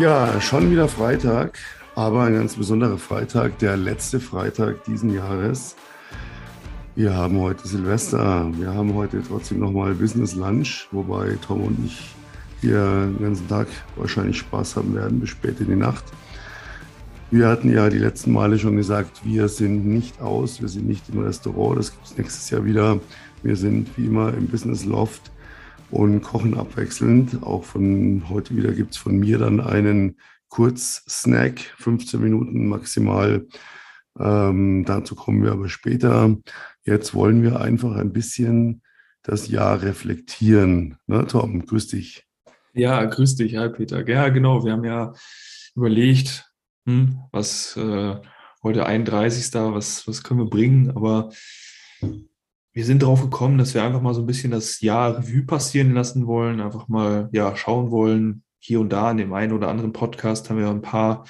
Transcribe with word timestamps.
Ja, 0.00 0.40
schon 0.40 0.70
wieder 0.70 0.88
Freitag, 0.88 1.58
aber 1.94 2.22
ein 2.22 2.32
ganz 2.32 2.56
besonderer 2.56 2.96
Freitag, 2.96 3.58
der 3.58 3.76
letzte 3.76 4.18
Freitag 4.18 4.82
diesen 4.84 5.12
Jahres. 5.12 5.76
Wir 6.96 7.14
haben 7.14 7.38
heute 7.38 7.68
Silvester, 7.68 8.50
wir 8.56 8.72
haben 8.72 8.94
heute 8.94 9.22
trotzdem 9.22 9.58
nochmal 9.58 9.92
Business 9.92 10.34
Lunch, 10.34 10.88
wobei 10.90 11.36
Tom 11.46 11.64
und 11.64 11.84
ich 11.84 12.14
hier 12.62 12.80
den 12.82 13.20
ganzen 13.20 13.46
Tag 13.46 13.66
wahrscheinlich 13.96 14.38
Spaß 14.38 14.76
haben 14.76 14.94
werden 14.94 15.20
bis 15.20 15.28
spät 15.28 15.60
in 15.60 15.66
die 15.66 15.76
Nacht. 15.76 16.04
Wir 17.30 17.48
hatten 17.48 17.70
ja 17.70 17.90
die 17.90 17.98
letzten 17.98 18.32
Male 18.32 18.58
schon 18.58 18.78
gesagt, 18.78 19.20
wir 19.22 19.48
sind 19.48 19.84
nicht 19.84 20.22
aus, 20.22 20.62
wir 20.62 20.68
sind 20.68 20.88
nicht 20.88 21.10
im 21.10 21.22
Restaurant, 21.22 21.78
das 21.78 21.92
gibt 21.92 22.06
es 22.06 22.16
nächstes 22.16 22.48
Jahr 22.48 22.64
wieder. 22.64 23.00
Wir 23.42 23.54
sind 23.54 23.98
wie 23.98 24.06
immer 24.06 24.32
im 24.32 24.46
Business 24.46 24.86
Loft 24.86 25.30
und 25.90 26.22
kochen 26.22 26.56
abwechselnd. 26.56 27.42
Auch 27.42 27.64
von 27.64 28.24
heute 28.28 28.56
wieder 28.56 28.72
gibt 28.72 28.92
es 28.92 28.96
von 28.96 29.18
mir 29.18 29.38
dann 29.38 29.60
einen 29.60 30.18
Kurzsnack, 30.48 31.60
15 31.78 32.20
Minuten 32.20 32.68
maximal. 32.68 33.46
Ähm, 34.18 34.84
dazu 34.84 35.14
kommen 35.14 35.42
wir 35.42 35.52
aber 35.52 35.68
später. 35.68 36.36
Jetzt 36.84 37.14
wollen 37.14 37.42
wir 37.42 37.60
einfach 37.60 37.94
ein 37.96 38.12
bisschen 38.12 38.82
das 39.22 39.48
Jahr 39.48 39.82
reflektieren. 39.82 40.96
Ne, 41.06 41.26
Tom, 41.26 41.64
grüß 41.66 41.88
dich. 41.88 42.26
Ja, 42.72 43.04
grüß 43.04 43.36
dich. 43.36 43.56
Hi, 43.56 43.68
Peter. 43.68 44.06
Ja, 44.08 44.28
genau. 44.28 44.64
Wir 44.64 44.72
haben 44.72 44.84
ja 44.84 45.12
überlegt, 45.74 46.50
hm, 46.86 47.20
was 47.32 47.76
äh, 47.76 48.16
heute 48.62 48.86
31. 48.86 49.52
Was, 49.54 50.06
was 50.06 50.22
können 50.22 50.40
wir 50.40 50.50
bringen? 50.50 50.90
Aber 50.90 51.30
wir 52.72 52.84
sind 52.84 53.02
darauf 53.02 53.20
gekommen, 53.22 53.58
dass 53.58 53.74
wir 53.74 53.82
einfach 53.82 54.00
mal 54.00 54.14
so 54.14 54.20
ein 54.20 54.26
bisschen 54.26 54.52
das 54.52 54.80
Jahr 54.80 55.18
Revue 55.18 55.42
passieren 55.42 55.92
lassen 55.92 56.26
wollen, 56.26 56.60
einfach 56.60 56.88
mal 56.88 57.28
ja 57.32 57.56
schauen 57.56 57.90
wollen. 57.90 58.44
Hier 58.60 58.80
und 58.80 58.90
da 58.90 59.10
in 59.10 59.16
dem 59.16 59.32
einen 59.32 59.52
oder 59.52 59.68
anderen 59.68 59.92
Podcast 59.92 60.50
haben 60.50 60.58
wir 60.58 60.68
ein 60.68 60.82
paar 60.82 61.24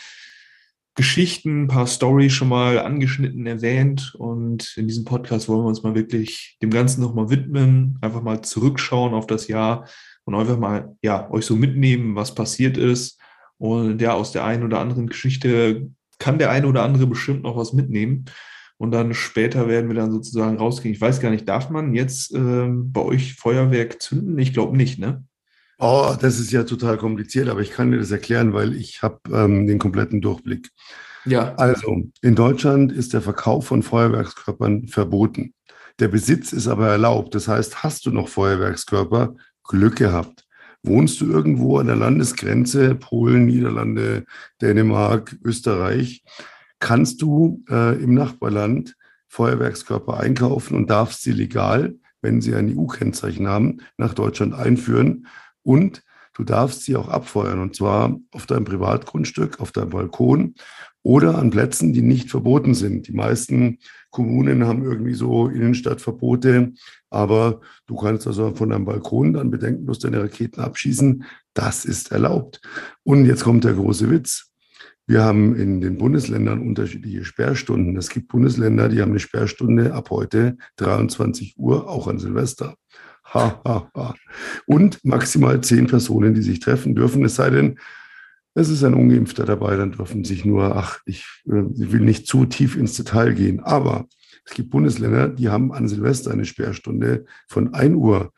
Geschichten, 0.97 1.65
ein 1.65 1.69
paar 1.69 1.87
Stories 1.87 2.33
schon 2.33 2.49
mal 2.49 2.79
angeschnitten 2.79 3.47
erwähnt 3.47 4.15
und 4.19 4.77
in 4.77 4.87
diesem 4.87 5.05
Podcast 5.05 5.49
wollen 5.49 5.63
wir 5.63 5.69
uns 5.69 5.83
mal 5.83 5.95
wirklich 5.95 6.59
dem 6.61 6.71
Ganzen 6.71 7.01
nochmal 7.01 7.31
widmen, 7.31 7.97
einfach 8.03 8.23
mal 8.23 8.43
zurückschauen 8.43 9.15
auf 9.15 9.27
das 9.27 9.49
Jahr 9.49 9.89
und 10.25 10.35
einfach 10.35 10.59
mal 10.59 10.97
ja 11.01 11.31
euch 11.31 11.47
so 11.47 11.57
mitnehmen, 11.57 12.17
was 12.17 12.35
passiert 12.35 12.77
ist 12.77 13.19
und 13.57 14.03
ja 14.03 14.13
aus 14.13 14.33
der 14.33 14.45
einen 14.45 14.65
oder 14.65 14.81
anderen 14.81 15.07
Geschichte 15.07 15.89
kann 16.19 16.39
der 16.39 16.51
eine 16.51 16.67
oder 16.67 16.83
andere 16.83 17.07
bestimmt 17.07 17.45
noch 17.45 17.57
was 17.57 17.73
mitnehmen 17.73 18.27
und 18.81 18.93
dann 18.93 19.13
später 19.13 19.69
werden 19.69 19.91
wir 19.91 19.95
dann 19.95 20.11
sozusagen 20.11 20.57
rausgehen. 20.57 20.95
Ich 20.95 21.03
weiß 21.03 21.21
gar 21.21 21.29
nicht, 21.29 21.47
darf 21.47 21.69
man 21.69 21.93
jetzt 21.93 22.33
ähm, 22.35 22.91
bei 22.91 23.03
euch 23.03 23.35
Feuerwerk 23.35 24.01
zünden? 24.01 24.39
Ich 24.39 24.55
glaube 24.55 24.75
nicht, 24.75 24.99
ne? 24.99 25.23
Oh, 25.79 26.15
das 26.19 26.41
ist 26.41 26.51
ja 26.51 26.65
total 26.65 26.97
kompliziert, 26.97 27.51
aber 27.51 27.61
ich 27.61 27.73
kann 27.73 27.91
dir 27.91 27.99
das 27.99 28.11
erklären, 28.11 28.55
weil 28.55 28.75
ich 28.75 29.03
habe 29.03 29.19
ähm, 29.31 29.67
den 29.67 29.79
kompletten 29.79 30.23
Durchblick. 30.23 30.71
Ja. 31.27 31.55
Also, 31.57 32.05
in 32.23 32.35
Deutschland 32.35 32.91
ist 32.91 33.13
der 33.13 33.21
Verkauf 33.21 33.67
von 33.67 33.83
Feuerwerkskörpern 33.83 34.89
verboten. 34.89 35.53
Der 35.99 36.09
Besitz 36.09 36.55
ist 36.55 36.67
aber 36.67 36.89
erlaubt. 36.89 37.35
Das 37.35 37.49
heißt, 37.49 37.83
hast 37.83 38.07
du 38.07 38.11
noch 38.11 38.29
Feuerwerkskörper, 38.29 39.35
Glück 39.63 39.97
gehabt. 39.97 40.47
Wohnst 40.83 41.21
du 41.21 41.31
irgendwo 41.31 41.77
an 41.77 41.87
der 41.87 41.97
Landesgrenze, 41.97 42.95
Polen, 42.95 43.45
Niederlande, 43.45 44.25
Dänemark, 44.63 45.37
Österreich, 45.45 46.23
kannst 46.81 47.23
du 47.23 47.63
äh, 47.71 48.03
im 48.03 48.15
Nachbarland 48.15 48.97
Feuerwerkskörper 49.29 50.19
einkaufen 50.19 50.77
und 50.77 50.91
darfst 50.91 51.23
sie 51.23 51.33
legal, 51.33 51.95
wenn 52.21 52.41
sie 52.41 52.55
ein 52.55 52.77
EU-Kennzeichen 52.77 53.47
haben, 53.47 53.79
nach 53.97 54.15
Deutschland 54.15 54.55
einführen. 54.55 55.27
Und 55.63 56.03
du 56.35 56.43
darfst 56.43 56.83
sie 56.83 56.97
auch 56.97 57.09
abfeuern, 57.09 57.61
und 57.61 57.77
zwar 57.77 58.19
auf 58.33 58.47
deinem 58.47 58.65
Privatgrundstück, 58.65 59.61
auf 59.61 59.73
deinem 59.73 59.91
Balkon 59.91 60.55
oder 61.03 61.39
an 61.39 61.51
Plätzen, 61.51 61.93
die 61.93 62.03
nicht 62.03 62.31
verboten 62.31 62.75
sind. 62.75 63.07
Die 63.09 63.13
meisten 63.13 63.79
Kommunen 64.11 64.67
haben 64.67 64.85
irgendwie 64.85 65.15
so 65.15 65.49
Innenstadtverbote, 65.49 66.73
aber 67.09 67.61
du 67.87 67.97
kannst 67.97 68.27
also 68.27 68.55
von 68.55 68.71
deinem 68.71 68.85
Balkon 68.85 69.33
dann 69.33 69.51
bedenkenlos 69.51 70.01
deine 70.01 70.23
Raketen 70.23 70.61
abschießen. 70.61 71.25
Das 71.55 71.85
ist 71.85 72.13
erlaubt. 72.13 72.61
Und 73.05 73.27
jetzt 73.27 73.45
kommt 73.45 73.65
der 73.65 73.75
große 73.75 74.11
Witz. 74.11 74.50
Wir 75.11 75.25
haben 75.25 75.57
in 75.57 75.81
den 75.81 75.99
Bundesländern 75.99 76.61
unterschiedliche 76.61 77.25
Sperrstunden. 77.25 77.97
Es 77.97 78.11
gibt 78.11 78.29
Bundesländer, 78.29 78.89
die 78.89 79.03
haben 79.03 79.11
eine 79.11 79.19
Sperrstunde 79.19 79.93
ab 79.93 80.11
heute 80.11 80.57
23 80.77 81.55
Uhr, 81.57 81.89
auch 81.89 82.07
an 82.07 82.21
Silvester. 82.21 82.77
Ha, 83.35 83.61
ha, 83.65 83.91
ha. 83.93 84.15
Und 84.67 85.05
maximal 85.05 85.61
zehn 85.63 85.89
Personen, 85.89 86.35
die 86.35 86.43
sich 86.43 86.61
treffen 86.61 86.95
dürfen, 86.95 87.25
es 87.25 87.35
sei 87.35 87.51
denn, 87.51 87.81
es 88.55 88.69
ist 88.69 88.85
ein 88.85 88.95
Ungeimpfter 88.95 89.45
dabei, 89.45 89.75
dann 89.75 89.91
dürfen 89.91 90.23
sich 90.23 90.45
nur, 90.45 90.77
ach, 90.77 91.01
ich, 91.07 91.27
äh, 91.51 91.65
ich 91.75 91.91
will 91.91 92.03
nicht 92.03 92.29
zu 92.29 92.45
tief 92.45 92.77
ins 92.77 92.95
Detail 92.95 93.35
gehen. 93.35 93.59
Aber 93.59 94.07
es 94.45 94.55
gibt 94.55 94.71
Bundesländer, 94.71 95.29
die 95.29 95.49
haben 95.49 95.73
an 95.73 95.89
Silvester 95.89 96.31
eine 96.31 96.45
Sperrstunde 96.45 97.25
von 97.49 97.75
1 97.75 97.97
Uhr. 97.97 98.33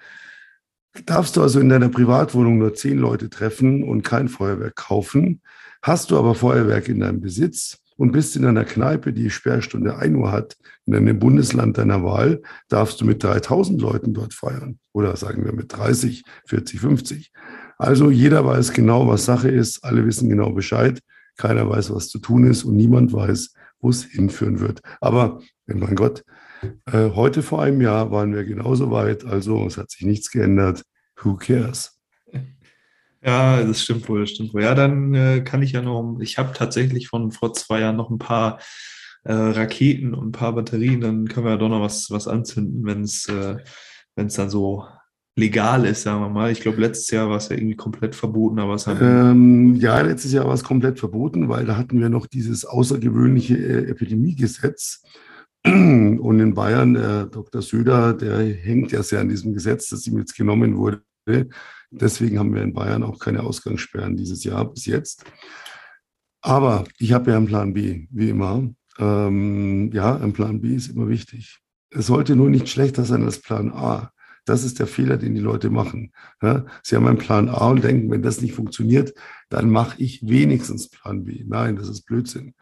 Darfst 1.05 1.37
du 1.37 1.43
also 1.43 1.61
in 1.61 1.69
deiner 1.69 1.91
Privatwohnung 1.91 2.57
nur 2.57 2.73
zehn 2.73 2.97
Leute 2.97 3.29
treffen 3.29 3.85
und 3.85 4.05
kein 4.05 4.31
Feuerwerk 4.31 4.77
kaufen, 4.77 5.43
Hast 5.83 6.13
du 6.13 6.19
aber 6.19 6.37
Feuerwerk 6.37 6.89
in 6.89 7.01
deinem 7.01 7.21
Besitz 7.21 7.79
und 7.97 8.13
bist 8.13 8.37
in 8.37 8.45
einer 8.45 8.65
Kneipe, 8.65 9.13
die 9.13 9.31
Sperrstunde 9.31 9.97
1 9.97 10.17
Uhr 10.17 10.31
hat, 10.31 10.57
in 10.87 10.95
einem 10.95 11.19
Bundesland 11.19 11.77
deiner 11.77 12.05
Wahl, 12.05 12.41
darfst 12.69 13.01
du 13.01 13.05
mit 13.05 13.23
3000 13.23 13.81
Leuten 13.81 14.15
dort 14.15 14.33
feiern. 14.33 14.79
Oder 14.93 15.17
sagen 15.17 15.45
wir 15.45 15.53
mit 15.53 15.77
30, 15.77 16.23
40, 16.47 16.81
50. 16.81 17.33
Also 17.79 18.11
jeder 18.11 18.45
weiß 18.47 18.73
genau, 18.73 19.09
was 19.09 19.25
Sache 19.25 19.49
ist. 19.49 19.85
Alle 19.85 20.07
wissen 20.07 20.29
genau 20.29 20.53
Bescheid. 20.53 21.01
Keiner 21.37 21.69
weiß, 21.69 21.93
was 21.93 22.09
zu 22.09 22.21
tun 22.21 22.45
ist 22.47 22.63
und 22.63 22.77
niemand 22.77 23.13
weiß, 23.13 23.55
wo 23.81 23.91
es 23.91 24.05
hinführen 24.05 24.61
wird. 24.61 24.81
Aber, 25.01 25.41
mein 25.67 25.97
Gott, 25.97 26.23
äh, 26.87 27.11
heute 27.11 27.43
vor 27.43 27.61
einem 27.61 27.81
Jahr 27.81 28.13
waren 28.13 28.35
wir 28.35 28.45
genauso 28.45 28.93
weit. 28.93 29.25
Also 29.25 29.67
es 29.67 29.79
hat 29.79 29.91
sich 29.91 30.07
nichts 30.07 30.31
geändert. 30.31 30.83
Who 31.23 31.37
cares? 31.37 31.99
Ja, 33.25 33.63
das 33.63 33.83
stimmt 33.83 34.09
wohl, 34.09 34.21
das 34.21 34.31
stimmt 34.31 34.53
wohl. 34.53 34.63
Ja, 34.63 34.75
dann 34.75 35.15
äh, 35.15 35.41
kann 35.43 35.63
ich 35.63 35.73
ja 35.73 35.83
noch, 35.83 36.19
ich 36.21 36.39
habe 36.39 36.53
tatsächlich 36.53 37.09
von 37.09 37.31
vor 37.31 37.53
zwei 37.55 37.81
Jahren 37.81 37.97
noch 37.97 38.11
ein 38.11 38.19
paar 38.19 38.59
äh, 39.25 39.33
Raketen 39.33 40.15
und 40.15 40.29
ein 40.29 40.33
paar 40.33 40.55
Batterien, 40.55 41.01
dann 41.01 41.29
können 41.29 41.47
wir 41.47 41.53
ja 41.53 41.59
doch 41.59 41.69
noch 41.69 41.81
was, 41.81 42.11
was 42.11 42.27
anzünden, 42.27 42.85
wenn 42.85 43.03
es 43.03 43.29
äh, 43.29 43.57
dann 44.17 44.29
so 44.29 44.85
legal 45.37 45.87
ist, 45.87 46.03
sagen 46.03 46.21
wir 46.21 46.29
mal. 46.29 46.51
Ich 46.51 46.61
glaube, 46.61 46.81
letztes 46.81 47.11
Jahr 47.11 47.31
war 47.31 47.37
es 47.37 47.49
ja 47.49 47.57
irgendwie 47.57 47.77
komplett 47.77 48.15
verboten, 48.15 48.59
aber 48.59 48.75
es 48.75 48.87
hat. 48.87 48.99
Ähm, 49.01 49.77
ja, 49.77 50.01
letztes 50.01 50.33
Jahr 50.33 50.47
war 50.47 50.55
es 50.55 50.65
komplett 50.65 50.99
verboten, 50.99 51.49
weil 51.49 51.65
da 51.65 51.77
hatten 51.77 52.01
wir 52.01 52.09
noch 52.09 52.27
dieses 52.27 52.65
außergewöhnliche 52.65 53.57
äh, 53.57 53.91
Epidemiegesetz. 53.91 55.03
Und 55.65 56.41
in 56.41 56.55
Bayern, 56.55 56.95
der 56.95 57.27
Dr. 57.27 57.63
Söder, 57.63 58.15
der 58.15 58.39
hängt 58.43 58.91
ja 58.91 59.03
sehr 59.03 59.21
an 59.21 59.29
diesem 59.29 59.55
Gesetz, 59.55 59.89
das 59.89 60.07
ihm 60.07 60.19
jetzt 60.19 60.37
genommen 60.37 60.77
wurde. 60.77 61.03
Deswegen 61.95 62.39
haben 62.39 62.55
wir 62.55 62.63
in 62.63 62.73
Bayern 62.73 63.03
auch 63.03 63.19
keine 63.19 63.43
Ausgangssperren 63.43 64.17
dieses 64.17 64.45
Jahr 64.45 64.65
bis 64.71 64.87
jetzt. 64.87 65.25
Aber 66.41 66.85
ich 66.99 67.13
habe 67.13 67.31
ja 67.31 67.37
einen 67.37 67.47
Plan 67.47 67.75
B, 67.75 68.07
wie 68.11 68.31
immer. 68.31 68.69
Ähm, 68.99 69.91
ja, 69.93 70.17
ein 70.17 70.33
Plan 70.33 70.61
B 70.61 70.75
ist 70.75 70.89
immer 70.89 71.09
wichtig. 71.09 71.61
Es 71.91 72.07
sollte 72.07 72.35
nur 72.35 72.49
nicht 72.49 72.69
schlechter 72.69 73.05
sein 73.05 73.25
als 73.25 73.41
Plan 73.41 73.71
A. 73.71 74.11
Das 74.45 74.65
ist 74.65 74.81
der 74.81 74.87
Fehler, 74.87 75.19
den 75.19 75.35
die 75.35 75.41
Leute 75.41 75.71
machen. 75.71 76.13
Ja, 76.43 76.65
sie 76.83 76.97
haben 76.97 77.07
einen 77.07 77.19
Plan 77.19 77.49
A 77.49 77.69
und 77.69 77.85
denken, 77.85 78.11
wenn 78.11 78.23
das 78.23 78.41
nicht 78.41 78.55
funktioniert, 78.55 79.15
dann 79.51 79.71
mache 79.71 80.03
ich 80.03 80.27
wenigstens 80.27 80.89
Plan 80.89 81.25
B. 81.25 81.45
Nein, 81.47 81.77
das 81.77 81.89
ist 81.89 82.03
Blödsinn. 82.07 82.55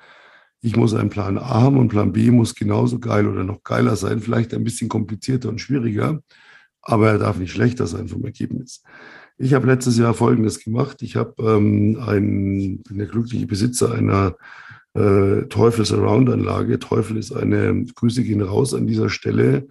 Ich 0.60 0.76
muss 0.76 0.92
einen 0.92 1.08
Plan 1.08 1.38
A 1.38 1.62
haben 1.62 1.78
und 1.78 1.88
Plan 1.88 2.12
B 2.12 2.30
muss 2.30 2.54
genauso 2.54 2.98
geil 2.98 3.26
oder 3.26 3.44
noch 3.44 3.62
geiler 3.62 3.96
sein, 3.96 4.20
vielleicht 4.20 4.52
ein 4.52 4.64
bisschen 4.64 4.90
komplizierter 4.90 5.48
und 5.48 5.58
schwieriger, 5.58 6.20
aber 6.82 7.12
er 7.12 7.18
darf 7.18 7.38
nicht 7.38 7.52
schlechter 7.52 7.86
sein 7.86 8.08
vom 8.08 8.24
Ergebnis. 8.24 8.82
Ich 9.42 9.54
habe 9.54 9.66
letztes 9.66 9.96
Jahr 9.96 10.12
Folgendes 10.12 10.62
gemacht. 10.62 11.00
Ich 11.00 11.16
habe 11.16 11.34
ähm, 11.38 11.98
ein, 12.06 12.82
bin 12.82 12.98
der 12.98 13.06
glückliche 13.06 13.46
Besitzer 13.46 13.90
einer 13.94 14.36
äh, 14.92 15.46
Teufel 15.46 15.86
Surround 15.86 16.28
Anlage. 16.28 16.78
Teufel 16.78 17.16
ist 17.16 17.32
eine, 17.32 17.86
Grüße 17.86 18.22
gehen 18.22 18.42
raus 18.42 18.74
an 18.74 18.86
dieser 18.86 19.08
Stelle. 19.08 19.66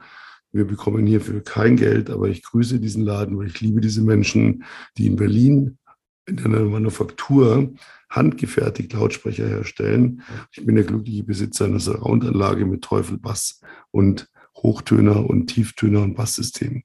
Wir 0.51 0.65
bekommen 0.65 1.05
hierfür 1.05 1.43
kein 1.43 1.75
Geld, 1.75 2.09
aber 2.09 2.29
ich 2.29 2.41
grüße 2.41 2.79
diesen 2.79 3.05
Laden, 3.05 3.37
weil 3.37 3.45
ich 3.45 3.61
liebe 3.61 3.79
diese 3.79 4.01
Menschen, 4.01 4.63
die 4.97 5.05
in 5.05 5.17
Berlin 5.17 5.77
in 6.25 6.39
einer 6.39 6.61
Manufaktur 6.61 7.71
handgefertigt 8.09 8.93
Lautsprecher 8.93 9.47
herstellen. 9.47 10.23
Ich 10.51 10.65
bin 10.65 10.77
der 10.77 10.83
glückliche 10.83 11.23
Besitzer 11.23 11.65
einer 11.65 11.79
Surround-Anlage 11.79 12.65
mit 12.65 12.81
Teufel 12.81 13.19
Bass 13.19 13.61
und 13.91 14.31
Hochtöner 14.57 15.29
und 15.29 15.45
Tieftöner 15.45 16.01
und 16.01 16.15
Basssystem. 16.15 16.81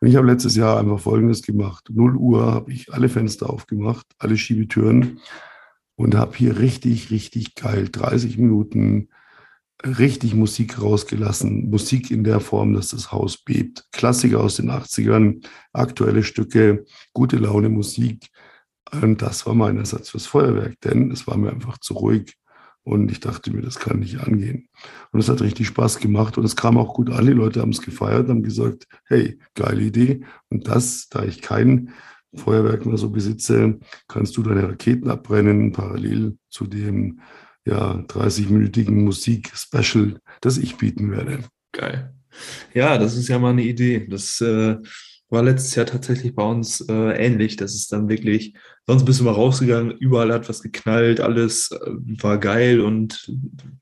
Und 0.00 0.08
ich 0.08 0.16
habe 0.16 0.26
letztes 0.26 0.56
Jahr 0.56 0.78
einfach 0.78 1.00
Folgendes 1.00 1.42
gemacht. 1.42 1.88
0 1.90 2.16
Uhr 2.16 2.52
habe 2.52 2.72
ich 2.72 2.92
alle 2.92 3.08
Fenster 3.08 3.50
aufgemacht, 3.50 4.06
alle 4.18 4.36
Schiebetüren 4.36 5.20
und 5.96 6.14
habe 6.14 6.36
hier 6.36 6.58
richtig, 6.58 7.10
richtig 7.10 7.54
geil 7.54 7.88
30 7.90 8.38
Minuten 8.38 9.08
richtig 9.84 10.34
Musik 10.34 10.80
rausgelassen. 10.80 11.70
Musik 11.70 12.10
in 12.10 12.24
der 12.24 12.40
Form, 12.40 12.74
dass 12.74 12.88
das 12.88 13.12
Haus 13.12 13.36
bebt. 13.36 13.86
Klassiker 13.92 14.40
aus 14.40 14.56
den 14.56 14.70
80ern, 14.70 15.44
aktuelle 15.72 16.24
Stücke, 16.24 16.84
gute 17.12 17.36
Laune 17.36 17.68
Musik, 17.68 18.28
Und 19.02 19.22
das 19.22 19.46
war 19.46 19.54
mein 19.54 19.76
Ersatz 19.76 20.10
fürs 20.10 20.26
Feuerwerk, 20.26 20.80
denn 20.80 21.10
es 21.10 21.26
war 21.26 21.36
mir 21.36 21.50
einfach 21.50 21.78
zu 21.78 21.94
ruhig. 21.94 22.36
Und 22.88 23.10
ich 23.10 23.20
dachte 23.20 23.52
mir, 23.52 23.60
das 23.60 23.78
kann 23.78 23.98
nicht 23.98 24.18
angehen. 24.20 24.70
Und 25.12 25.20
es 25.20 25.28
hat 25.28 25.42
richtig 25.42 25.66
Spaß 25.66 25.98
gemacht 25.98 26.38
und 26.38 26.44
es 26.46 26.56
kam 26.56 26.78
auch 26.78 26.94
gut 26.94 27.10
an. 27.10 27.26
Die 27.26 27.32
Leute 27.32 27.60
haben 27.60 27.72
es 27.72 27.82
gefeiert, 27.82 28.30
haben 28.30 28.42
gesagt, 28.42 28.86
hey, 29.04 29.38
geile 29.54 29.82
Idee. 29.82 30.20
Und 30.48 30.68
das, 30.68 31.06
da 31.10 31.22
ich 31.22 31.42
kein 31.42 31.90
Feuerwerk 32.34 32.86
mehr 32.86 32.96
so 32.96 33.10
besitze, 33.10 33.78
kannst 34.08 34.38
du 34.38 34.42
deine 34.42 34.66
Raketen 34.66 35.10
abbrennen, 35.10 35.72
parallel 35.72 36.38
zu 36.48 36.66
dem 36.66 37.20
ja, 37.66 37.92
30-minütigen 37.92 39.04
Musik-Special, 39.04 40.18
das 40.40 40.56
ich 40.56 40.76
bieten 40.78 41.10
werde. 41.10 41.40
Geil. 41.72 42.14
Ja, 42.72 42.96
das 42.96 43.16
ist 43.18 43.28
ja 43.28 43.38
mal 43.38 43.50
eine 43.50 43.64
Idee. 43.64 44.06
Das 44.08 44.40
äh, 44.40 44.76
war 45.30 45.42
letztes 45.42 45.74
Jahr 45.74 45.86
tatsächlich 45.86 46.34
bei 46.34 46.42
uns 46.44 46.80
äh, 46.88 46.92
ähnlich. 46.92 47.56
Das 47.56 47.74
ist 47.74 47.92
dann 47.92 48.08
wirklich, 48.08 48.54
sonst 48.86 49.04
bist 49.04 49.20
du 49.20 49.24
mal 49.24 49.32
rausgegangen, 49.32 49.90
überall 49.98 50.32
hat 50.32 50.48
was 50.48 50.62
geknallt, 50.62 51.20
alles 51.20 51.70
äh, 51.70 51.78
war 52.22 52.38
geil 52.38 52.80
und 52.80 53.30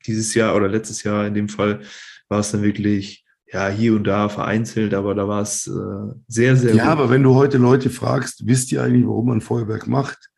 dieses 0.05 0.33
Jahr 0.33 0.55
oder 0.55 0.67
letztes 0.67 1.03
Jahr 1.03 1.25
in 1.25 1.33
dem 1.33 1.49
Fall 1.49 1.81
war 2.29 2.39
es 2.39 2.51
dann 2.51 2.63
wirklich, 2.63 3.23
ja, 3.51 3.69
hier 3.69 3.95
und 3.95 4.03
da 4.03 4.27
vereinzelt, 4.27 4.93
aber 4.93 5.15
da 5.15 5.27
war 5.29 5.41
es 5.41 5.67
äh, 5.67 6.13
sehr, 6.27 6.57
sehr 6.57 6.75
Ja, 6.75 6.83
gut. 6.83 6.91
aber 6.91 7.09
wenn 7.09 7.23
du 7.23 7.35
heute 7.35 7.57
Leute 7.57 7.89
fragst, 7.89 8.45
wisst 8.45 8.71
ihr 8.73 8.83
eigentlich, 8.83 9.05
warum 9.07 9.27
man 9.27 9.41
Feuerwerk 9.41 9.87
macht? 9.87 10.29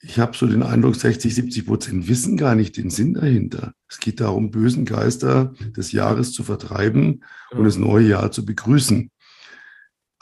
Ich 0.00 0.18
habe 0.18 0.36
so 0.36 0.46
den 0.46 0.62
Eindruck, 0.62 0.94
60, 0.94 1.34
70 1.34 1.66
Prozent 1.66 2.08
wissen 2.08 2.36
gar 2.36 2.54
nicht 2.54 2.76
den 2.76 2.88
Sinn 2.88 3.14
dahinter. 3.14 3.72
Es 3.88 3.98
geht 3.98 4.20
darum, 4.20 4.50
bösen 4.52 4.84
Geister 4.84 5.52
des 5.76 5.90
Jahres 5.90 6.32
zu 6.32 6.44
vertreiben 6.44 7.24
und 7.50 7.64
das 7.64 7.76
neue 7.76 8.06
Jahr 8.06 8.30
zu 8.30 8.46
begrüßen. 8.46 9.10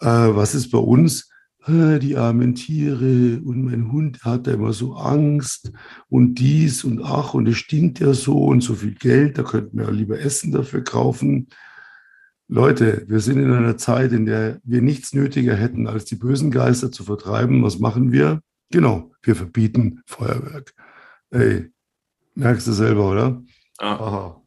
Äh, 0.06 0.36
was 0.36 0.54
ist 0.54 0.70
bei 0.70 0.78
uns? 0.78 1.28
Äh, 1.66 1.98
die 1.98 2.16
armen 2.16 2.54
Tiere 2.54 3.40
und 3.44 3.64
mein 3.64 3.90
Hund 3.90 4.24
hat 4.24 4.46
da 4.46 4.52
immer 4.52 4.72
so 4.72 4.94
Angst 4.94 5.72
und 6.08 6.36
dies 6.36 6.84
und 6.84 7.02
ach 7.02 7.34
und 7.34 7.48
es 7.48 7.56
stinkt 7.56 7.98
ja 7.98 8.14
so 8.14 8.44
und 8.44 8.60
so 8.60 8.74
viel 8.74 8.94
Geld, 8.94 9.36
da 9.36 9.42
könnten 9.42 9.76
wir 9.76 9.86
ja 9.86 9.90
lieber 9.90 10.20
Essen 10.20 10.52
dafür 10.52 10.84
kaufen. 10.84 11.48
Leute, 12.46 13.04
wir 13.08 13.18
sind 13.18 13.40
in 13.40 13.52
einer 13.52 13.76
Zeit, 13.76 14.12
in 14.12 14.26
der 14.26 14.60
wir 14.62 14.80
nichts 14.80 15.12
nötiger 15.12 15.56
hätten, 15.56 15.88
als 15.88 16.04
die 16.04 16.14
bösen 16.14 16.52
Geister 16.52 16.92
zu 16.92 17.02
vertreiben. 17.02 17.64
Was 17.64 17.80
machen 17.80 18.12
wir? 18.12 18.40
Genau, 18.70 19.10
wir 19.22 19.34
verbieten 19.34 20.02
Feuerwerk. 20.06 20.72
Ey, 21.30 21.72
merkst 22.36 22.68
du 22.68 22.72
selber, 22.72 23.10
oder? 23.10 23.42
Ah. 23.78 23.94
Aha. 23.94 24.42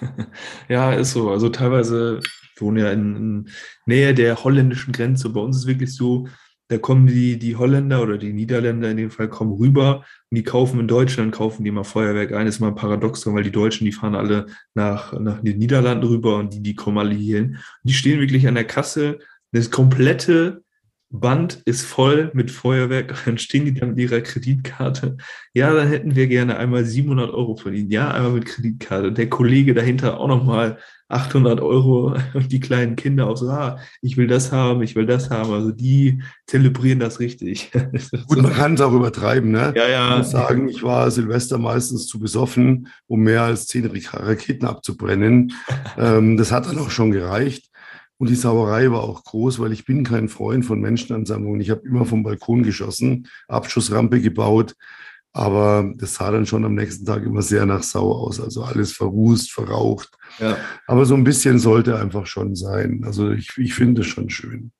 Ja, 0.68 0.92
ist 0.92 1.12
so. 1.12 1.30
Also 1.30 1.50
teilweise 1.50 2.20
wohnen 2.60 2.78
ja 2.78 2.90
in, 2.90 3.16
in, 3.16 3.48
Nähe 3.86 4.14
der 4.14 4.42
holländischen 4.42 4.92
Grenze. 4.92 5.30
Bei 5.30 5.40
uns 5.40 5.58
ist 5.58 5.66
wirklich 5.66 5.94
so, 5.94 6.28
da 6.68 6.78
kommen 6.78 7.06
die, 7.06 7.38
die 7.38 7.56
Holländer 7.56 8.02
oder 8.02 8.16
die 8.16 8.32
Niederländer 8.32 8.90
in 8.90 8.96
dem 8.96 9.10
Fall 9.10 9.28
kommen 9.28 9.52
rüber 9.52 10.04
und 10.30 10.36
die 10.36 10.42
kaufen 10.42 10.80
in 10.80 10.88
Deutschland, 10.88 11.32
kaufen 11.32 11.62
die 11.62 11.70
mal 11.70 11.84
Feuerwerk 11.84 12.32
ein. 12.32 12.46
Das 12.46 12.56
ist 12.56 12.60
mal 12.60 12.68
ein 12.68 12.74
Paradoxon, 12.74 13.34
weil 13.34 13.44
die 13.44 13.52
Deutschen, 13.52 13.84
die 13.84 13.92
fahren 13.92 14.14
alle 14.14 14.46
nach, 14.74 15.12
nach 15.20 15.42
den 15.42 15.58
Niederlanden 15.58 16.06
rüber 16.06 16.36
und 16.36 16.54
die, 16.54 16.62
die 16.62 16.74
kommen 16.74 16.98
alle 16.98 17.14
hier 17.14 17.36
hin. 17.36 17.58
Die 17.82 17.92
stehen 17.92 18.18
wirklich 18.18 18.48
an 18.48 18.54
der 18.54 18.64
Kasse. 18.64 19.18
Das 19.52 19.70
komplette 19.70 20.63
Band 21.10 21.62
ist 21.64 21.84
voll 21.84 22.30
mit 22.34 22.50
Feuerwerk, 22.50 23.14
dann 23.24 23.38
stehen 23.38 23.64
die 23.64 23.74
dann 23.74 23.90
mit 23.90 23.98
ihrer 23.98 24.20
Kreditkarte. 24.20 25.16
Ja, 25.52 25.72
dann 25.72 25.88
hätten 25.88 26.16
wir 26.16 26.26
gerne 26.26 26.56
einmal 26.56 26.84
700 26.84 27.30
Euro 27.30 27.56
verdient. 27.56 27.92
Ja, 27.92 28.10
einmal 28.10 28.32
mit 28.32 28.46
Kreditkarte. 28.46 29.12
Der 29.12 29.28
Kollege 29.28 29.74
dahinter 29.74 30.18
auch 30.18 30.28
nochmal 30.28 30.78
800 31.08 31.60
Euro 31.60 32.16
und 32.34 32.50
die 32.50 32.60
kleinen 32.60 32.96
Kinder 32.96 33.28
auch 33.28 33.36
so, 33.36 33.48
ah, 33.48 33.78
ich 34.00 34.16
will 34.16 34.26
das 34.26 34.52
haben, 34.52 34.82
ich 34.82 34.96
will 34.96 35.06
das 35.06 35.30
haben. 35.30 35.52
Also 35.52 35.70
die 35.70 36.22
zelebrieren 36.46 36.98
das 36.98 37.20
richtig. 37.20 37.70
Gut, 38.26 38.42
man 38.42 38.52
kann 38.52 38.74
es 38.74 38.80
auch 38.80 38.92
übertreiben, 38.92 39.50
ne? 39.50 39.72
Ja, 39.76 39.88
ja. 39.88 40.10
Ich 40.12 40.18
muss 40.18 40.30
sagen, 40.30 40.68
ich 40.68 40.82
war 40.82 41.10
Silvester 41.10 41.58
meistens 41.58 42.06
zu 42.06 42.18
besoffen, 42.18 42.88
um 43.06 43.20
mehr 43.20 43.42
als 43.42 43.66
zehn 43.66 43.86
Raketen 43.86 44.66
abzubrennen. 44.66 45.52
ähm, 45.96 46.36
das 46.36 46.50
hat 46.50 46.66
dann 46.66 46.78
auch 46.78 46.90
schon 46.90 47.12
gereicht. 47.12 47.70
Und 48.24 48.30
die 48.30 48.36
Sauerei 48.36 48.90
war 48.90 49.02
auch 49.02 49.22
groß, 49.22 49.58
weil 49.58 49.74
ich 49.74 49.84
bin 49.84 50.02
kein 50.02 50.30
Freund 50.30 50.64
von 50.64 50.80
Menschenansammlungen. 50.80 51.60
Ich 51.60 51.68
habe 51.68 51.86
immer 51.86 52.06
vom 52.06 52.22
Balkon 52.22 52.62
geschossen, 52.62 53.28
Abschussrampe 53.48 54.18
gebaut, 54.22 54.76
aber 55.34 55.92
das 55.98 56.14
sah 56.14 56.30
dann 56.30 56.46
schon 56.46 56.64
am 56.64 56.74
nächsten 56.74 57.04
Tag 57.04 57.22
immer 57.22 57.42
sehr 57.42 57.66
nach 57.66 57.82
Sau 57.82 58.10
aus. 58.10 58.40
Also 58.40 58.62
alles 58.62 58.92
verrußt, 58.92 59.52
verraucht. 59.52 60.08
Ja. 60.38 60.56
Aber 60.86 61.04
so 61.04 61.14
ein 61.14 61.24
bisschen 61.24 61.58
sollte 61.58 61.98
einfach 61.98 62.24
schon 62.24 62.56
sein. 62.56 63.02
Also 63.04 63.30
ich, 63.30 63.50
ich 63.58 63.74
finde 63.74 64.00
es 64.00 64.06
schon 64.06 64.30
schön. 64.30 64.72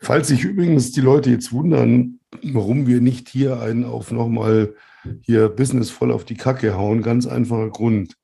Falls 0.00 0.28
sich 0.28 0.42
übrigens 0.42 0.92
die 0.92 1.02
Leute 1.02 1.28
jetzt 1.28 1.52
wundern, 1.52 2.20
warum 2.42 2.86
wir 2.86 3.02
nicht 3.02 3.28
hier 3.28 3.60
einen 3.60 3.84
auf 3.84 4.12
nochmal 4.12 4.74
hier 5.20 5.50
Business 5.50 5.90
voll 5.90 6.10
auf 6.10 6.24
die 6.24 6.36
Kacke 6.36 6.74
hauen, 6.74 7.02
ganz 7.02 7.26
einfacher 7.26 7.68
Grund. 7.68 8.14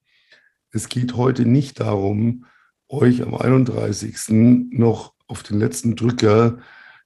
Es 0.72 0.88
geht 0.88 1.16
heute 1.16 1.44
nicht 1.44 1.80
darum, 1.80 2.46
euch 2.88 3.22
am 3.22 3.34
31. 3.34 4.70
noch 4.70 5.14
auf 5.26 5.42
den 5.42 5.58
letzten 5.58 5.96
Drücker 5.96 6.58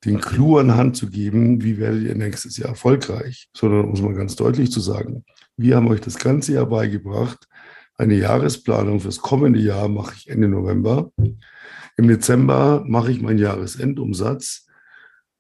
den 0.05 0.21
Clou 0.21 0.59
an 0.59 0.75
Hand 0.75 0.97
zu 0.97 1.09
geben, 1.09 1.63
wie 1.63 1.79
werdet 1.79 2.03
ihr 2.03 2.15
nächstes 2.15 2.57
Jahr 2.57 2.71
erfolgreich, 2.71 3.49
sondern 3.57 3.89
muss 3.89 4.03
man 4.03 4.15
ganz 4.15 4.35
deutlich 4.37 4.73
zu 4.73 4.81
sagen, 4.81 5.25
wir 5.57 5.77
haben 5.77 5.89
euch 5.89 6.01
das 6.01 6.19
ganze 6.19 6.55
Jahr 6.55 6.67
beigebracht. 6.67 7.47
Eine 7.97 8.15
Jahresplanung 8.15 9.01
fürs 9.01 9.21
kommende 9.21 9.61
Jahr 9.61 9.89
mache 9.89 10.15
ich 10.17 10.29
Ende 10.29 10.49
November. 10.49 11.13
Im 11.97 12.09
Dezember 12.09 12.83
mache 12.87 13.13
ich 13.13 13.21
meinen 13.21 13.39
Jahresendumsatz 13.39 14.67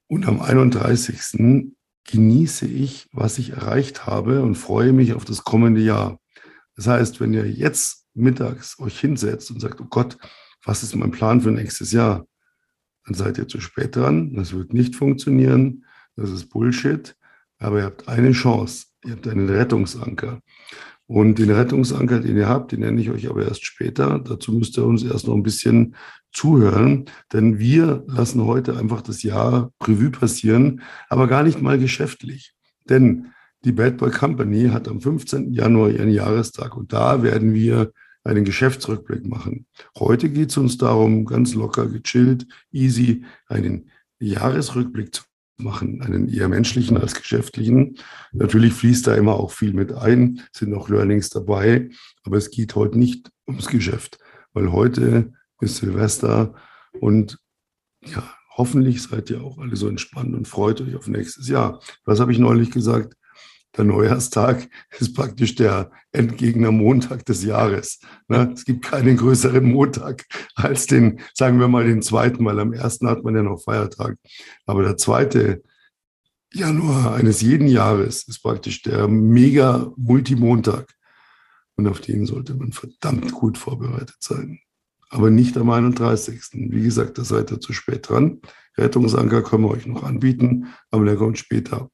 und 0.06 0.28
am 0.28 0.40
31. 0.40 1.72
genieße 2.04 2.66
ich, 2.66 3.08
was 3.12 3.38
ich 3.38 3.50
erreicht 3.50 4.06
habe 4.06 4.42
und 4.42 4.56
freue 4.56 4.92
mich 4.92 5.14
auf 5.14 5.24
das 5.24 5.44
kommende 5.44 5.80
Jahr. 5.80 6.20
Das 6.76 6.86
heißt, 6.86 7.20
wenn 7.20 7.32
ihr 7.32 7.50
jetzt 7.50 8.01
mittags 8.14 8.78
euch 8.78 8.98
hinsetzt 8.98 9.50
und 9.50 9.60
sagt, 9.60 9.80
oh 9.80 9.86
Gott, 9.88 10.18
was 10.64 10.82
ist 10.82 10.94
mein 10.94 11.10
Plan 11.10 11.40
für 11.40 11.50
nächstes 11.50 11.92
Jahr? 11.92 12.26
Dann 13.04 13.14
seid 13.14 13.38
ihr 13.38 13.48
zu 13.48 13.60
spät 13.60 13.96
dran. 13.96 14.34
Das 14.34 14.52
wird 14.52 14.72
nicht 14.72 14.94
funktionieren. 14.94 15.84
Das 16.16 16.30
ist 16.30 16.48
Bullshit. 16.50 17.16
Aber 17.58 17.78
ihr 17.78 17.84
habt 17.84 18.08
eine 18.08 18.32
Chance. 18.32 18.86
Ihr 19.04 19.12
habt 19.12 19.26
einen 19.26 19.48
Rettungsanker. 19.48 20.40
Und 21.06 21.38
den 21.38 21.50
Rettungsanker, 21.50 22.20
den 22.20 22.36
ihr 22.36 22.48
habt, 22.48 22.72
den 22.72 22.80
nenne 22.80 23.00
ich 23.00 23.10
euch 23.10 23.28
aber 23.28 23.44
erst 23.44 23.64
später. 23.64 24.18
Dazu 24.18 24.52
müsst 24.52 24.78
ihr 24.78 24.86
uns 24.86 25.02
erst 25.02 25.26
noch 25.26 25.34
ein 25.34 25.42
bisschen 25.42 25.94
zuhören, 26.32 27.04
denn 27.32 27.58
wir 27.58 28.04
lassen 28.06 28.44
heute 28.44 28.78
einfach 28.78 29.02
das 29.02 29.22
Jahr 29.22 29.70
Revue 29.82 30.10
passieren, 30.10 30.81
aber 31.10 31.28
gar 31.28 31.42
nicht 31.42 31.60
mal 31.60 31.78
geschäftlich. 31.78 32.54
Denn 32.88 33.32
die 33.64 33.72
Bad 33.72 33.98
Boy 33.98 34.10
Company 34.10 34.70
hat 34.70 34.88
am 34.88 35.00
15. 35.00 35.52
Januar 35.52 35.90
ihren 35.90 36.08
Jahrestag 36.08 36.76
und 36.76 36.92
da 36.92 37.22
werden 37.22 37.52
wir 37.52 37.92
einen 38.24 38.44
Geschäftsrückblick 38.44 39.26
machen. 39.26 39.67
Heute 39.98 40.29
geht 40.29 40.50
es 40.50 40.56
uns 40.56 40.79
darum, 40.79 41.24
ganz 41.24 41.55
locker, 41.55 41.86
gechillt, 41.86 42.46
easy, 42.70 43.24
einen 43.46 43.91
Jahresrückblick 44.20 45.14
zu 45.14 45.22
machen, 45.58 46.02
einen 46.02 46.29
eher 46.29 46.48
menschlichen 46.48 46.96
als 46.96 47.14
geschäftlichen. 47.14 47.98
Natürlich 48.32 48.72
fließt 48.74 49.06
da 49.06 49.14
immer 49.14 49.34
auch 49.34 49.50
viel 49.50 49.72
mit 49.72 49.93
ein, 49.93 50.43
sind 50.52 50.74
auch 50.74 50.88
Learnings 50.88 51.31
dabei, 51.31 51.91
aber 52.24 52.36
es 52.36 52.50
geht 52.50 52.74
heute 52.74 52.98
nicht 52.98 53.31
ums 53.46 53.67
Geschäft, 53.67 54.19
weil 54.52 54.72
heute 54.72 55.32
ist 55.60 55.76
Silvester 55.76 56.55
und 57.00 57.38
ja, 58.05 58.22
hoffentlich 58.56 59.02
seid 59.02 59.31
ihr 59.31 59.43
auch 59.43 59.58
alle 59.58 59.76
so 59.76 59.88
entspannt 59.88 60.34
und 60.34 60.48
freut 60.48 60.81
euch 60.81 60.96
auf 60.96 61.06
nächstes 61.06 61.48
Jahr. 61.48 61.81
Was 62.05 62.20
habe 62.20 62.32
ich 62.32 62.38
neulich 62.38 62.70
gesagt? 62.70 63.14
Der 63.76 63.84
Neujahrstag 63.84 64.69
ist 64.98 65.14
praktisch 65.14 65.55
der 65.55 65.91
Endgegner 66.12 66.72
Montag 66.72 67.24
des 67.24 67.43
Jahres. 67.43 68.00
Ne? 68.29 68.52
Es 68.55 68.64
gibt 68.64 68.84
keinen 68.84 69.17
größeren 69.17 69.64
Montag 69.64 70.26
als 70.55 70.86
den, 70.86 71.20
sagen 71.34 71.58
wir 71.58 71.69
mal, 71.69 71.84
den 71.84 72.02
zweiten, 72.02 72.44
weil 72.44 72.60
am 72.60 72.72
ersten 72.72 73.08
hat 73.08 73.24
man 73.24 73.34
ja 73.34 73.43
noch 73.43 73.62
Feiertag. 73.62 74.17
Aber 74.67 74.82
der 74.82 74.96
zweite 74.96 75.62
Januar 76.52 77.14
eines 77.14 77.41
jeden 77.41 77.67
Jahres 77.67 78.29
ist 78.29 78.43
praktisch 78.43 78.82
der 78.82 79.08
mega 79.08 79.91
Multimontag. 79.96 80.86
Und 81.76 81.88
auf 81.88 82.00
den 82.00 82.26
sollte 82.26 82.55
man 82.55 82.72
verdammt 82.72 83.32
gut 83.32 83.56
vorbereitet 83.56 84.17
sein. 84.20 84.60
Aber 85.08 85.31
nicht 85.31 85.56
am 85.56 85.70
31. 85.70 86.41
Wie 86.52 86.82
gesagt, 86.82 87.17
da 87.19 87.24
seid 87.24 87.50
ihr 87.50 87.60
zu 87.60 87.72
spät 87.72 88.08
dran. 88.08 88.41
Rettungsanker 88.76 89.43
können 89.43 89.64
wir 89.64 89.70
euch 89.70 89.86
noch 89.86 90.02
anbieten, 90.02 90.69
aber 90.91 91.05
der 91.05 91.17
kommt 91.17 91.38
später. 91.38 91.91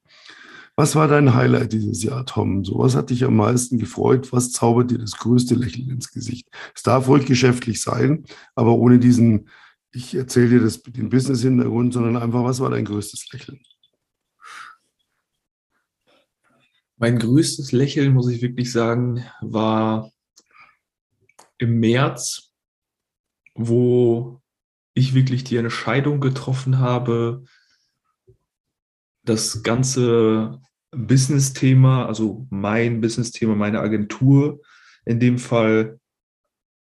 Was 0.79 0.95
war 0.95 1.09
dein 1.09 1.33
Highlight 1.33 1.73
dieses 1.73 2.03
Jahr, 2.03 2.25
Tom? 2.25 2.63
So, 2.63 2.79
was 2.79 2.95
hat 2.95 3.09
dich 3.09 3.25
am 3.25 3.35
meisten 3.35 3.79
gefreut? 3.79 4.31
Was 4.31 4.53
zaubert 4.53 4.91
dir 4.91 4.97
das 4.97 5.17
größte 5.17 5.53
Lächeln 5.55 5.89
ins 5.89 6.09
Gesicht? 6.09 6.47
Es 6.73 6.83
darf 6.83 7.09
ruhig 7.09 7.25
geschäftlich 7.25 7.81
sein, 7.81 8.23
aber 8.55 8.75
ohne 8.75 8.97
diesen, 8.97 9.49
ich 9.91 10.15
erzähle 10.15 10.51
dir 10.51 10.59
das, 10.61 10.81
den 10.81 11.09
Business-Hintergrund, 11.09 11.93
sondern 11.93 12.15
einfach, 12.15 12.45
was 12.45 12.61
war 12.61 12.69
dein 12.69 12.85
größtes 12.85 13.29
Lächeln? 13.33 13.59
Mein 16.95 17.19
größtes 17.19 17.73
Lächeln, 17.73 18.13
muss 18.13 18.29
ich 18.29 18.41
wirklich 18.41 18.71
sagen, 18.71 19.25
war 19.41 20.09
im 21.57 21.81
März, 21.81 22.53
wo 23.53 24.41
ich 24.93 25.13
wirklich 25.13 25.43
die 25.43 25.57
Entscheidung 25.57 26.21
getroffen 26.21 26.79
habe, 26.79 27.43
das 29.23 29.61
Ganze 29.61 30.61
Business-Thema, 30.91 32.05
also 32.05 32.47
mein 32.49 33.01
Business-Thema, 33.01 33.55
meine 33.55 33.79
Agentur 33.79 34.61
in 35.05 35.19
dem 35.19 35.37
Fall 35.37 35.99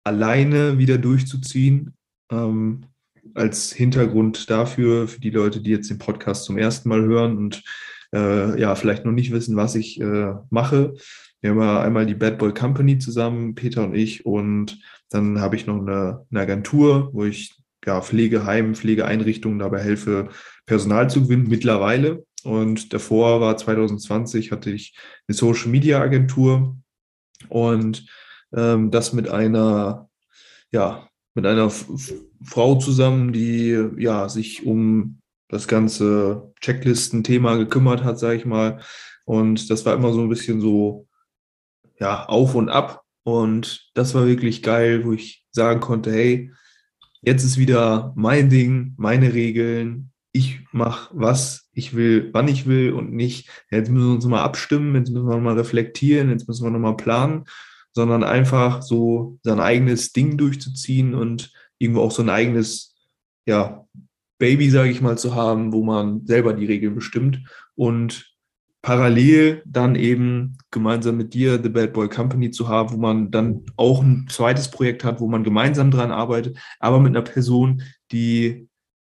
alleine 0.04 0.78
wieder 0.78 0.98
durchzuziehen. 0.98 1.96
Ähm, 2.32 2.86
als 3.34 3.74
Hintergrund 3.74 4.50
dafür, 4.50 5.08
für 5.08 5.20
die 5.20 5.32
Leute, 5.32 5.62
die 5.62 5.72
jetzt 5.72 5.90
den 5.90 5.98
Podcast 5.98 6.46
zum 6.46 6.58
ersten 6.58 6.90
Mal 6.90 7.02
hören 7.02 7.38
und 7.38 7.64
äh, 8.14 8.60
ja, 8.60 8.76
vielleicht 8.76 9.06
noch 9.06 9.12
nicht 9.12 9.32
wissen, 9.32 9.56
was 9.56 9.76
ich 9.76 10.00
äh, 10.00 10.34
mache. 10.50 10.94
Wir 11.42 11.52
haben 11.52 11.60
ja 11.60 11.82
einmal 11.82 12.06
die 12.06 12.16
Bad 12.16 12.38
Boy 12.38 12.54
Company 12.54 12.98
zusammen, 12.98 13.56
Peter 13.56 13.84
und 13.84 13.96
ich, 13.96 14.26
und 14.26 14.80
dann 15.10 15.42
habe 15.42 15.56
ich 15.56 15.68
noch 15.68 15.80
eine, 15.80 16.26
eine 16.30 16.40
Agentur, 16.40 17.10
wo 17.14 17.26
ich 17.26 17.56
ja, 17.86 18.02
Pflegeheim, 18.02 18.76
Pflegeeinrichtungen 18.76 19.60
dabei 19.60 19.82
helfe, 19.82 20.30
Personal 20.66 21.10
zu 21.10 21.24
gewinnen 21.24 21.48
mittlerweile. 21.50 22.26
Und 22.46 22.94
davor 22.94 23.42
war 23.42 23.58
2020, 23.58 24.52
hatte 24.52 24.70
ich 24.70 24.96
eine 25.28 25.36
Social 25.36 25.70
Media 25.70 26.00
Agentur 26.00 26.78
und 27.50 28.06
ähm, 28.54 28.92
das 28.92 29.14
mit 29.14 29.30
einer, 29.30 30.10
ja, 30.72 31.10
mit 31.34 31.46
einer 31.46 31.70
Frau 31.70 32.76
zusammen, 32.76 33.34
die 33.34 33.90
ja 33.98 34.30
sich 34.30 34.66
um 34.66 35.22
das 35.50 35.68
ganze 35.68 36.54
Checklisten-Thema 36.62 37.58
gekümmert 37.58 38.04
hat, 38.04 38.20
sage 38.20 38.38
ich 38.38 38.46
mal. 38.46 38.80
Und 39.26 39.70
das 39.72 39.86
war 39.86 39.96
immer 39.96 40.14
so 40.14 40.22
ein 40.22 40.30
bisschen 40.30 40.62
so, 40.62 41.08
ja, 42.00 42.26
auf 42.26 42.54
und 42.54 42.70
ab. 42.70 43.04
Und 43.24 43.90
das 43.96 44.14
war 44.14 44.28
wirklich 44.28 44.62
geil, 44.62 45.04
wo 45.04 45.14
ich 45.14 45.46
sagen 45.52 45.80
konnte, 45.80 46.12
hey, 46.12 46.52
jetzt 47.22 47.44
ist 47.44 47.58
wieder 47.58 48.14
mein 48.16 48.50
Ding, 48.50 48.94
meine 48.98 49.34
Regeln. 49.34 50.12
Ich 50.32 50.60
mache, 50.72 51.10
was 51.12 51.65
ich 51.76 51.94
will, 51.94 52.30
wann 52.34 52.48
ich 52.48 52.66
will 52.66 52.94
und 52.94 53.14
nicht, 53.14 53.50
jetzt 53.70 53.92
müssen 53.92 54.08
wir 54.08 54.16
uns 54.16 54.26
mal 54.26 54.42
abstimmen, 54.42 54.96
jetzt 54.96 55.12
müssen 55.12 55.28
wir 55.28 55.38
mal 55.38 55.58
reflektieren, 55.58 56.30
jetzt 56.30 56.48
müssen 56.48 56.66
wir 56.66 56.72
nochmal 56.72 56.98
planen, 56.98 57.44
sondern 57.92 58.24
einfach 58.24 58.82
so 58.82 59.38
sein 59.44 59.60
eigenes 59.60 60.14
Ding 60.14 60.38
durchzuziehen 60.38 61.14
und 61.14 61.52
irgendwo 61.78 62.02
auch 62.02 62.12
so 62.12 62.24
ein 62.24 62.30
eigenes, 62.30 62.96
ja, 63.46 63.86
Baby, 64.38 64.70
sage 64.70 64.90
ich 64.90 65.02
mal, 65.02 65.18
zu 65.18 65.36
haben, 65.36 65.72
wo 65.72 65.84
man 65.84 66.26
selber 66.26 66.54
die 66.54 66.66
Regeln 66.66 66.96
bestimmt 66.96 67.40
und 67.76 68.36
parallel 68.82 69.64
dann 69.66 69.96
eben 69.96 70.58
gemeinsam 70.72 71.18
mit 71.18 71.34
dir 71.34 71.62
The 71.62 71.70
Bad 71.70 71.94
Boy 71.94 72.08
Company 72.10 72.52
zu 72.52 72.68
haben, 72.68 72.94
wo 72.94 72.98
man 72.98 73.32
dann 73.32 73.64
auch 73.78 74.04
ein 74.04 74.28
zweites 74.30 74.70
Projekt 74.70 75.04
hat, 75.04 75.20
wo 75.20 75.28
man 75.28 75.44
gemeinsam 75.44 75.90
dran 75.90 76.12
arbeitet, 76.12 76.58
aber 76.80 77.00
mit 77.00 77.16
einer 77.16 77.24
Person, 77.24 77.82
die 78.12 78.68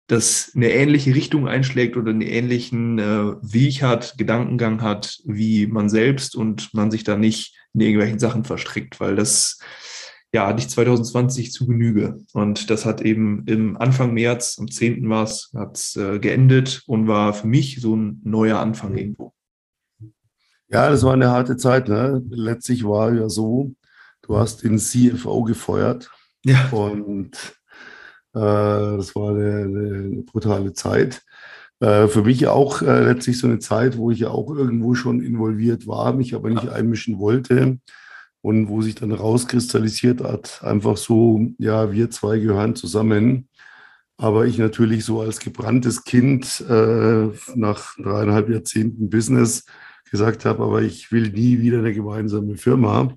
das 0.07 0.53
eine 0.55 0.71
ähnliche 0.71 1.15
Richtung 1.15 1.49
einschlägt 1.49 1.97
oder 1.97 2.11
einen 2.11 2.21
ähnlichen 2.21 2.99
äh, 2.99 3.35
Weg 3.41 3.83
hat, 3.83 4.17
Gedankengang 4.19 4.83
hat 4.83 5.19
wie 5.25 5.67
man 5.67 5.89
selbst 5.89 6.37
und 6.37 6.75
man 6.75 6.91
sich 6.91 7.05
da 7.05 7.17
nicht 7.17 7.57
in 7.73 7.81
irgendwelchen 7.81 8.19
Sachen 8.19 8.45
verstrickt, 8.45 9.01
weil 9.01 9.17
das 9.17 9.59
ja 10.33 10.47
hatte 10.47 10.61
ich 10.61 10.69
2020 10.69 11.53
zu 11.53 11.67
Genüge. 11.67 12.19
Und 12.33 12.69
das 12.69 12.85
hat 12.85 13.01
eben 13.01 13.45
im 13.47 13.77
Anfang 13.79 14.13
März, 14.13 14.59
am 14.59 14.71
10. 14.71 15.09
war 15.09 15.25
es, 15.25 15.51
hat 15.55 15.77
es 15.77 15.97
äh, 15.97 16.19
geendet 16.19 16.83
und 16.87 17.09
war 17.09 17.33
für 17.33 17.47
mich 17.47 17.81
so 17.81 17.97
ein 17.97 18.21
neuer 18.25 18.59
Anfang 18.59 18.97
irgendwo. 18.97 19.33
Ja, 20.69 20.91
das 20.91 21.03
war 21.05 21.13
eine 21.13 21.31
harte 21.31 21.57
Zeit. 21.57 21.89
Ne? 21.89 22.23
Letztlich 22.31 22.85
war 22.85 23.15
ja 23.15 23.29
so, 23.29 23.75
du 24.23 24.37
hast 24.37 24.65
den 24.65 24.79
CFO 24.79 25.45
gefeuert. 25.45 26.11
Ja. 26.45 26.69
Und 26.71 27.55
das 28.41 29.15
war 29.15 29.31
eine, 29.31 29.65
eine 29.65 30.23
brutale 30.23 30.73
Zeit. 30.73 31.23
Äh, 31.81 32.09
für 32.09 32.23
mich 32.23 32.47
auch 32.47 32.83
äh, 32.83 33.05
letztlich 33.05 33.39
so 33.39 33.47
eine 33.47 33.59
Zeit, 33.59 33.99
wo 33.99 34.11
ich 34.11 34.21
ja 34.21 34.29
auch 34.29 34.55
irgendwo 34.55 34.95
schon 34.95 35.21
involviert 35.21 35.87
war, 35.87 36.13
mich 36.13 36.35
aber 36.35 36.51
nicht 36.51 36.69
einmischen 36.69 37.19
wollte. 37.19 37.79
Und 38.41 38.69
wo 38.69 38.83
sich 38.83 38.95
dann 38.95 39.13
rauskristallisiert 39.13 40.23
hat, 40.23 40.63
einfach 40.63 40.99
so, 40.99 41.49
ja, 41.59 41.93
wir 41.93 42.11
zwei 42.11 42.39
gehören 42.39 42.77
zusammen. 42.77 43.49
Aber 44.19 44.47
ich 44.47 44.59
natürlich 44.59 45.05
so 45.05 45.23
als 45.23 45.41
gebranntes 45.41 46.05
Kind 46.05 46.63
äh, 46.69 47.29
nach 47.55 47.97
dreieinhalb 47.97 48.51
Jahrzehnten 48.51 49.11
Business 49.11 49.65
gesagt 50.11 50.45
habe, 50.45 50.63
aber 50.63 50.83
ich 50.83 51.11
will 51.11 51.31
nie 51.31 51.61
wieder 51.61 51.79
eine 51.79 51.93
gemeinsame 51.93 52.57
Firma. 52.57 53.17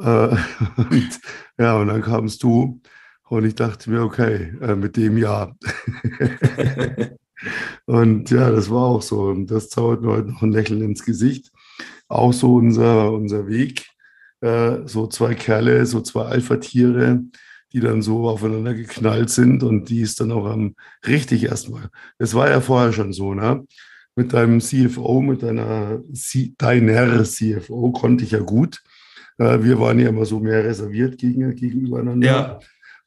Äh, 0.00 0.36
und, 0.76 1.20
ja, 1.58 1.78
und 1.78 1.88
dann 1.88 2.02
kamst 2.02 2.42
du 2.42 2.80
und 3.28 3.44
ich 3.44 3.54
dachte 3.54 3.90
mir, 3.90 4.02
okay, 4.02 4.54
äh, 4.60 4.74
mit 4.74 4.96
dem 4.96 5.18
ja. 5.18 5.52
und 7.86 8.30
ja, 8.30 8.50
das 8.50 8.70
war 8.70 8.84
auch 8.84 9.02
so. 9.02 9.22
Und 9.22 9.46
das 9.50 9.68
zaubert 9.68 10.02
mir 10.02 10.12
heute 10.12 10.28
noch 10.28 10.42
ein 10.42 10.52
Lächeln 10.52 10.82
ins 10.82 11.04
Gesicht. 11.04 11.50
Auch 12.08 12.32
so 12.32 12.56
unser, 12.56 13.12
unser 13.12 13.46
Weg. 13.48 13.86
Äh, 14.40 14.86
so 14.86 15.06
zwei 15.06 15.34
Kerle, 15.34 15.84
so 15.86 16.00
zwei 16.00 16.26
Alpha-Tiere, 16.26 17.22
die 17.72 17.80
dann 17.80 18.02
so 18.02 18.28
aufeinander 18.28 18.74
geknallt 18.74 19.30
sind 19.30 19.62
und 19.62 19.88
die 19.90 20.00
ist 20.00 20.20
dann 20.20 20.32
auch 20.32 20.46
am 20.46 20.74
richtig 21.06 21.44
erstmal. 21.44 21.90
Das 22.18 22.34
war 22.34 22.48
ja 22.48 22.60
vorher 22.60 22.92
schon 22.92 23.12
so, 23.12 23.34
ne? 23.34 23.66
mit 24.18 24.32
deinem 24.32 24.60
CFO, 24.60 25.22
mit 25.22 25.44
deiner 25.44 26.02
C 26.12 26.52
deiner 26.58 27.22
CFO 27.22 27.92
konnte 27.92 28.24
ich 28.24 28.32
ja 28.32 28.40
gut. 28.40 28.82
Äh, 29.38 29.62
wir 29.62 29.78
waren 29.78 30.00
ja 30.00 30.08
immer 30.08 30.24
so 30.24 30.40
mehr 30.40 30.64
reserviert 30.64 31.18
gegen, 31.18 31.54
gegenübereinander. 31.54 32.26
Ja. 32.26 32.58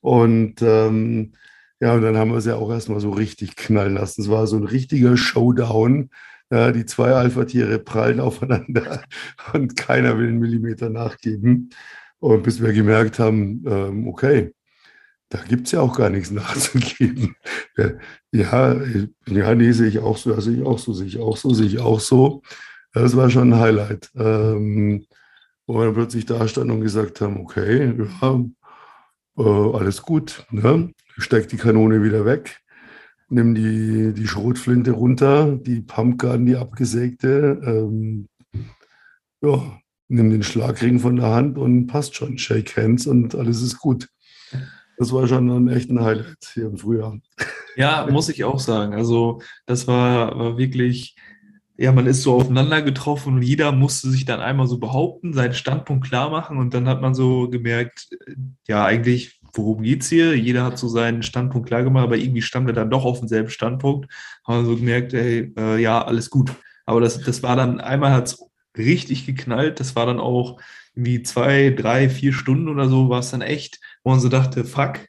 Und 0.01 0.61
ähm, 0.61 1.33
ja, 1.79 1.93
und 1.93 2.01
dann 2.01 2.17
haben 2.17 2.31
wir 2.31 2.37
es 2.37 2.45
ja 2.45 2.55
auch 2.55 2.69
erstmal 2.71 2.99
so 2.99 3.11
richtig 3.11 3.55
knallen 3.55 3.95
lassen. 3.95 4.21
Es 4.21 4.29
war 4.29 4.45
so 4.47 4.57
ein 4.57 4.63
richtiger 4.63 5.17
Showdown. 5.17 6.09
Äh, 6.49 6.73
die 6.73 6.85
zwei 6.85 7.11
Alpha-Tiere 7.13 7.79
prallen 7.79 8.19
aufeinander 8.19 9.03
und 9.53 9.75
keiner 9.77 10.17
will 10.17 10.27
einen 10.27 10.39
Millimeter 10.39 10.89
nachgeben. 10.89 11.69
Und 12.19 12.43
bis 12.43 12.61
wir 12.61 12.73
gemerkt 12.73 13.17
haben, 13.19 13.63
ähm, 13.67 14.07
okay, 14.07 14.53
da 15.29 15.39
gibt 15.47 15.67
es 15.67 15.71
ja 15.71 15.81
auch 15.81 15.97
gar 15.97 16.09
nichts 16.09 16.31
nachzugeben. 16.31 17.35
Ja, 18.33 18.75
ja, 19.25 19.55
nee, 19.55 19.71
sehe 19.71 19.87
ich 19.87 19.99
auch 19.99 20.17
so, 20.17 20.39
sehe 20.39 20.57
ich 20.57 20.63
auch 20.63 20.77
so, 20.77 20.93
sehe 20.93 21.07
ich 21.07 21.19
auch 21.19 21.35
so, 21.35 21.53
sehe 21.53 21.65
ich 21.65 21.79
auch 21.79 21.99
so. 21.99 22.43
Das 22.93 23.15
war 23.15 23.29
schon 23.29 23.53
ein 23.53 23.59
Highlight. 23.59 24.11
Ähm, 24.15 25.07
wo 25.67 25.79
wir 25.79 25.93
plötzlich 25.93 26.25
da 26.25 26.47
standen 26.47 26.71
und 26.71 26.81
gesagt 26.81 27.21
haben, 27.21 27.39
okay, 27.39 27.93
ja, 28.21 28.43
äh, 29.37 29.43
alles 29.43 30.01
gut, 30.01 30.45
ne? 30.51 30.93
steck 31.17 31.49
die 31.49 31.57
Kanone 31.57 32.03
wieder 32.03 32.25
weg, 32.25 32.61
nimm 33.29 33.53
die, 33.53 34.13
die 34.13 34.27
Schrotflinte 34.27 34.91
runter, 34.91 35.57
die 35.57 35.81
Pumpgun, 35.81 36.45
die 36.45 36.55
abgesägte, 36.55 37.61
ähm, 37.65 38.27
ja, 39.41 39.79
nimm 40.07 40.29
den 40.29 40.43
Schlagring 40.43 40.99
von 40.99 41.17
der 41.17 41.27
Hand 41.27 41.57
und 41.57 41.87
passt 41.87 42.15
schon, 42.15 42.37
shake 42.37 42.75
hands 42.77 43.07
und 43.07 43.35
alles 43.35 43.61
ist 43.61 43.79
gut 43.79 44.09
das 45.01 45.11
war 45.11 45.27
schon 45.27 45.49
ein 45.49 45.67
echter 45.67 46.03
Highlight 46.03 46.51
hier 46.53 46.67
im 46.67 46.77
Frühjahr. 46.77 47.19
Ja, 47.75 48.05
muss 48.11 48.29
ich 48.29 48.43
auch 48.43 48.59
sagen. 48.59 48.93
Also 48.93 49.41
das 49.65 49.87
war, 49.87 50.37
war 50.37 50.57
wirklich, 50.59 51.15
ja, 51.77 51.91
man 51.91 52.05
ist 52.05 52.21
so 52.21 52.35
aufeinander 52.35 52.81
getroffen 52.81 53.35
und 53.35 53.41
jeder 53.41 53.71
musste 53.71 54.09
sich 54.09 54.25
dann 54.25 54.39
einmal 54.39 54.67
so 54.67 54.77
behaupten, 54.77 55.33
seinen 55.33 55.53
Standpunkt 55.53 56.07
klar 56.07 56.29
machen 56.29 56.57
und 56.57 56.73
dann 56.73 56.87
hat 56.87 57.01
man 57.01 57.15
so 57.15 57.49
gemerkt, 57.49 58.09
ja, 58.67 58.85
eigentlich, 58.85 59.39
worum 59.53 59.81
geht 59.81 60.03
es 60.03 60.09
hier? 60.09 60.37
Jeder 60.37 60.63
hat 60.63 60.77
so 60.77 60.87
seinen 60.87 61.23
Standpunkt 61.23 61.67
klar 61.67 61.83
gemacht, 61.83 62.03
aber 62.03 62.17
irgendwie 62.17 62.41
stand 62.41 62.67
er 62.67 62.73
dann 62.73 62.89
doch 62.89 63.05
auf 63.05 63.19
demselben 63.19 63.49
Standpunkt. 63.49 64.11
Haben 64.45 64.65
so 64.65 64.75
gemerkt, 64.75 65.13
ey, 65.13 65.53
äh, 65.57 65.81
ja, 65.81 66.03
alles 66.03 66.29
gut. 66.29 66.51
Aber 66.85 67.01
das, 67.01 67.19
das 67.21 67.43
war 67.43 67.55
dann, 67.55 67.79
einmal 67.79 68.11
hat 68.13 68.27
es 68.27 68.45
richtig 68.77 69.25
geknallt, 69.25 69.79
das 69.79 69.95
war 69.95 70.05
dann 70.05 70.19
auch 70.19 70.59
wie 70.93 71.23
zwei, 71.23 71.69
drei, 71.69 72.09
vier 72.09 72.33
Stunden 72.33 72.69
oder 72.69 72.89
so 72.89 73.09
war 73.09 73.19
es 73.19 73.31
dann 73.31 73.41
echt, 73.41 73.79
wo 74.03 74.11
man 74.11 74.19
so 74.19 74.29
dachte, 74.29 74.65
fuck. 74.65 74.99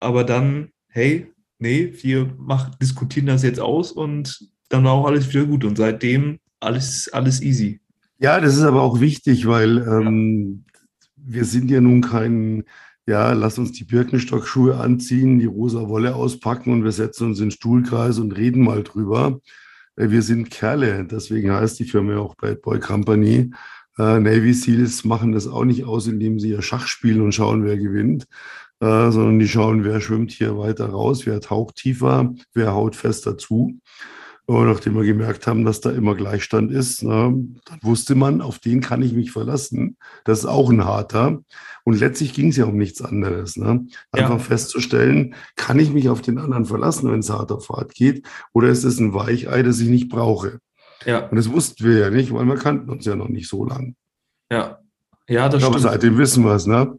Aber 0.00 0.24
dann, 0.24 0.72
hey, 0.88 1.32
nee, 1.58 1.92
wir 2.02 2.34
machen, 2.38 2.74
diskutieren 2.80 3.26
das 3.26 3.42
jetzt 3.42 3.60
aus 3.60 3.92
und 3.92 4.50
dann 4.68 4.84
war 4.84 4.92
auch 4.92 5.06
alles 5.06 5.28
wieder 5.28 5.44
gut. 5.44 5.64
Und 5.64 5.76
seitdem 5.76 6.38
alles, 6.60 7.10
alles 7.12 7.42
easy. 7.42 7.80
Ja, 8.18 8.40
das 8.40 8.56
ist 8.56 8.62
aber 8.62 8.82
auch 8.82 9.00
wichtig, 9.00 9.46
weil 9.46 9.78
ähm, 9.78 10.64
wir 11.16 11.44
sind 11.44 11.70
ja 11.70 11.80
nun 11.80 12.00
kein, 12.00 12.64
ja, 13.06 13.32
lass 13.32 13.58
uns 13.58 13.72
die 13.72 13.84
Birkenstock-Schuhe 13.84 14.78
anziehen, 14.78 15.38
die 15.38 15.46
rosa 15.46 15.88
Wolle 15.88 16.14
auspacken 16.14 16.72
und 16.72 16.84
wir 16.84 16.92
setzen 16.92 17.28
uns 17.28 17.38
in 17.38 17.46
den 17.46 17.50
Stuhlkreis 17.50 18.18
und 18.18 18.32
reden 18.32 18.62
mal 18.62 18.82
drüber. 18.82 19.40
Äh, 19.96 20.10
wir 20.10 20.22
sind 20.22 20.50
Kerle, 20.50 21.04
deswegen 21.04 21.52
heißt 21.52 21.78
die 21.78 21.84
Firma 21.84 22.16
auch 22.16 22.36
Bad 22.36 22.62
Boy 22.62 22.80
Company. 22.80 23.50
Äh, 23.98 24.20
Navy 24.20 24.54
Seals 24.54 25.04
machen 25.04 25.32
das 25.32 25.46
auch 25.46 25.64
nicht 25.64 25.84
aus, 25.84 26.06
indem 26.06 26.38
sie 26.38 26.50
ihr 26.50 26.62
Schach 26.62 26.86
spielen 26.86 27.20
und 27.20 27.32
schauen, 27.32 27.64
wer 27.64 27.76
gewinnt, 27.76 28.26
äh, 28.80 29.10
sondern 29.10 29.38
die 29.38 29.48
schauen, 29.48 29.84
wer 29.84 30.00
schwimmt 30.00 30.30
hier 30.30 30.56
weiter 30.58 30.86
raus, 30.86 31.26
wer 31.26 31.40
taucht 31.40 31.76
tiefer, 31.76 32.34
wer 32.54 32.74
haut 32.74 32.96
fester 32.96 33.36
zu. 33.38 33.78
Und 34.48 34.68
nachdem 34.68 34.94
wir 34.94 35.04
gemerkt 35.04 35.48
haben, 35.48 35.64
dass 35.64 35.80
da 35.80 35.90
immer 35.90 36.14
Gleichstand 36.14 36.70
ist, 36.70 37.02
na, 37.02 37.30
dann 37.64 37.78
wusste 37.82 38.14
man, 38.14 38.40
auf 38.40 38.60
den 38.60 38.80
kann 38.80 39.02
ich 39.02 39.12
mich 39.12 39.32
verlassen. 39.32 39.96
Das 40.24 40.40
ist 40.40 40.46
auch 40.46 40.70
ein 40.70 40.84
harter. 40.84 41.40
Und 41.82 41.98
letztlich 41.98 42.32
ging 42.32 42.50
es 42.50 42.56
ja 42.56 42.64
um 42.66 42.76
nichts 42.76 43.02
anderes. 43.02 43.56
Ne? 43.56 43.86
Einfach 44.12 44.30
ja. 44.30 44.38
festzustellen, 44.38 45.34
kann 45.56 45.80
ich 45.80 45.92
mich 45.92 46.08
auf 46.08 46.22
den 46.22 46.38
anderen 46.38 46.64
verlassen, 46.64 47.10
wenn 47.10 47.20
es 47.20 47.30
hart 47.30 47.50
auf 47.50 47.68
hart 47.70 47.92
geht, 47.94 48.24
oder 48.52 48.68
ist 48.68 48.84
es 48.84 49.00
ein 49.00 49.14
Weichei, 49.14 49.64
das 49.64 49.80
ich 49.80 49.88
nicht 49.88 50.08
brauche? 50.08 50.60
Ja. 51.04 51.26
Und 51.26 51.36
das 51.36 51.50
wussten 51.50 51.84
wir 51.84 51.98
ja 51.98 52.10
nicht, 52.10 52.32
weil 52.32 52.44
wir 52.44 52.56
kannten 52.56 52.88
uns 52.88 53.04
ja 53.04 53.16
noch 53.16 53.28
nicht 53.28 53.48
so 53.48 53.64
lang. 53.64 53.96
Ja. 54.50 54.78
Ja, 55.28 55.48
das 55.48 55.64
Aber 55.64 55.80
seitdem 55.80 56.18
wissen 56.18 56.44
wir 56.44 56.54
es, 56.54 56.66
ne? 56.66 56.96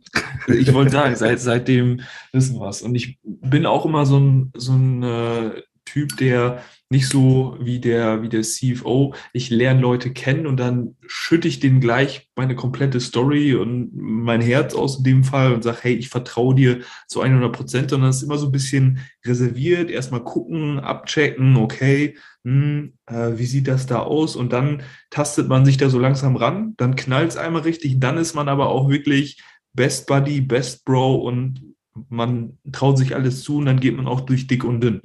Ich 0.48 0.74
wollte 0.74 0.92
sagen, 0.92 1.16
seit, 1.16 1.40
seitdem 1.40 2.02
wissen 2.34 2.60
wir 2.60 2.68
es. 2.68 2.82
Und 2.82 2.94
ich 2.94 3.20
bin 3.24 3.66
auch 3.66 3.86
immer 3.86 4.06
so 4.06 4.20
ein, 4.20 4.52
so 4.54 4.74
ein 4.74 5.02
äh, 5.02 5.62
Typ, 5.88 6.18
der 6.18 6.62
nicht 6.90 7.10
so 7.10 7.58
wie 7.60 7.80
der, 7.80 8.22
wie 8.22 8.30
der 8.30 8.44
CFO. 8.44 9.14
Ich 9.34 9.50
lerne 9.50 9.82
Leute 9.82 10.12
kennen 10.12 10.48
und 10.48 10.58
dann 10.58 10.96
schütte 11.06 11.48
ich 11.48 11.60
denen 11.60 11.82
gleich 11.82 12.30
meine 12.36 12.56
komplette 12.56 13.00
Story 13.02 13.56
und 13.56 13.92
mein 13.94 14.40
Herz 14.42 14.74
aus 14.74 15.00
in 15.00 15.04
dem 15.04 15.24
Fall 15.24 15.54
und 15.54 15.64
sage, 15.64 15.80
hey, 15.82 15.96
ich 15.96 16.10
vertraue 16.10 16.56
dir 16.56 16.80
zu 17.08 17.22
100 17.22 17.52
Prozent. 17.52 17.94
Und 17.94 18.02
das 18.02 18.18
ist 18.18 18.24
immer 18.24 18.38
so 18.38 18.48
ein 18.48 18.52
bisschen 18.54 19.00
reserviert. 19.26 19.90
Erstmal 19.90 20.24
gucken, 20.24 20.80
abchecken, 20.80 21.58
okay, 21.58 22.18
hm, 22.46 22.94
äh, 23.08 23.32
wie 23.36 23.46
sieht 23.46 23.68
das 23.68 23.86
da 23.86 24.00
aus? 24.00 24.38
Und 24.38 24.54
dann 24.54 24.84
tastet 25.10 25.50
man 25.50 25.66
sich 25.66 25.78
da 25.78 25.90
so 25.90 26.00
langsam 26.00 26.38
ran. 26.38 26.74
Dann 26.78 26.96
knallt 26.96 27.32
es 27.32 27.38
einmal 27.38 27.64
richtig. 27.64 28.00
Dann 28.00 28.18
ist 28.18 28.34
man 28.34 28.48
aber 28.48 28.70
auch 28.70 28.90
wirklich 28.90 29.42
Best 29.74 30.08
Buddy, 30.08 30.42
Best 30.42 30.86
Bro 30.86 31.16
und 31.16 31.76
man 32.10 32.58
traut 32.72 32.98
sich 32.98 33.16
alles 33.16 33.44
zu 33.44 33.58
und 33.58 33.66
dann 33.66 33.80
geht 33.80 33.98
man 33.98 34.08
auch 34.08 34.22
durch 34.22 34.48
dick 34.48 34.64
und 34.64 34.82
dünn. 34.82 35.02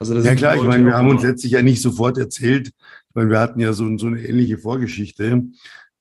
Also 0.00 0.14
ja 0.18 0.34
klar, 0.34 0.56
ich 0.56 0.62
meine, 0.62 0.86
wir 0.86 0.94
haben 0.94 1.08
uns 1.08 1.22
letztlich 1.22 1.52
ja 1.52 1.62
nicht 1.62 1.82
sofort 1.82 2.16
erzählt. 2.16 2.68
Ich 2.68 3.14
meine, 3.14 3.28
wir 3.28 3.38
hatten 3.38 3.60
ja 3.60 3.74
so, 3.74 3.98
so 3.98 4.06
eine 4.06 4.20
ähnliche 4.22 4.56
Vorgeschichte. 4.56 5.44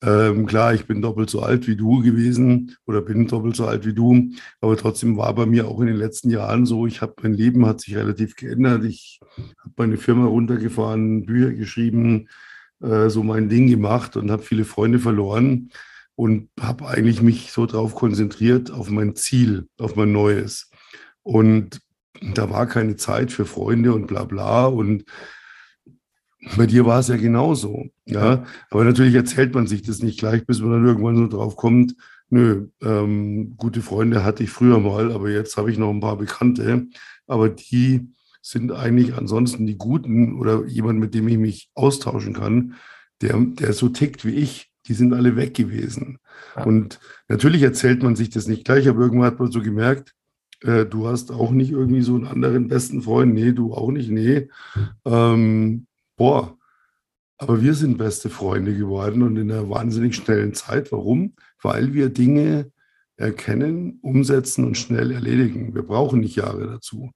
Ähm, 0.02 0.46
klar, 0.46 0.74
ich 0.74 0.86
bin 0.86 1.02
doppelt 1.02 1.30
so 1.30 1.42
alt 1.42 1.68
wie 1.68 1.76
du 1.76 2.02
gewesen 2.02 2.78
oder 2.86 3.02
bin 3.02 3.28
doppelt 3.28 3.58
so 3.58 3.66
alt 3.66 3.86
wie 3.86 3.94
du, 3.94 4.30
aber 4.62 4.78
trotzdem 4.78 5.18
war 5.18 5.36
bei 5.36 5.46
mir 5.46 5.68
auch 5.68 5.82
in 5.82 5.88
den 5.88 5.98
letzten 5.98 6.30
Jahren 6.30 6.66
so, 6.66 6.88
ich 6.88 7.02
habe 7.02 7.16
mein 7.22 7.34
Leben 7.34 7.66
hat 7.66 7.82
sich 7.82 7.98
relativ 7.98 8.38
geändert. 8.38 8.86
Ich 8.86 9.20
habe 9.38 9.74
meine 9.76 9.98
Firma 9.98 10.28
runtergefahren, 10.28 11.26
Bücher 11.26 11.52
geschrieben, 11.52 12.30
äh, 12.82 13.10
so 13.10 13.24
mein 13.24 13.50
Ding 13.50 13.68
gemacht 13.68 14.16
und 14.16 14.32
habe 14.32 14.44
viele 14.44 14.64
Freunde 14.64 15.00
verloren 15.00 15.72
und 16.16 16.50
habe 16.62 16.88
eigentlich 16.88 17.22
mich 17.22 17.52
so 17.52 17.66
darauf 17.66 17.94
konzentriert 17.94 18.72
auf 18.72 18.90
mein 18.90 19.18
Ziel, 19.18 19.68
auf 19.78 19.98
mein 19.98 20.14
Neues. 20.14 20.72
Und 21.24 21.82
da 22.22 22.50
war 22.50 22.68
keine 22.68 22.96
Zeit 22.96 23.32
für 23.32 23.46
Freunde 23.46 23.94
und 23.94 24.08
bla 24.08 24.24
bla. 24.24 24.66
Und 24.66 25.06
bei 26.58 26.66
dir 26.66 26.86
war 26.86 27.00
es 27.00 27.08
ja 27.08 27.18
genauso. 27.18 27.88
Ja? 28.06 28.46
Aber 28.70 28.84
natürlich 28.84 29.16
erzählt 29.16 29.54
man 29.54 29.68
sich 29.68 29.82
das 29.82 30.02
nicht 30.02 30.20
gleich, 30.20 30.46
bis 30.46 30.62
man 30.62 30.72
dann 30.72 30.86
irgendwann 30.86 31.18
so 31.18 31.28
drauf 31.28 31.56
kommt, 31.56 31.96
nö, 32.30 32.68
ähm, 32.82 33.56
gute 33.58 33.82
Freunde 33.82 34.24
hatte 34.24 34.44
ich 34.44 34.52
früher 34.52 34.80
mal, 34.80 35.12
aber 35.12 35.30
jetzt 35.30 35.58
habe 35.58 35.72
ich 35.72 35.78
noch 35.78 35.90
ein 35.90 36.00
paar 36.00 36.18
Bekannte. 36.18 36.88
Aber 37.28 37.50
die 37.50 38.08
sind 38.42 38.72
eigentlich 38.72 39.16
ansonsten 39.16 39.66
die 39.66 39.78
Guten 39.78 40.40
oder 40.40 40.66
jemand, 40.66 41.00
mit 41.00 41.14
dem 41.14 41.28
ich 41.28 41.38
mich 41.38 41.70
austauschen 41.74 42.34
kann, 42.34 42.76
der, 43.22 43.38
der 43.38 43.74
so 43.74 43.90
tickt 43.90 44.26
wie 44.26 44.36
ich, 44.36 44.72
die 44.86 44.94
sind 44.94 45.14
alle 45.14 45.36
weg 45.36 45.54
gewesen. 45.54 46.20
Ja. 46.56 46.64
Und 46.64 47.00
natürlich 47.28 47.62
erzählt 47.64 48.02
man 48.02 48.16
sich 48.16 48.30
das 48.30 48.48
nicht 48.48 48.64
gleich, 48.64 48.88
aber 48.88 49.02
irgendwann 49.02 49.28
hat 49.28 49.40
man 49.40 49.52
so 49.52 49.62
gemerkt, 49.62 50.14
äh, 50.62 50.86
du 50.86 51.08
hast 51.08 51.32
auch 51.32 51.52
nicht 51.52 51.72
irgendwie 51.72 52.02
so 52.02 52.16
einen 52.16 52.28
anderen 52.28 52.68
besten 52.68 53.02
Freund. 53.02 53.34
Nee, 53.34 53.52
du 53.54 53.74
auch 53.74 53.92
nicht. 53.92 54.10
Nee. 54.10 54.50
Ähm, 55.06 55.88
boah. 56.18 56.58
Aber 57.38 57.62
wir 57.62 57.74
sind 57.74 57.98
beste 57.98 58.30
Freunde 58.30 58.76
geworden 58.76 59.22
und 59.22 59.38
in 59.38 59.50
einer 59.50 59.70
wahnsinnig 59.70 60.16
schnellen 60.16 60.54
Zeit. 60.54 60.92
Warum? 60.92 61.36
Weil 61.62 61.94
wir 61.94 62.10
Dinge 62.10 62.72
erkennen, 63.16 64.00
umsetzen 64.02 64.66
und 64.66 64.78
schnell 64.78 65.12
erledigen. 65.12 65.74
Wir 65.74 65.84
brauchen 65.84 66.20
nicht 66.20 66.36
Jahre 66.36 66.68
dazu. 66.68 67.12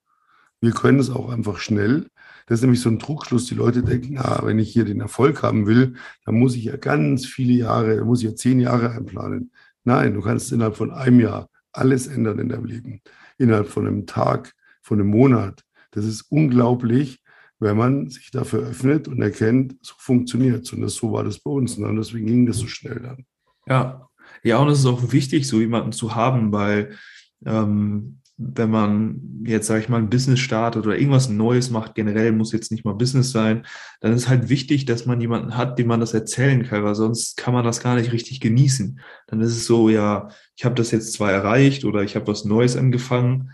Wir 0.61 0.71
können 0.71 0.99
es 0.99 1.09
auch 1.09 1.29
einfach 1.29 1.57
schnell. 1.57 2.07
Das 2.45 2.59
ist 2.59 2.61
nämlich 2.61 2.79
so 2.79 2.89
ein 2.89 2.99
Trugschluss. 2.99 3.47
Die 3.47 3.55
Leute 3.55 3.83
denken, 3.83 4.17
ah, 4.17 4.41
wenn 4.43 4.59
ich 4.59 4.71
hier 4.71 4.85
den 4.85 5.01
Erfolg 5.01 5.43
haben 5.43 5.65
will, 5.65 5.95
dann 6.25 6.35
muss 6.35 6.55
ich 6.55 6.65
ja 6.65 6.77
ganz 6.77 7.25
viele 7.25 7.53
Jahre, 7.53 7.97
dann 7.97 8.07
muss 8.07 8.21
ich 8.23 8.29
ja 8.29 8.35
zehn 8.35 8.61
Jahre 8.61 8.91
einplanen. 8.91 9.51
Nein, 9.83 10.13
du 10.13 10.21
kannst 10.21 10.53
innerhalb 10.53 10.77
von 10.77 10.91
einem 10.91 11.19
Jahr 11.19 11.49
alles 11.73 12.07
ändern 12.07 12.39
in 12.39 12.47
deinem 12.47 12.65
Leben 12.65 13.01
innerhalb 13.43 13.67
von 13.67 13.87
einem 13.87 14.05
Tag, 14.05 14.53
von 14.81 14.99
einem 14.99 15.09
Monat. 15.09 15.63
Das 15.91 16.05
ist 16.05 16.23
unglaublich, 16.29 17.19
wenn 17.59 17.77
man 17.77 18.09
sich 18.09 18.31
dafür 18.31 18.67
öffnet 18.67 19.07
und 19.07 19.21
erkennt, 19.21 19.75
so 19.81 19.93
funktioniert 19.97 20.65
es. 20.65 20.73
Und 20.73 20.81
das, 20.81 20.95
so 20.95 21.11
war 21.11 21.23
das 21.23 21.39
bei 21.39 21.51
uns. 21.51 21.77
Und 21.77 21.95
deswegen 21.95 22.25
ging 22.25 22.45
das 22.45 22.57
so 22.57 22.67
schnell 22.67 22.99
dann. 22.99 23.25
Ja, 23.67 24.07
ja, 24.43 24.57
und 24.57 24.69
es 24.69 24.79
ist 24.79 24.85
auch 24.85 25.11
wichtig, 25.11 25.47
so 25.47 25.59
jemanden 25.59 25.91
zu 25.91 26.15
haben, 26.15 26.51
weil 26.51 26.97
ähm, 27.45 28.19
wenn 28.37 28.69
man 28.69 29.43
jetzt, 29.45 29.67
sage 29.67 29.81
ich 29.81 29.89
mal, 29.89 29.97
ein 29.97 30.09
Business 30.09 30.39
startet 30.39 30.85
oder 30.85 30.97
irgendwas 30.97 31.29
Neues 31.29 31.69
macht, 31.69 31.95
generell 31.95 32.31
muss 32.31 32.51
jetzt 32.51 32.71
nicht 32.71 32.83
mal 32.83 32.93
Business 32.93 33.31
sein, 33.31 33.65
dann 34.01 34.13
ist 34.13 34.27
halt 34.27 34.49
wichtig, 34.49 34.85
dass 34.85 35.05
man 35.05 35.21
jemanden 35.21 35.55
hat, 35.55 35.77
dem 35.77 35.87
man 35.87 35.99
das 35.99 36.13
erzählen 36.13 36.63
kann, 36.63 36.83
weil 36.83 36.95
sonst 36.95 37.37
kann 37.37 37.53
man 37.53 37.63
das 37.63 37.81
gar 37.81 37.95
nicht 37.95 38.11
richtig 38.11 38.39
genießen. 38.39 38.99
Dann 39.27 39.41
ist 39.41 39.51
es 39.51 39.65
so, 39.65 39.89
ja, 39.89 40.29
ich 40.55 40.65
habe 40.65 40.75
das 40.75 40.91
jetzt 40.91 41.13
zwar 41.13 41.31
erreicht 41.31 41.85
oder 41.85 42.01
ich 42.01 42.15
habe 42.15 42.27
was 42.27 42.45
Neues 42.45 42.75
angefangen, 42.75 43.51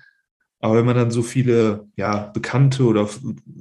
aber 0.62 0.76
wenn 0.76 0.86
man 0.86 0.96
dann 0.96 1.12
so 1.12 1.22
viele 1.22 1.88
ja, 1.96 2.28
Bekannte 2.34 2.84
oder 2.84 3.08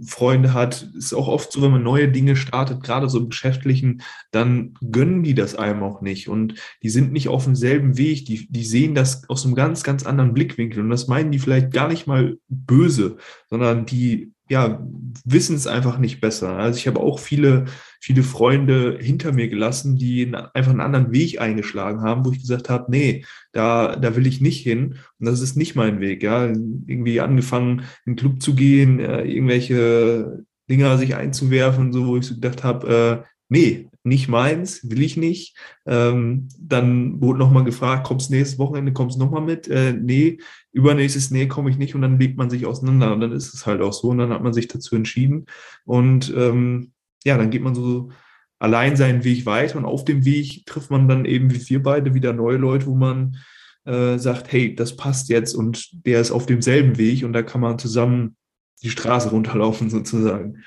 Freunde 0.04 0.52
hat, 0.52 0.82
ist 0.96 1.14
auch 1.14 1.28
oft 1.28 1.52
so, 1.52 1.62
wenn 1.62 1.70
man 1.70 1.82
neue 1.82 2.08
Dinge 2.08 2.34
startet, 2.34 2.82
gerade 2.82 3.08
so 3.08 3.18
im 3.18 3.28
Geschäftlichen, 3.28 4.02
dann 4.32 4.74
gönnen 4.90 5.22
die 5.22 5.34
das 5.34 5.54
einem 5.54 5.84
auch 5.84 6.00
nicht. 6.00 6.28
Und 6.28 6.54
die 6.82 6.88
sind 6.88 7.12
nicht 7.12 7.28
auf 7.28 7.44
demselben 7.44 7.96
Weg. 7.98 8.26
Die, 8.26 8.48
die 8.50 8.64
sehen 8.64 8.96
das 8.96 9.28
aus 9.28 9.46
einem 9.46 9.54
ganz, 9.54 9.84
ganz 9.84 10.04
anderen 10.06 10.34
Blickwinkel. 10.34 10.82
Und 10.82 10.90
das 10.90 11.06
meinen 11.06 11.30
die 11.30 11.38
vielleicht 11.38 11.72
gar 11.72 11.86
nicht 11.86 12.08
mal 12.08 12.36
böse, 12.48 13.16
sondern 13.48 13.86
die 13.86 14.32
ja, 14.48 14.82
wissen 15.24 15.56
es 15.56 15.66
einfach 15.66 15.98
nicht 15.98 16.20
besser. 16.20 16.56
Also 16.56 16.78
ich 16.78 16.86
habe 16.88 17.00
auch 17.00 17.18
viele, 17.18 17.66
viele 18.00 18.22
Freunde 18.22 18.98
hinter 19.00 19.32
mir 19.32 19.48
gelassen, 19.48 19.96
die 19.96 20.32
einfach 20.54 20.70
einen 20.70 20.80
anderen 20.80 21.12
Weg 21.12 21.40
eingeschlagen 21.40 22.02
haben, 22.02 22.24
wo 22.24 22.32
ich 22.32 22.40
gesagt 22.40 22.70
habe, 22.70 22.90
nee, 22.90 23.24
da, 23.52 23.96
da 23.96 24.16
will 24.16 24.26
ich 24.26 24.40
nicht 24.40 24.62
hin 24.62 24.96
und 25.18 25.26
das 25.26 25.40
ist 25.40 25.56
nicht 25.56 25.74
mein 25.74 26.00
Weg. 26.00 26.22
Ja, 26.22 26.46
irgendwie 26.46 27.20
angefangen, 27.20 27.80
in 28.06 28.12
den 28.12 28.16
Club 28.16 28.42
zu 28.42 28.54
gehen, 28.54 29.00
äh, 29.00 29.22
irgendwelche 29.24 30.44
Dinger 30.70 30.98
sich 30.98 31.14
einzuwerfen, 31.14 31.92
so 31.92 32.06
wo 32.06 32.16
ich 32.16 32.26
so 32.26 32.34
gedacht 32.34 32.62
habe, 32.64 33.24
äh, 33.24 33.28
nee, 33.48 33.88
nicht 34.04 34.28
meins, 34.28 34.88
will 34.88 35.02
ich 35.02 35.16
nicht. 35.16 35.56
Ähm, 35.86 36.48
dann 36.58 37.20
wurde 37.20 37.38
nochmal 37.38 37.64
gefragt, 37.64 38.06
kommst 38.06 38.30
nächstes 38.30 38.58
Wochenende, 38.58 38.92
kommst 38.92 39.16
du 39.16 39.24
nochmal 39.24 39.42
mit? 39.42 39.68
Äh, 39.68 39.92
nee, 39.92 40.38
übernächstes, 40.72 41.30
nee, 41.30 41.46
komme 41.46 41.70
ich 41.70 41.78
nicht. 41.78 41.94
Und 41.94 42.02
dann 42.02 42.18
legt 42.18 42.36
man 42.36 42.50
sich 42.50 42.66
auseinander 42.66 43.12
und 43.12 43.20
dann 43.20 43.32
ist 43.32 43.54
es 43.54 43.66
halt 43.66 43.80
auch 43.80 43.92
so. 43.92 44.08
Und 44.08 44.18
dann 44.18 44.30
hat 44.30 44.42
man 44.42 44.52
sich 44.52 44.68
dazu 44.68 44.96
entschieden. 44.96 45.46
Und 45.84 46.32
ähm, 46.36 46.92
ja, 47.24 47.36
dann 47.36 47.50
geht 47.50 47.62
man 47.62 47.74
so 47.74 48.10
allein 48.58 48.96
seinen 48.96 49.24
Weg 49.24 49.46
weiter 49.46 49.78
und 49.78 49.84
auf 49.84 50.04
dem 50.04 50.24
Weg 50.24 50.66
trifft 50.66 50.90
man 50.90 51.08
dann 51.08 51.24
eben 51.24 51.52
wie 51.52 51.68
wir 51.68 51.82
beide 51.82 52.14
wieder 52.14 52.32
neue 52.32 52.56
Leute, 52.56 52.86
wo 52.86 52.94
man 52.94 53.36
äh, 53.84 54.18
sagt, 54.18 54.52
hey, 54.52 54.74
das 54.74 54.96
passt 54.96 55.28
jetzt 55.28 55.54
und 55.54 56.04
der 56.06 56.20
ist 56.20 56.30
auf 56.30 56.46
demselben 56.46 56.98
Weg 56.98 57.24
und 57.24 57.32
da 57.32 57.42
kann 57.42 57.60
man 57.60 57.78
zusammen 57.78 58.36
die 58.82 58.90
Straße 58.90 59.30
runterlaufen 59.30 59.90
sozusagen. 59.90 60.62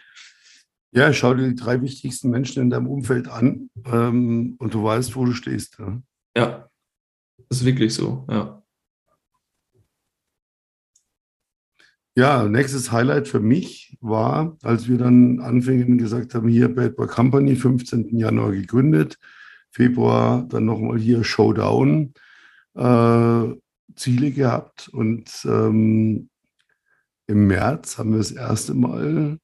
Ja, 0.93 1.13
schau 1.13 1.33
dir 1.33 1.47
die 1.47 1.55
drei 1.55 1.81
wichtigsten 1.81 2.29
Menschen 2.29 2.63
in 2.63 2.69
deinem 2.69 2.87
Umfeld 2.87 3.29
an 3.29 3.69
ähm, 3.85 4.55
und 4.59 4.73
du 4.73 4.83
weißt, 4.83 5.15
wo 5.15 5.25
du 5.25 5.33
stehst. 5.33 5.79
Ja? 5.79 6.01
ja, 6.35 6.69
das 7.49 7.59
ist 7.59 7.65
wirklich 7.65 7.93
so, 7.93 8.25
ja. 8.29 8.60
Ja, 12.21 12.47
nächstes 12.47 12.91
Highlight 12.91 13.27
für 13.27 13.39
mich 13.39 13.97
war, 13.99 14.55
als 14.61 14.87
wir 14.87 14.99
dann 14.99 15.39
anfingen, 15.39 15.97
gesagt 15.97 16.35
haben, 16.35 16.47
hier 16.49 16.69
Bad 16.69 16.95
Boy 16.95 17.07
Company, 17.07 17.55
15. 17.55 18.15
Januar 18.15 18.51
gegründet, 18.51 19.17
Februar 19.71 20.45
dann 20.47 20.65
nochmal 20.65 20.99
hier 20.99 21.23
Showdown, 21.23 22.13
äh, 22.75 23.55
Ziele 23.95 24.29
gehabt 24.29 24.87
und 24.89 25.31
ähm, 25.45 26.29
im 27.25 27.47
März 27.47 27.97
haben 27.97 28.11
wir 28.11 28.19
das 28.19 28.31
erste 28.31 28.75
Mal 28.75 29.39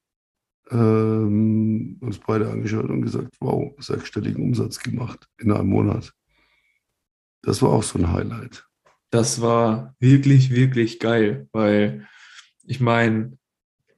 ähm, 0.70 1.96
uns 2.00 2.18
beide 2.18 2.48
angeschaut 2.48 2.90
und 2.90 3.02
gesagt, 3.02 3.34
wow, 3.40 3.74
sechsstelligen 3.80 4.44
Umsatz 4.44 4.78
gemacht 4.78 5.26
in 5.38 5.50
einem 5.50 5.70
Monat. 5.70 6.12
Das 7.42 7.60
war 7.60 7.70
auch 7.70 7.82
so 7.82 7.98
ein 7.98 8.12
Highlight. 8.12 8.68
Das 9.10 9.40
war 9.40 9.96
wirklich, 9.98 10.50
wirklich 10.50 11.00
geil, 11.00 11.48
weil 11.50 12.06
ich 12.68 12.80
meine, 12.80 13.38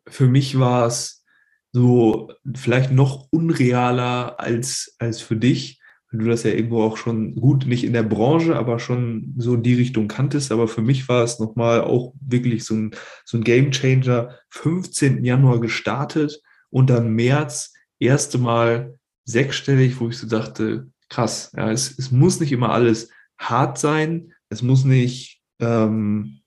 für 0.07 0.27
mich 0.27 0.59
war 0.59 0.87
es 0.87 1.25
so 1.73 2.33
vielleicht 2.55 2.93
noch 2.93 3.27
unrealer 3.31 4.39
als, 4.39 4.95
als 4.99 5.21
für 5.21 5.37
dich, 5.37 5.81
weil 6.11 6.21
du 6.21 6.29
das 6.29 6.45
ja 6.45 6.53
irgendwo 6.53 6.83
auch 6.83 6.97
schon 6.97 7.35
gut, 7.35 7.67
nicht 7.67 7.85
in 7.85 7.93
der 7.93 8.03
Branche, 8.03 8.57
aber 8.57 8.79
schon 8.79 9.35
so 9.39 9.55
in 9.55 9.63
die 9.63 9.75
Richtung 9.75 10.09
kanntest. 10.09 10.51
Aber 10.53 10.69
für 10.69 10.83
mich 10.83 11.09
war 11.09 11.23
es 11.23 11.39
nochmal 11.39 11.83
auch 11.83 12.15
wirklich 12.21 12.65
so 12.65 12.75
ein, 12.75 12.91
so 13.25 13.39
ein 13.39 13.45
Game 13.45 13.71
Changer. 13.71 14.37
15. 14.51 15.25
Januar 15.25 15.61
gestartet 15.61 16.41
und 16.71 16.91
dann 16.91 17.15
März 17.15 17.73
erste 17.99 18.39
Mal 18.39 18.99
sechsstellig, 19.25 20.01
wo 20.01 20.09
ich 20.09 20.19
so 20.19 20.27
dachte, 20.27 20.89
krass, 21.09 21.53
ja, 21.57 21.71
es, 21.71 21.97
es 21.99 22.11
muss 22.11 22.41
nicht 22.41 22.53
immer 22.53 22.71
alles 22.71 23.11
hart 23.39 23.79
sein, 23.79 24.33
es 24.49 24.63
muss 24.63 24.85
nicht 24.85 25.41
ähm, 25.61 26.40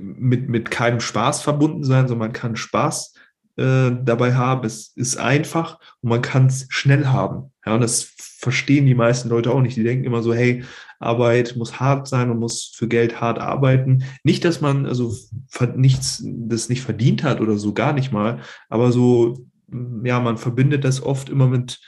mit, 0.00 0.48
mit 0.48 0.70
keinem 0.70 1.00
Spaß 1.00 1.42
verbunden 1.42 1.84
sein, 1.84 2.08
sondern 2.08 2.28
man 2.28 2.32
kann 2.32 2.56
Spaß 2.56 3.14
äh, 3.56 3.90
dabei 4.04 4.34
haben. 4.34 4.64
Es 4.66 4.92
ist 4.96 5.16
einfach 5.16 5.78
und 6.00 6.10
man 6.10 6.22
kann 6.22 6.46
es 6.46 6.66
schnell 6.70 7.06
haben. 7.06 7.52
Ja, 7.66 7.74
und 7.74 7.82
das 7.82 8.12
verstehen 8.16 8.86
die 8.86 8.94
meisten 8.94 9.28
Leute 9.28 9.50
auch 9.50 9.60
nicht. 9.60 9.76
Die 9.76 9.82
denken 9.82 10.04
immer 10.04 10.22
so, 10.22 10.32
hey, 10.32 10.64
Arbeit 10.98 11.56
muss 11.56 11.78
hart 11.78 12.08
sein 12.08 12.30
und 12.30 12.38
muss 12.38 12.72
für 12.74 12.88
Geld 12.88 13.20
hart 13.20 13.38
arbeiten. 13.38 14.04
Nicht, 14.24 14.44
dass 14.44 14.60
man 14.60 14.86
also 14.86 15.14
nichts, 15.76 16.22
das 16.24 16.68
nicht 16.68 16.82
verdient 16.82 17.22
hat 17.22 17.40
oder 17.40 17.58
so, 17.58 17.74
gar 17.74 17.92
nicht 17.92 18.12
mal. 18.12 18.40
Aber 18.68 18.92
so, 18.92 19.46
ja, 20.04 20.20
man 20.20 20.38
verbindet 20.38 20.84
das 20.84 21.02
oft 21.02 21.28
immer 21.28 21.48
mit, 21.48 21.80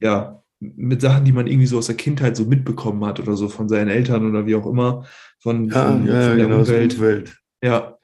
ja, 0.00 0.42
mit 0.60 1.00
Sachen, 1.00 1.24
die 1.24 1.32
man 1.32 1.46
irgendwie 1.46 1.66
so 1.66 1.78
aus 1.78 1.86
der 1.86 1.96
Kindheit 1.96 2.36
so 2.36 2.44
mitbekommen 2.44 3.04
hat 3.04 3.18
oder 3.20 3.36
so 3.36 3.48
von 3.48 3.68
seinen 3.68 3.88
Eltern 3.88 4.28
oder 4.28 4.46
wie 4.46 4.54
auch 4.54 4.66
immer, 4.66 5.04
von, 5.40 5.68
ja, 5.68 5.90
von, 5.90 6.06
ja, 6.06 6.28
von 6.28 6.36
der 6.36 6.46
genau, 6.46 6.60
Umwelt. 6.60 6.94
Umwelt. 6.94 7.41
Ja, 7.62 7.96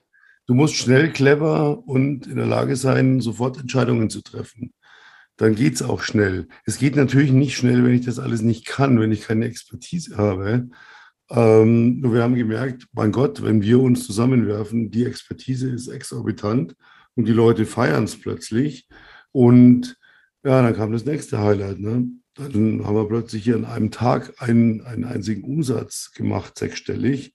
Du 0.48 0.54
musst 0.54 0.76
schnell, 0.76 1.12
clever 1.12 1.86
und 1.86 2.26
in 2.26 2.36
der 2.36 2.46
Lage 2.46 2.74
sein, 2.74 3.20
sofort 3.20 3.58
Entscheidungen 3.60 4.08
zu 4.08 4.22
treffen. 4.22 4.72
Dann 5.36 5.54
geht 5.54 5.74
es 5.74 5.82
auch 5.82 6.00
schnell. 6.00 6.48
Es 6.64 6.78
geht 6.78 6.96
natürlich 6.96 7.32
nicht 7.32 7.54
schnell, 7.54 7.84
wenn 7.84 7.92
ich 7.92 8.06
das 8.06 8.18
alles 8.18 8.40
nicht 8.40 8.64
kann, 8.64 8.98
wenn 8.98 9.12
ich 9.12 9.20
keine 9.20 9.44
Expertise 9.44 10.16
habe. 10.16 10.70
Ähm, 11.28 12.00
nur 12.00 12.14
wir 12.14 12.22
haben 12.22 12.34
gemerkt, 12.34 12.86
mein 12.92 13.12
Gott, 13.12 13.42
wenn 13.42 13.60
wir 13.60 13.78
uns 13.80 14.06
zusammenwerfen, 14.06 14.90
die 14.90 15.04
Expertise 15.04 15.68
ist 15.68 15.88
exorbitant 15.88 16.74
und 17.14 17.28
die 17.28 17.32
Leute 17.32 17.66
feiern 17.66 18.04
es 18.04 18.18
plötzlich. 18.18 18.88
Und 19.32 19.98
ja, 20.44 20.62
dann 20.62 20.74
kam 20.74 20.92
das 20.92 21.04
nächste 21.04 21.40
Highlight. 21.40 21.78
Ne? 21.78 22.08
Dann 22.36 22.86
haben 22.86 22.96
wir 22.96 23.06
plötzlich 23.06 23.44
hier 23.44 23.56
an 23.56 23.66
einem 23.66 23.90
Tag 23.90 24.32
einen, 24.38 24.80
einen 24.80 25.04
einzigen 25.04 25.44
Umsatz 25.44 26.12
gemacht, 26.12 26.58
sechsstellig 26.58 27.34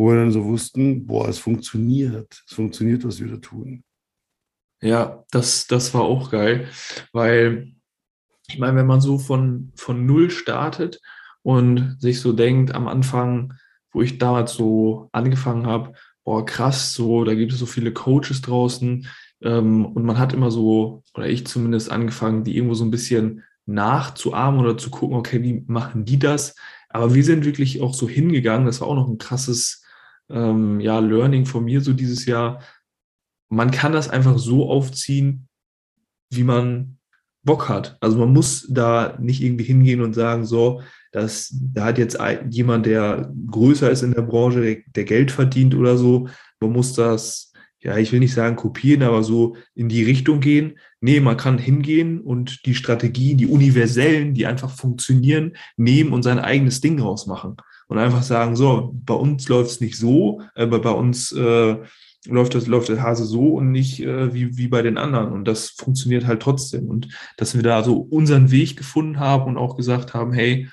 wo 0.00 0.08
wir 0.08 0.16
dann 0.16 0.32
so 0.32 0.46
wussten, 0.46 1.06
boah, 1.06 1.28
es 1.28 1.38
funktioniert, 1.38 2.42
es 2.48 2.54
funktioniert, 2.54 3.04
was 3.04 3.20
wir 3.20 3.28
da 3.28 3.36
tun. 3.36 3.84
Ja, 4.80 5.24
das, 5.30 5.66
das 5.66 5.92
war 5.92 6.00
auch 6.00 6.30
geil, 6.30 6.68
weil 7.12 7.74
ich 8.48 8.58
meine, 8.58 8.78
wenn 8.78 8.86
man 8.86 9.02
so 9.02 9.18
von, 9.18 9.72
von 9.76 10.06
Null 10.06 10.30
startet 10.30 11.02
und 11.42 12.00
sich 12.00 12.18
so 12.20 12.32
denkt 12.32 12.74
am 12.74 12.88
Anfang, 12.88 13.52
wo 13.92 14.00
ich 14.00 14.16
damals 14.16 14.54
so 14.54 15.10
angefangen 15.12 15.66
habe, 15.66 15.92
boah, 16.24 16.46
krass, 16.46 16.94
so, 16.94 17.24
da 17.24 17.34
gibt 17.34 17.52
es 17.52 17.58
so 17.58 17.66
viele 17.66 17.92
Coaches 17.92 18.40
draußen 18.40 19.06
ähm, 19.42 19.84
und 19.84 20.04
man 20.06 20.18
hat 20.18 20.32
immer 20.32 20.50
so, 20.50 21.02
oder 21.12 21.28
ich 21.28 21.46
zumindest 21.46 21.90
angefangen, 21.90 22.42
die 22.42 22.56
irgendwo 22.56 22.74
so 22.74 22.86
ein 22.86 22.90
bisschen 22.90 23.44
nachzuahmen 23.66 24.60
oder 24.60 24.78
zu 24.78 24.88
gucken, 24.88 25.18
okay, 25.18 25.42
wie 25.42 25.62
machen 25.66 26.06
die 26.06 26.18
das? 26.18 26.56
Aber 26.88 27.12
wir 27.12 27.22
sind 27.22 27.44
wirklich 27.44 27.82
auch 27.82 27.92
so 27.92 28.08
hingegangen, 28.08 28.64
das 28.64 28.80
war 28.80 28.88
auch 28.88 28.94
noch 28.94 29.08
ein 29.10 29.18
krasses 29.18 29.84
ähm, 30.30 30.80
ja, 30.80 30.98
Learning 30.98 31.46
von 31.46 31.64
mir 31.64 31.80
so 31.80 31.92
dieses 31.92 32.26
Jahr. 32.26 32.62
Man 33.48 33.70
kann 33.70 33.92
das 33.92 34.08
einfach 34.08 34.38
so 34.38 34.70
aufziehen, 34.70 35.48
wie 36.30 36.44
man 36.44 36.98
Bock 37.42 37.68
hat. 37.68 37.96
Also 38.00 38.18
man 38.18 38.32
muss 38.32 38.66
da 38.70 39.16
nicht 39.18 39.42
irgendwie 39.42 39.64
hingehen 39.64 40.02
und 40.02 40.14
sagen, 40.14 40.44
so, 40.44 40.82
dass 41.12 41.52
da 41.52 41.86
hat 41.86 41.98
jetzt 41.98 42.18
jemand, 42.50 42.86
der 42.86 43.32
größer 43.50 43.90
ist 43.90 44.02
in 44.02 44.12
der 44.12 44.22
Branche, 44.22 44.60
der, 44.60 44.76
der 44.94 45.04
Geld 45.04 45.30
verdient 45.30 45.74
oder 45.74 45.96
so. 45.96 46.28
Man 46.60 46.72
muss 46.72 46.92
das, 46.92 47.52
ja, 47.80 47.96
ich 47.96 48.12
will 48.12 48.20
nicht 48.20 48.34
sagen 48.34 48.56
kopieren, 48.56 49.02
aber 49.02 49.24
so 49.24 49.56
in 49.74 49.88
die 49.88 50.04
Richtung 50.04 50.40
gehen. 50.40 50.78
Nee, 51.00 51.18
man 51.18 51.38
kann 51.38 51.58
hingehen 51.58 52.20
und 52.20 52.64
die 52.66 52.74
Strategien, 52.74 53.38
die 53.38 53.46
universellen, 53.46 54.34
die 54.34 54.46
einfach 54.46 54.70
funktionieren, 54.70 55.56
nehmen 55.76 56.12
und 56.12 56.22
sein 56.22 56.38
eigenes 56.38 56.80
Ding 56.80 57.00
rausmachen 57.00 57.56
und 57.90 57.98
einfach 57.98 58.22
sagen, 58.22 58.54
so, 58.54 58.92
bei 58.94 59.14
uns 59.14 59.48
läuft 59.48 59.72
es 59.72 59.80
nicht 59.80 59.98
so, 59.98 60.42
aber 60.54 60.78
bei 60.78 60.92
uns 60.92 61.32
äh, 61.32 61.76
läuft, 62.24 62.54
das, 62.54 62.68
läuft 62.68 62.88
der 62.88 63.02
Hase 63.02 63.24
so 63.24 63.54
und 63.54 63.72
nicht 63.72 63.98
äh, 63.98 64.32
wie, 64.32 64.56
wie 64.56 64.68
bei 64.68 64.80
den 64.80 64.96
anderen. 64.96 65.32
Und 65.32 65.44
das 65.46 65.70
funktioniert 65.70 66.24
halt 66.24 66.40
trotzdem. 66.40 66.88
Und 66.88 67.08
dass 67.36 67.56
wir 67.56 67.64
da 67.64 67.82
so 67.82 67.96
unseren 67.96 68.52
Weg 68.52 68.76
gefunden 68.76 69.18
haben 69.18 69.46
und 69.46 69.56
auch 69.56 69.76
gesagt 69.76 70.14
haben, 70.14 70.32
hey, 70.32 70.68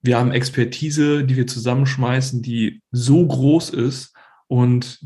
wir 0.00 0.16
haben 0.16 0.30
Expertise, 0.30 1.24
die 1.24 1.36
wir 1.36 1.46
zusammenschmeißen, 1.46 2.40
die 2.40 2.80
so 2.90 3.26
groß 3.26 3.68
ist 3.70 4.14
und 4.46 4.98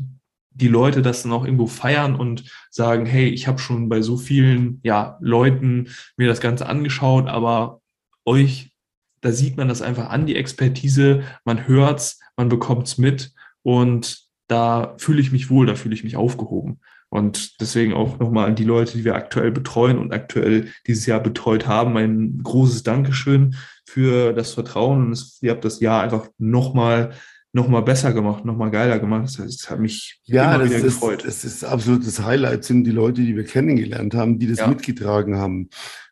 die 0.51 0.69
Leute 0.69 1.01
das 1.01 1.23
dann 1.23 1.33
auch 1.33 1.43
irgendwo 1.43 1.67
feiern 1.67 2.15
und 2.15 2.45
sagen, 2.69 3.05
hey, 3.05 3.27
ich 3.27 3.45
habe 3.47 3.59
schon 3.59 3.89
bei 3.89 4.01
so 4.01 4.15
vielen 4.15 4.79
ja, 4.83 5.17
Leuten 5.19 5.89
mir 6.15 6.29
das 6.29 6.39
Ganze 6.39 6.67
angeschaut, 6.67 7.27
aber 7.27 7.81
euch 8.23 8.70
da 9.21 9.31
sieht 9.31 9.57
man 9.57 9.67
das 9.67 9.81
einfach 9.81 10.09
an, 10.09 10.25
die 10.25 10.35
Expertise, 10.35 11.23
man 11.45 11.67
hört's, 11.67 12.19
man 12.35 12.49
bekommt's 12.49 12.97
mit 12.97 13.33
und 13.63 14.19
da 14.47 14.95
fühle 14.97 15.21
ich 15.21 15.31
mich 15.31 15.49
wohl, 15.49 15.65
da 15.65 15.75
fühle 15.75 15.95
ich 15.95 16.03
mich 16.03 16.17
aufgehoben. 16.17 16.79
Und 17.09 17.59
deswegen 17.59 17.93
auch 17.93 18.19
nochmal 18.19 18.47
an 18.47 18.55
die 18.55 18.63
Leute, 18.63 18.97
die 18.97 19.03
wir 19.03 19.15
aktuell 19.15 19.51
betreuen 19.51 19.97
und 19.97 20.13
aktuell 20.13 20.69
dieses 20.87 21.05
Jahr 21.05 21.19
betreut 21.19 21.67
haben, 21.67 21.97
ein 21.97 22.39
großes 22.41 22.83
Dankeschön 22.83 23.55
für 23.85 24.31
das 24.31 24.53
Vertrauen. 24.53 25.07
Und 25.07 25.11
es, 25.11 25.37
ihr 25.41 25.51
habt 25.51 25.65
das 25.65 25.81
Jahr 25.81 26.03
einfach 26.03 26.29
nochmal 26.37 27.11
noch 27.53 27.67
mal 27.67 27.81
besser 27.81 28.13
gemacht, 28.13 28.45
nochmal 28.45 28.71
geiler 28.71 28.97
gemacht. 28.99 29.25
Das, 29.25 29.39
heißt, 29.39 29.63
das 29.63 29.69
hat 29.69 29.79
mich 29.79 30.21
ja, 30.23 30.55
immer 30.55 30.65
wieder 30.65 30.77
ist, 30.77 30.83
gefreut. 30.83 31.25
Das 31.25 31.43
ist 31.43 31.65
absolut 31.65 32.07
das 32.07 32.23
Highlight, 32.23 32.63
sind 32.63 32.85
die 32.85 32.91
Leute, 32.91 33.21
die 33.21 33.35
wir 33.35 33.43
kennengelernt 33.43 34.13
haben, 34.13 34.39
die 34.39 34.47
das 34.47 34.59
ja. 34.59 34.67
mitgetragen 34.67 35.37
haben. 35.37 35.69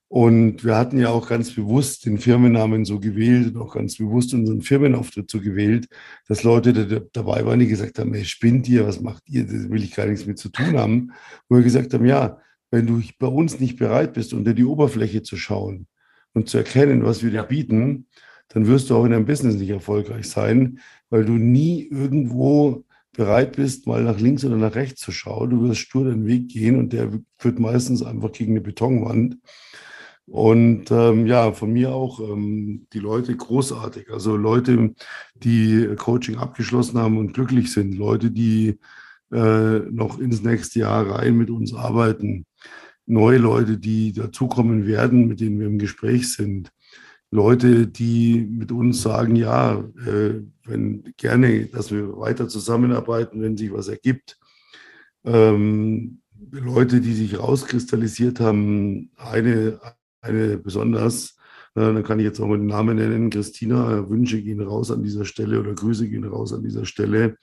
Und 0.09 0.65
wir 0.65 0.75
hatten 0.75 0.99
ja 0.99 1.09
auch 1.09 1.29
ganz 1.29 1.53
bewusst 1.53 2.07
den 2.07 2.17
Firmennamen 2.17 2.83
so 2.83 2.99
gewählt 2.99 3.53
und 3.53 3.61
auch 3.61 3.75
ganz 3.75 3.97
bewusst 3.97 4.33
unseren 4.33 4.63
Firmenauftritt 4.63 5.29
so 5.29 5.39
gewählt, 5.39 5.87
dass 6.27 6.41
Leute 6.41 6.73
die 6.73 7.01
dabei 7.13 7.45
waren, 7.45 7.59
die 7.59 7.67
gesagt 7.67 7.99
haben, 7.99 8.15
ey, 8.15 8.25
spinnt 8.25 8.67
ihr, 8.67 8.87
was 8.87 9.01
macht 9.01 9.21
ihr, 9.29 9.45
das 9.45 9.69
will 9.69 9.83
ich 9.83 9.93
gar 9.93 10.07
nichts 10.07 10.25
mit 10.25 10.39
zu 10.39 10.49
tun 10.49 10.77
haben. 10.77 11.11
Wo 11.47 11.57
wir 11.57 11.63
gesagt 11.63 11.93
haben, 11.93 12.05
ja, 12.05 12.39
wenn 12.71 12.87
du 12.87 13.01
bei 13.19 13.27
uns 13.27 13.59
nicht 13.59 13.77
bereit 13.77 14.13
bist, 14.13 14.33
unter 14.33 14.55
die 14.55 14.65
Oberfläche 14.65 15.21
zu 15.21 15.37
schauen 15.37 15.85
und 16.33 16.49
zu 16.49 16.57
erkennen, 16.57 17.05
was 17.05 17.21
wir 17.21 17.29
dir 17.29 17.43
bieten, 17.43 18.07
dann 18.47 18.65
wirst 18.65 18.89
du 18.89 18.95
auch 18.95 19.05
in 19.05 19.11
deinem 19.11 19.27
Business 19.27 19.55
nicht 19.55 19.69
erfolgreich 19.69 20.27
sein, 20.27 20.79
weil 21.11 21.23
du 21.23 21.33
nie 21.33 21.87
irgendwo 21.87 22.83
bereit 23.13 23.57
bist, 23.57 23.85
mal 23.85 24.03
nach 24.03 24.19
links 24.19 24.43
oder 24.43 24.57
nach 24.57 24.73
rechts 24.73 25.01
zu 25.01 25.11
schauen. 25.11 25.51
Du 25.51 25.63
wirst 25.63 25.81
stur 25.81 26.05
den 26.05 26.25
Weg 26.25 26.49
gehen 26.49 26.79
und 26.79 26.93
der 26.93 27.11
führt 27.37 27.59
meistens 27.59 28.01
einfach 28.01 28.31
gegen 28.31 28.53
eine 28.53 28.61
Betonwand. 28.61 29.37
Und 30.29 30.91
ähm, 30.91 31.25
ja, 31.25 31.51
von 31.53 31.73
mir 31.73 31.91
auch 31.91 32.19
ähm, 32.19 32.85
die 32.93 32.99
Leute 32.99 33.35
großartig. 33.35 34.11
Also 34.11 34.37
Leute, 34.37 34.93
die 35.33 35.89
Coaching 35.97 36.37
abgeschlossen 36.37 36.99
haben 36.99 37.17
und 37.17 37.33
glücklich 37.33 37.71
sind. 37.73 37.95
Leute, 37.95 38.29
die 38.29 38.77
äh, 39.31 39.79
noch 39.79 40.19
ins 40.19 40.43
nächste 40.43 40.79
Jahr 40.79 41.09
rein 41.09 41.35
mit 41.35 41.49
uns 41.49 41.73
arbeiten. 41.73 42.45
Neue 43.07 43.39
Leute, 43.39 43.79
die 43.79 44.13
dazukommen 44.13 44.85
werden, 44.85 45.27
mit 45.27 45.39
denen 45.39 45.59
wir 45.59 45.67
im 45.67 45.79
Gespräch 45.79 46.31
sind. 46.31 46.71
Leute, 47.31 47.87
die 47.87 48.47
mit 48.49 48.71
uns 48.71 49.01
sagen, 49.01 49.35
ja, 49.35 49.83
äh, 50.05 50.41
wenn 50.65 51.13
gerne, 51.17 51.65
dass 51.65 51.91
wir 51.91 52.17
weiter 52.17 52.47
zusammenarbeiten, 52.47 53.41
wenn 53.41 53.57
sich 53.57 53.71
was 53.71 53.87
ergibt. 53.87 54.39
Ähm, 55.23 56.21
Leute, 56.51 57.01
die 57.01 57.13
sich 57.13 57.39
rauskristallisiert 57.39 58.39
haben, 58.39 59.11
eine, 59.17 59.79
eine 60.21 60.57
besonders, 60.57 61.37
äh, 61.75 61.81
dann 61.81 62.03
kann 62.03 62.19
ich 62.19 62.25
jetzt 62.25 62.39
auch 62.39 62.47
mal 62.47 62.57
den 62.57 62.67
Namen 62.67 62.97
nennen, 62.97 63.29
Christina, 63.29 64.09
Wünsche 64.09 64.41
gehen 64.41 64.61
raus 64.61 64.91
an 64.91 65.03
dieser 65.03 65.25
Stelle 65.25 65.59
oder 65.59 65.73
Grüße 65.73 66.07
gehen 66.09 66.25
raus 66.25 66.53
an 66.53 66.63
dieser 66.63 66.85
Stelle, 66.85 67.37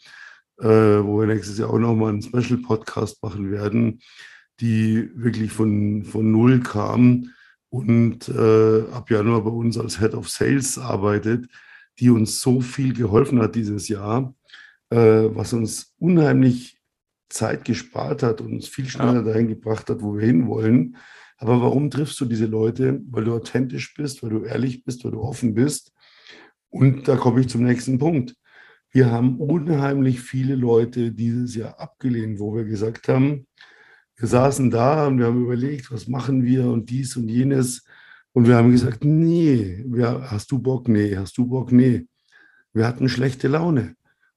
äh, 0.58 0.66
wo 0.66 1.20
wir 1.20 1.26
nächstes 1.26 1.58
Jahr 1.58 1.70
auch 1.70 1.78
nochmal 1.78 2.10
einen 2.10 2.22
Special-Podcast 2.22 3.22
machen 3.22 3.50
werden, 3.50 4.00
die 4.60 5.10
wirklich 5.14 5.52
von, 5.52 6.04
von 6.04 6.30
Null 6.30 6.60
kam 6.60 7.30
und 7.68 8.28
äh, 8.28 8.82
ab 8.92 9.10
Januar 9.10 9.44
bei 9.44 9.50
uns 9.50 9.78
als 9.78 9.98
Head 9.98 10.14
of 10.14 10.28
Sales 10.28 10.78
arbeitet, 10.78 11.46
die 11.98 12.10
uns 12.10 12.40
so 12.40 12.60
viel 12.60 12.94
geholfen 12.94 13.40
hat 13.40 13.54
dieses 13.54 13.88
Jahr, 13.88 14.34
was 14.88 15.52
uns 15.52 15.94
unheimlich 15.98 16.76
Zeit 17.28 17.64
gespart 17.64 18.22
hat 18.22 18.40
und 18.40 18.52
uns 18.52 18.68
viel 18.68 18.88
schneller 18.88 19.14
ja. 19.14 19.22
dahin 19.22 19.48
gebracht 19.48 19.88
hat, 19.90 20.02
wo 20.02 20.16
wir 20.16 20.26
hinwollen. 20.26 20.96
Aber 21.38 21.60
warum 21.60 21.90
triffst 21.90 22.20
du 22.20 22.24
diese 22.24 22.46
Leute? 22.46 23.00
Weil 23.10 23.24
du 23.24 23.34
authentisch 23.34 23.94
bist, 23.94 24.22
weil 24.22 24.30
du 24.30 24.44
ehrlich 24.44 24.84
bist, 24.84 25.04
weil 25.04 25.12
du 25.12 25.20
offen 25.20 25.54
bist. 25.54 25.92
Und 26.70 27.08
da 27.08 27.16
komme 27.16 27.40
ich 27.40 27.48
zum 27.48 27.62
nächsten 27.62 27.98
Punkt. 27.98 28.34
Wir 28.90 29.10
haben 29.10 29.38
unheimlich 29.38 30.20
viele 30.20 30.54
Leute 30.54 31.12
dieses 31.12 31.54
Jahr 31.54 31.78
abgelehnt, 31.78 32.38
wo 32.38 32.54
wir 32.54 32.64
gesagt 32.64 33.08
haben, 33.08 33.46
wir 34.16 34.28
saßen 34.28 34.70
da 34.70 35.06
und 35.06 35.18
wir 35.18 35.26
haben 35.26 35.42
überlegt, 35.42 35.92
was 35.92 36.08
machen 36.08 36.42
wir 36.42 36.70
und 36.70 36.88
dies 36.88 37.16
und 37.16 37.28
jenes. 37.28 37.84
Und 38.32 38.48
wir 38.48 38.56
haben 38.56 38.70
gesagt, 38.70 39.04
nee, 39.04 39.84
hast 40.22 40.50
du 40.50 40.58
Bock? 40.58 40.88
Nee, 40.88 41.16
hast 41.16 41.36
du 41.36 41.46
Bock? 41.46 41.72
Nee. 41.72 42.06
Wir 42.72 42.86
hatten 42.86 43.08
schlechte 43.08 43.48
Laune. 43.48 43.94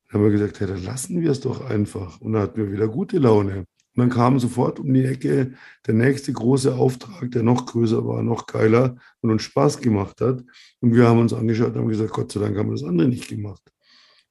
Dann 0.08 0.22
haben 0.22 0.24
wir 0.24 0.32
gesagt, 0.32 0.60
ja, 0.60 0.68
dann 0.68 0.84
lassen 0.84 1.22
wir 1.22 1.32
es 1.32 1.40
doch 1.40 1.70
einfach. 1.70 2.20
Und 2.20 2.34
dann 2.34 2.42
hatten 2.42 2.58
wir 2.58 2.72
wieder 2.72 2.88
gute 2.90 3.20
Laune. 3.20 3.66
Und 4.00 4.08
dann 4.08 4.18
kam 4.18 4.40
sofort 4.40 4.80
um 4.80 4.94
die 4.94 5.04
Ecke 5.04 5.56
der 5.86 5.94
nächste 5.94 6.32
große 6.32 6.74
Auftrag, 6.74 7.32
der 7.32 7.44
noch 7.44 7.66
größer 7.66 8.08
war, 8.08 8.24
noch 8.24 8.48
geiler 8.48 8.96
und 9.20 9.30
uns 9.30 9.42
Spaß 9.42 9.82
gemacht 9.82 10.22
hat. 10.22 10.42
Und 10.80 10.96
wir 10.96 11.06
haben 11.06 11.20
uns 11.20 11.34
angeschaut 11.34 11.74
und 11.74 11.80
haben 11.80 11.90
gesagt, 11.90 12.14
Gott 12.14 12.32
sei 12.32 12.40
Dank 12.40 12.58
haben 12.58 12.70
wir 12.70 12.76
das 12.76 12.86
andere 12.86 13.10
nicht 13.10 13.28
gemacht. 13.28 13.62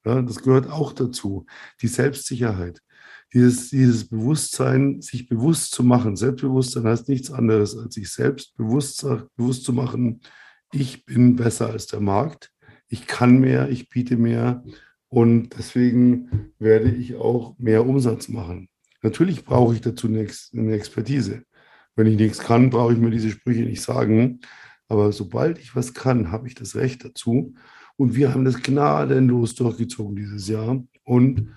Ja, 0.03 0.23
das 0.23 0.41
gehört 0.41 0.71
auch 0.71 0.91
dazu. 0.91 1.45
Die 1.83 1.87
Selbstsicherheit. 1.87 2.81
dieses, 3.31 3.69
dieses 3.69 4.07
Bewusstsein, 4.07 5.01
sich 5.03 5.29
bewusst 5.29 5.71
zu 5.71 5.83
machen. 5.83 6.15
Selbstbewusstsein 6.15 6.85
heißt 6.85 7.07
nichts 7.07 7.31
anderes, 7.31 7.77
als 7.77 7.93
sich 7.93 8.09
selbst 8.09 8.57
bewusst, 8.57 9.05
bewusst 9.35 9.65
zu 9.65 9.73
machen, 9.73 10.21
ich 10.71 11.05
bin 11.05 11.35
besser 11.35 11.69
als 11.69 11.85
der 11.85 11.99
Markt, 11.99 12.51
ich 12.87 13.05
kann 13.05 13.39
mehr, 13.39 13.69
ich 13.69 13.89
biete 13.89 14.17
mehr 14.17 14.63
und 15.09 15.55
deswegen 15.57 16.53
werde 16.57 16.89
ich 16.89 17.17
auch 17.17 17.55
mehr 17.59 17.85
Umsatz 17.85 18.29
machen. 18.29 18.67
Natürlich 19.01 19.45
brauche 19.45 19.73
ich 19.73 19.81
dazu 19.81 20.07
eine 20.07 20.73
Expertise. 20.73 21.43
Wenn 21.95 22.07
ich 22.07 22.17
nichts 22.17 22.39
kann, 22.39 22.69
brauche 22.69 22.93
ich 22.93 22.99
mir 22.99 23.11
diese 23.11 23.29
Sprüche 23.29 23.63
nicht 23.63 23.81
sagen. 23.81 24.41
Aber 24.87 25.11
sobald 25.11 25.59
ich 25.59 25.75
was 25.75 25.93
kann, 25.93 26.31
habe 26.31 26.47
ich 26.47 26.55
das 26.55 26.75
Recht 26.75 27.05
dazu. 27.05 27.53
Und 27.97 28.15
wir 28.15 28.33
haben 28.33 28.45
das 28.45 28.61
gnadenlos 28.61 29.55
durchgezogen 29.55 30.15
dieses 30.15 30.47
Jahr 30.47 30.81
und 31.03 31.49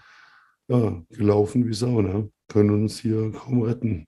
ja, 0.69 1.03
gelaufen 1.11 1.67
wie 1.67 1.75
Sau, 1.75 2.03
ne? 2.03 2.31
können 2.49 2.71
uns 2.71 2.99
hier 2.99 3.33
kaum 3.33 3.63
retten. 3.63 4.07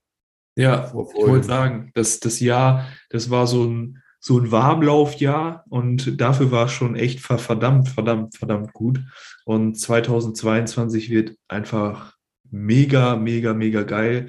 Ja, 0.57 0.87
ich 0.87 0.93
wollte 0.93 1.47
sagen, 1.47 1.91
das, 1.93 2.19
das 2.19 2.39
Jahr, 2.39 2.85
das 3.09 3.29
war 3.29 3.47
so 3.47 3.65
ein, 3.65 4.01
so 4.19 4.39
ein 4.39 4.51
Warmlaufjahr 4.51 5.65
und 5.69 6.19
dafür 6.19 6.51
war 6.51 6.65
es 6.65 6.71
schon 6.71 6.95
echt 6.95 7.19
verdammt, 7.19 7.89
verdammt, 7.89 8.37
verdammt 8.37 8.73
gut. 8.73 9.01
Und 9.45 9.79
2022 9.79 11.09
wird 11.09 11.35
einfach 11.47 12.14
mega, 12.51 13.15
mega, 13.15 13.53
mega 13.53 13.83
geil, 13.83 14.27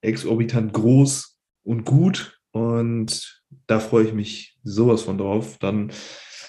exorbitant 0.00 0.72
groß 0.72 1.38
und 1.64 1.84
gut. 1.84 2.40
Und 2.52 3.42
da 3.66 3.80
freue 3.80 4.04
ich 4.04 4.14
mich 4.14 4.56
sowas 4.62 5.02
von 5.02 5.18
drauf. 5.18 5.58
Dann 5.58 5.92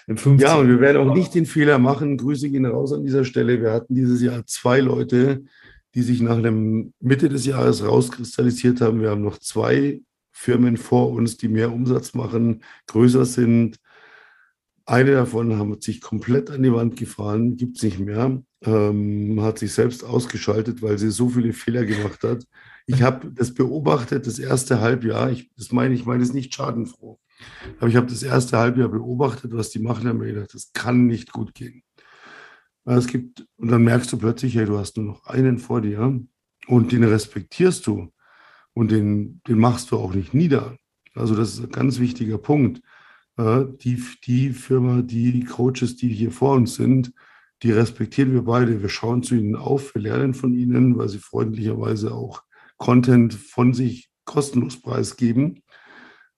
im 0.08 0.18
15. 0.18 0.48
Ja, 0.48 0.56
und 0.56 0.70
wir 0.70 0.80
werden 0.80 1.10
auch 1.10 1.14
nicht 1.14 1.36
den 1.36 1.46
Fehler 1.46 1.80
machen. 1.80 2.18
Grüße 2.18 2.50
gehen 2.50 2.66
raus 2.66 2.94
an 2.94 3.04
dieser 3.04 3.26
Stelle. 3.26 3.62
Wir 3.62 3.74
hatten 3.74 3.94
dieses 3.94 4.22
Jahr 4.22 4.46
zwei 4.46 4.80
Leute, 4.80 5.44
die 5.96 6.02
sich 6.02 6.22
nach 6.22 6.42
dem 6.42 6.94
Mitte 7.00 7.28
des 7.28 7.46
Jahres 7.46 7.86
rauskristallisiert 7.86 8.80
haben. 8.80 9.02
Wir 9.02 9.10
haben 9.10 9.24
noch 9.24 9.38
zwei 9.38 10.02
Firmen 10.32 10.78
vor 10.78 11.12
uns, 11.12 11.38
die 11.38 11.48
mehr 11.48 11.74
Umsatz 11.74 12.14
machen, 12.14 12.64
größer 12.86 13.26
sind. 13.26 13.78
Eine 14.86 15.12
davon 15.12 15.58
hat 15.58 15.84
sich 15.84 16.00
komplett 16.00 16.52
an 16.52 16.64
die 16.64 16.72
Wand 16.72 16.96
gefahren, 16.96 17.58
gibt 17.58 17.78
es 17.78 17.84
nicht 17.84 18.00
mehr, 18.00 18.42
ähm, 18.64 19.42
hat 19.42 19.60
sich 19.60 19.74
selbst 19.74 20.04
ausgeschaltet, 20.04 20.82
weil 20.82 20.98
sie 20.98 21.12
so 21.12 21.30
viele 21.30 21.54
Fehler 21.54 21.86
gemacht 21.86 22.24
hat. 22.24 22.44
Ich 22.86 23.02
habe 23.02 23.32
das 23.32 23.54
beobachtet, 23.54 24.28
das 24.28 24.40
erste 24.40 24.80
Halbjahr. 24.80 25.32
Ich, 25.32 25.52
das 25.56 25.72
meine 25.72 25.94
ich, 25.94 26.06
meine 26.06 26.24
es 26.24 26.34
nicht 26.34 26.54
schadenfroh. 26.54 27.20
Aber 27.80 27.88
ich 27.88 27.96
habe 27.96 28.08
das 28.08 28.24
erste 28.24 28.58
Halbjahr 28.58 28.90
beobachtet, 28.90 29.54
was 29.54 29.70
die 29.70 29.80
machen, 29.80 30.08
habe 30.08 30.20
mir 30.20 30.34
gedacht, 30.34 30.54
das 30.54 30.72
kann 30.74 31.06
nicht 31.06 31.32
gut 31.32 31.54
gehen. 31.54 31.84
Es 32.86 33.08
gibt, 33.08 33.46
und 33.58 33.70
dann 33.70 33.84
merkst 33.84 34.12
du 34.14 34.18
plötzlich, 34.18 34.56
hey, 34.56 34.66
du 34.66 34.78
hast 34.78 34.98
nur 34.98 35.06
noch 35.06 35.26
einen 35.26 35.60
vor 35.60 35.82
dir 35.82 36.20
und 36.68 36.92
den 36.92 37.04
respektierst 37.04 37.86
du 37.86 38.12
und 38.74 38.92
den, 38.92 39.42
den 39.48 39.60
machst 39.60 39.92
du 39.92 39.98
auch 39.98 40.14
nicht 40.14 40.34
nieder. 40.34 40.78
Also 41.14 41.36
das 41.36 41.54
ist 41.54 41.60
ein 41.60 41.70
ganz 41.70 42.00
wichtiger 42.00 42.38
Punkt 42.38 42.82
die, 43.38 44.04
die 44.26 44.50
Firma, 44.52 45.02
die 45.02 45.44
Coaches, 45.44 45.96
die 45.96 46.10
hier 46.10 46.32
vor 46.32 46.56
uns 46.56 46.76
sind, 46.76 47.14
die 47.64 47.72
respektieren 47.72 48.34
wir 48.34 48.44
beide. 48.44 48.82
Wir 48.82 48.90
schauen 48.90 49.24
zu 49.24 49.36
ihnen 49.36 49.56
auf, 49.56 49.96
wir 49.96 50.02
lernen 50.02 50.34
von 50.34 50.54
ihnen, 50.54 50.98
weil 50.98 51.10
sie 51.10 51.20
freundlicherweise 51.20 52.14
auch 52.14 52.44
Content 52.78 53.34
von 53.34 53.74
sich 53.74 54.10
kostenlos 54.26 54.82
preisgeben. 54.82 55.64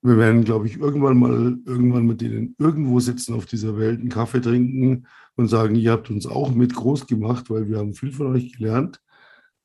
Wir 0.02 0.16
werden, 0.16 0.44
glaube 0.44 0.66
ich, 0.66 0.78
irgendwann 0.78 1.18
mal 1.18 1.58
irgendwann 1.66 2.06
mit 2.06 2.22
denen 2.22 2.54
irgendwo 2.58 3.00
sitzen 3.00 3.34
auf 3.34 3.44
dieser 3.44 3.76
Welt, 3.78 4.00
einen 4.00 4.08
Kaffee 4.08 4.40
trinken 4.40 5.06
und 5.36 5.48
sagen, 5.48 5.74
ihr 5.74 5.92
habt 5.92 6.08
uns 6.08 6.26
auch 6.26 6.54
mit 6.54 6.74
groß 6.74 7.06
gemacht, 7.06 7.50
weil 7.50 7.68
wir 7.68 7.78
haben 7.78 7.92
viel 7.92 8.12
von 8.12 8.28
euch 8.34 8.56
gelernt. 8.56 9.00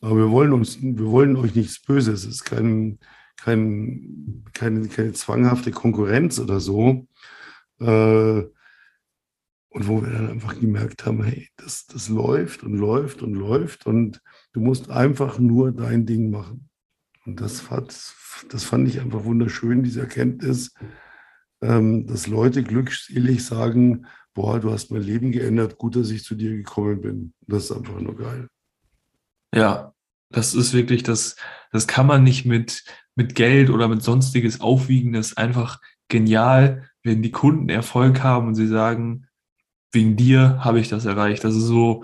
Aber 0.01 0.17
wir 0.17 0.31
wollen 0.31 0.51
uns, 0.51 0.81
wir 0.81 1.05
wollen 1.05 1.37
euch 1.37 1.55
nichts 1.55 1.81
Böses. 1.81 2.25
Es 2.25 2.35
ist 2.35 2.43
kein, 2.43 2.99
kein, 3.37 4.43
keine, 4.53 4.87
keine 4.89 5.13
zwanghafte 5.13 5.71
Konkurrenz 5.71 6.37
oder 6.39 6.59
so. 6.59 7.07
Äh, 7.79 8.43
und 9.75 9.89
wo 9.89 10.01
wir 10.01 10.09
dann 10.09 10.29
einfach 10.29 10.57
gemerkt 10.57 11.05
haben, 11.05 11.21
hey, 11.21 11.49
das, 11.57 11.85
das 11.85 12.07
läuft 12.07 12.63
und 12.63 12.77
läuft 12.77 13.21
und 13.21 13.33
läuft 13.33 13.85
und 13.85 14.21
du 14.53 14.61
musst 14.61 14.89
einfach 14.89 15.37
nur 15.37 15.73
dein 15.73 16.05
Ding 16.05 16.29
machen. 16.29 16.69
Und 17.25 17.41
das, 17.41 17.69
hat, 17.69 17.93
das 18.49 18.63
fand 18.63 18.87
ich 18.87 19.01
einfach 19.01 19.25
wunderschön, 19.25 19.83
diese 19.83 19.99
Erkenntnis, 19.99 20.73
ähm, 21.61 22.07
dass 22.07 22.27
Leute 22.27 22.63
glückselig 22.63 23.43
sagen, 23.43 24.05
boah, 24.33 24.61
du 24.61 24.71
hast 24.71 24.91
mein 24.91 25.01
Leben 25.01 25.33
geändert, 25.33 25.77
gut, 25.77 25.97
dass 25.97 26.09
ich 26.09 26.23
zu 26.23 26.35
dir 26.35 26.55
gekommen 26.55 27.01
bin. 27.01 27.33
Das 27.41 27.65
ist 27.65 27.73
einfach 27.73 27.99
nur 27.99 28.15
geil. 28.15 28.47
Ja, 29.53 29.93
das 30.29 30.53
ist 30.53 30.73
wirklich, 30.73 31.03
das, 31.03 31.35
das 31.73 31.85
kann 31.85 32.07
man 32.07 32.23
nicht 32.23 32.45
mit, 32.45 32.85
mit 33.15 33.35
Geld 33.35 33.69
oder 33.69 33.89
mit 33.89 34.01
sonstiges 34.01 34.61
aufwiegen. 34.61 35.11
Das 35.11 35.31
ist 35.31 35.37
einfach 35.37 35.81
genial, 36.07 36.89
wenn 37.03 37.21
die 37.21 37.31
Kunden 37.31 37.67
Erfolg 37.67 38.23
haben 38.23 38.47
und 38.47 38.55
sie 38.55 38.67
sagen, 38.67 39.27
wegen 39.95 40.15
dir 40.15 40.59
habe 40.59 40.79
ich 40.79 40.89
das 40.89 41.05
erreicht. 41.05 41.43
Das 41.43 41.55
ist 41.55 41.63
so 41.63 42.03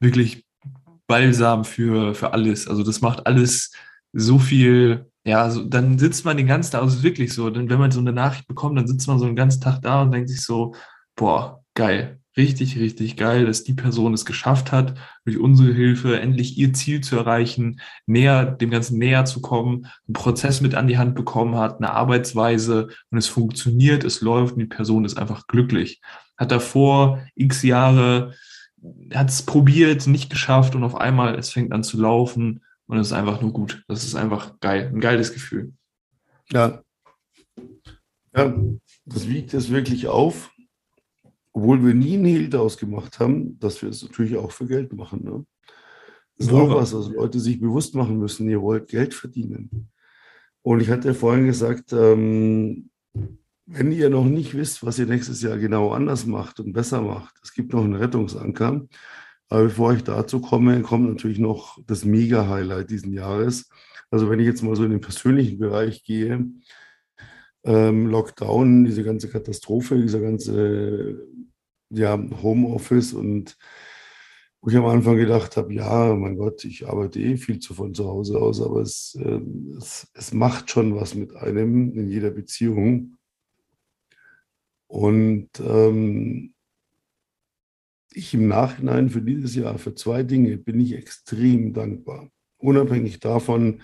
wirklich 0.00 0.44
Balsam 1.06 1.64
für, 1.64 2.14
für 2.14 2.32
alles. 2.32 2.68
Also 2.68 2.82
das 2.82 3.00
macht 3.00 3.26
alles 3.26 3.72
so 4.12 4.38
viel, 4.38 5.10
ja, 5.24 5.50
so, 5.50 5.64
dann 5.64 5.98
sitzt 5.98 6.24
man 6.24 6.36
den 6.36 6.46
ganzen 6.46 6.72
Tag, 6.72 6.82
also 6.82 7.02
wirklich 7.02 7.32
so, 7.32 7.50
denn 7.50 7.70
wenn 7.70 7.78
man 7.78 7.90
so 7.90 8.00
eine 8.00 8.12
Nachricht 8.12 8.46
bekommt, 8.46 8.78
dann 8.78 8.86
sitzt 8.86 9.08
man 9.08 9.18
so 9.18 9.26
einen 9.26 9.36
ganzen 9.36 9.60
Tag 9.60 9.80
da 9.82 10.02
und 10.02 10.12
denkt 10.12 10.28
sich 10.28 10.42
so, 10.42 10.74
boah, 11.16 11.62
geil, 11.74 12.20
richtig, 12.36 12.78
richtig 12.78 13.16
geil, 13.16 13.46
dass 13.46 13.64
die 13.64 13.74
Person 13.74 14.14
es 14.14 14.24
geschafft 14.24 14.72
hat, 14.72 14.94
durch 15.24 15.38
unsere 15.38 15.72
Hilfe 15.72 16.20
endlich 16.20 16.58
ihr 16.58 16.72
Ziel 16.72 17.00
zu 17.00 17.16
erreichen, 17.16 17.80
näher, 18.06 18.46
dem 18.46 18.70
Ganzen 18.70 18.98
näher 18.98 19.24
zu 19.24 19.40
kommen, 19.40 19.86
einen 20.06 20.14
Prozess 20.14 20.60
mit 20.60 20.74
an 20.74 20.88
die 20.88 20.98
Hand 20.98 21.14
bekommen 21.14 21.56
hat, 21.56 21.76
eine 21.76 21.92
Arbeitsweise 21.92 22.88
und 23.10 23.18
es 23.18 23.28
funktioniert, 23.28 24.04
es 24.04 24.20
läuft 24.20 24.54
und 24.54 24.60
die 24.60 24.66
Person 24.66 25.04
ist 25.04 25.18
einfach 25.18 25.46
glücklich. 25.46 26.00
Hat 26.42 26.50
davor 26.50 27.22
x 27.34 27.62
Jahre, 27.62 28.34
hat 29.12 29.30
es 29.30 29.42
probiert, 29.42 30.06
nicht 30.06 30.30
geschafft 30.30 30.74
und 30.74 30.84
auf 30.84 30.96
einmal 30.96 31.36
es 31.36 31.50
fängt 31.50 31.72
an 31.72 31.84
zu 31.84 32.00
laufen 32.00 32.64
und 32.86 32.98
es 32.98 33.08
ist 33.08 33.12
einfach 33.12 33.40
nur 33.40 33.52
gut. 33.52 33.84
Das 33.88 34.04
ist 34.04 34.14
einfach 34.14 34.58
geil, 34.60 34.90
ein 34.92 35.00
geiles 35.00 35.32
Gefühl. 35.32 35.72
Ja. 36.50 36.82
Ja, 38.34 38.54
das 39.04 39.28
wiegt 39.28 39.52
es 39.54 39.70
wirklich 39.70 40.08
auf 40.08 40.52
obwohl 41.52 41.84
wir 41.84 41.94
nie 41.94 42.14
einen 42.14 42.24
Hehl 42.24 42.48
daraus 42.48 42.78
gemacht 42.78 43.18
haben, 43.20 43.58
dass 43.58 43.82
wir 43.82 43.90
es 43.90 44.02
natürlich 44.02 44.36
auch 44.36 44.52
für 44.52 44.66
Geld 44.66 44.92
machen. 44.92 45.22
Ne? 45.24 45.44
Das 46.36 46.46
ist 46.46 46.52
auch 46.52 46.74
was, 46.74 46.94
was 46.94 47.08
Leute 47.08 47.38
sich 47.40 47.60
bewusst 47.60 47.94
machen 47.94 48.18
müssen. 48.18 48.48
Ihr 48.48 48.62
wollt 48.62 48.88
Geld 48.88 49.14
verdienen. 49.14 49.90
Und 50.62 50.80
ich 50.80 50.88
hatte 50.88 51.08
ja 51.08 51.14
vorhin 51.14 51.46
gesagt, 51.46 51.92
ähm, 51.92 52.90
wenn 53.74 53.92
ihr 53.92 54.10
noch 54.10 54.24
nicht 54.24 54.54
wisst, 54.54 54.84
was 54.84 54.98
ihr 54.98 55.06
nächstes 55.06 55.42
Jahr 55.42 55.58
genau 55.58 55.92
anders 55.92 56.26
macht 56.26 56.60
und 56.60 56.72
besser 56.72 57.00
macht, 57.00 57.34
es 57.42 57.54
gibt 57.54 57.72
noch 57.72 57.84
einen 57.84 57.94
Rettungsanker. 57.94 58.86
Aber 59.48 59.64
bevor 59.64 59.92
ich 59.92 60.04
dazu 60.04 60.40
komme, 60.40 60.80
kommt 60.82 61.08
natürlich 61.08 61.38
noch 61.38 61.78
das 61.86 62.04
Mega-Highlight 62.04 62.90
diesen 62.90 63.12
Jahres. 63.12 63.68
Also 64.10 64.30
wenn 64.30 64.40
ich 64.40 64.46
jetzt 64.46 64.62
mal 64.62 64.76
so 64.76 64.84
in 64.84 64.90
den 64.90 65.00
persönlichen 65.00 65.58
Bereich 65.58 66.04
gehe, 66.04 66.46
ähm, 67.64 68.06
Lockdown, 68.06 68.84
diese 68.84 69.04
ganze 69.04 69.28
Katastrophe, 69.28 70.00
dieser 70.00 70.20
ganze 70.20 71.26
ja, 71.90 72.18
Homeoffice 72.42 73.12
und 73.12 73.56
wo 74.60 74.70
ich 74.70 74.76
am 74.76 74.86
Anfang 74.86 75.16
gedacht 75.16 75.56
habe, 75.56 75.74
ja, 75.74 76.14
mein 76.14 76.36
Gott, 76.36 76.64
ich 76.64 76.88
arbeite 76.88 77.18
eh 77.18 77.36
viel 77.36 77.58
zu 77.58 77.74
von 77.74 77.94
zu 77.94 78.06
Hause 78.06 78.38
aus, 78.38 78.62
aber 78.62 78.80
es, 78.80 79.18
äh, 79.20 79.40
es, 79.76 80.08
es 80.14 80.32
macht 80.32 80.70
schon 80.70 80.94
was 80.94 81.14
mit 81.14 81.34
einem 81.34 81.92
in 81.98 82.08
jeder 82.08 82.30
Beziehung. 82.30 83.16
Und 84.92 85.48
ähm, 85.58 86.52
ich 88.12 88.34
im 88.34 88.46
Nachhinein 88.46 89.08
für 89.08 89.22
dieses 89.22 89.54
Jahr, 89.54 89.78
für 89.78 89.94
zwei 89.94 90.22
Dinge 90.22 90.58
bin 90.58 90.78
ich 90.80 90.92
extrem 90.92 91.72
dankbar. 91.72 92.28
Unabhängig 92.58 93.18
davon, 93.18 93.80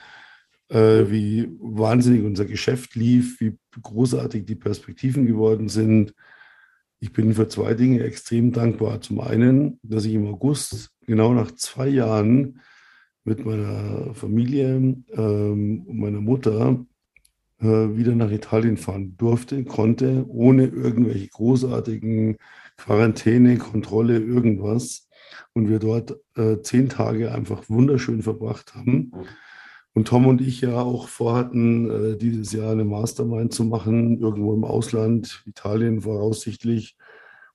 äh, 0.69 1.07
wie 1.09 1.49
wahnsinnig 1.61 2.25
unser 2.25 2.45
Geschäft 2.45 2.95
lief, 2.95 3.41
wie 3.41 3.57
großartig 3.81 4.45
die 4.45 4.55
Perspektiven 4.55 5.25
geworden 5.25 5.71
sind. 5.71 6.13
Ich 7.01 7.15
bin 7.15 7.33
für 7.33 7.49
zwei 7.49 7.73
Dinge 7.73 8.03
extrem 8.03 8.53
dankbar. 8.53 9.01
Zum 9.01 9.21
einen, 9.21 9.81
dass 9.83 10.05
ich 10.05 10.13
im 10.13 10.27
August, 10.27 10.91
genau 11.07 11.33
nach 11.33 11.53
zwei 11.53 11.89
Jahren, 11.89 12.61
mit 13.25 13.47
meiner 13.47 14.13
Familie 14.13 14.77
ähm, 14.77 15.85
und 15.87 15.99
meiner 15.99 16.21
Mutter 16.21 16.85
äh, 17.61 17.97
wieder 17.97 18.15
nach 18.15 18.31
Italien 18.31 18.77
fahren 18.77 19.17
durfte, 19.17 19.65
konnte, 19.65 20.25
ohne 20.29 20.67
irgendwelche 20.67 21.29
großartigen 21.29 22.37
Quarantäne, 22.77 23.59
Kontrolle, 23.59 24.19
irgendwas. 24.19 25.09
Und 25.53 25.69
wir 25.69 25.79
dort 25.79 26.17
äh, 26.37 26.61
zehn 26.63 26.89
Tage 26.89 27.33
einfach 27.33 27.69
wunderschön 27.69 28.23
verbracht 28.23 28.75
haben. 28.75 29.13
Und 29.95 30.07
Tom 30.07 30.27
und 30.27 30.41
ich 30.41 30.61
ja 30.61 30.81
auch 30.81 31.09
vorhatten, 31.09 31.91
äh, 31.91 32.17
dieses 32.17 32.53
Jahr 32.53 32.73
eine 32.73 32.85
Mastermind 32.85 33.53
zu 33.53 33.65
machen, 33.65 34.21
irgendwo 34.21 34.55
im 34.55 34.65
Ausland, 34.65 35.43
Italien 35.47 36.03
voraussichtlich. 36.03 36.97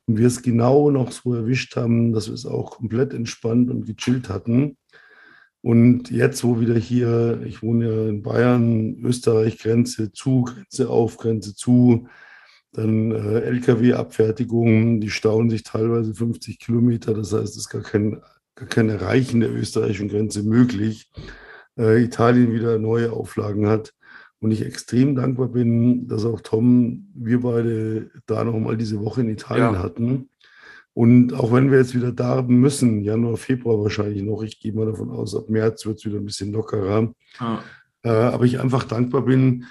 Und 0.05 0.17
wir 0.17 0.27
es 0.27 0.41
genau 0.41 0.91
noch 0.91 1.13
so 1.13 1.33
erwischt 1.33 1.77
haben, 1.77 2.11
dass 2.11 2.27
wir 2.27 2.33
es 2.33 2.45
auch 2.45 2.71
komplett 2.71 3.13
entspannt 3.13 3.69
und 3.69 3.85
gechillt 3.85 4.27
hatten. 4.27 4.75
Und 5.63 6.11
jetzt, 6.11 6.43
wo 6.43 6.59
wieder 6.59 6.75
hier, 6.75 7.41
ich 7.45 7.63
wohne 7.63 7.85
ja 7.87 8.09
in 8.09 8.21
Bayern, 8.21 8.97
Österreich, 9.01 9.57
Grenze 9.59 10.11
zu, 10.11 10.43
Grenze 10.43 10.89
auf, 10.89 11.15
Grenze 11.15 11.55
zu, 11.55 12.09
dann 12.73 13.11
äh, 13.11 13.39
Lkw-Abfertigung, 13.39 14.99
die 14.99 15.09
stauen 15.09 15.49
sich 15.49 15.63
teilweise 15.63 16.13
50 16.13 16.59
Kilometer. 16.59 17.13
Das 17.13 17.31
heißt, 17.31 17.51
es 17.51 17.55
ist 17.55 17.69
gar 17.69 17.81
kein, 17.81 18.21
gar 18.55 18.67
kein 18.67 18.89
Erreichen 18.89 19.39
der 19.39 19.53
österreichischen 19.53 20.09
Grenze 20.09 20.43
möglich. 20.43 21.09
Äh, 21.77 22.03
Italien 22.03 22.51
wieder 22.51 22.77
neue 22.77 23.13
Auflagen 23.13 23.67
hat. 23.67 23.93
Und 24.41 24.51
ich 24.51 24.65
extrem 24.65 25.15
dankbar 25.15 25.47
bin, 25.47 26.09
dass 26.09 26.25
auch 26.25 26.41
Tom, 26.41 27.07
wir 27.15 27.39
beide 27.39 28.11
da 28.25 28.43
noch 28.43 28.59
mal 28.59 28.75
diese 28.75 28.99
Woche 28.99 29.21
in 29.21 29.29
Italien 29.29 29.75
ja. 29.75 29.81
hatten. 29.81 30.29
Und 30.93 31.33
auch 31.33 31.51
wenn 31.51 31.71
wir 31.71 31.79
jetzt 31.79 31.95
wieder 31.95 32.11
da 32.11 32.41
müssen, 32.43 33.01
Januar, 33.01 33.37
Februar 33.37 33.81
wahrscheinlich 33.81 34.21
noch, 34.21 34.43
ich 34.43 34.59
gehe 34.59 34.73
mal 34.73 34.85
davon 34.85 35.09
aus, 35.09 35.35
ab 35.35 35.49
März 35.49 35.85
wird 35.85 35.97
es 35.97 36.05
wieder 36.05 36.17
ein 36.17 36.25
bisschen 36.25 36.51
lockerer. 36.51 37.13
Ja. 37.39 37.63
Äh, 38.03 38.09
aber 38.09 38.45
ich 38.45 38.59
einfach 38.59 38.83
dankbar 38.83 39.23
bin, 39.23 39.65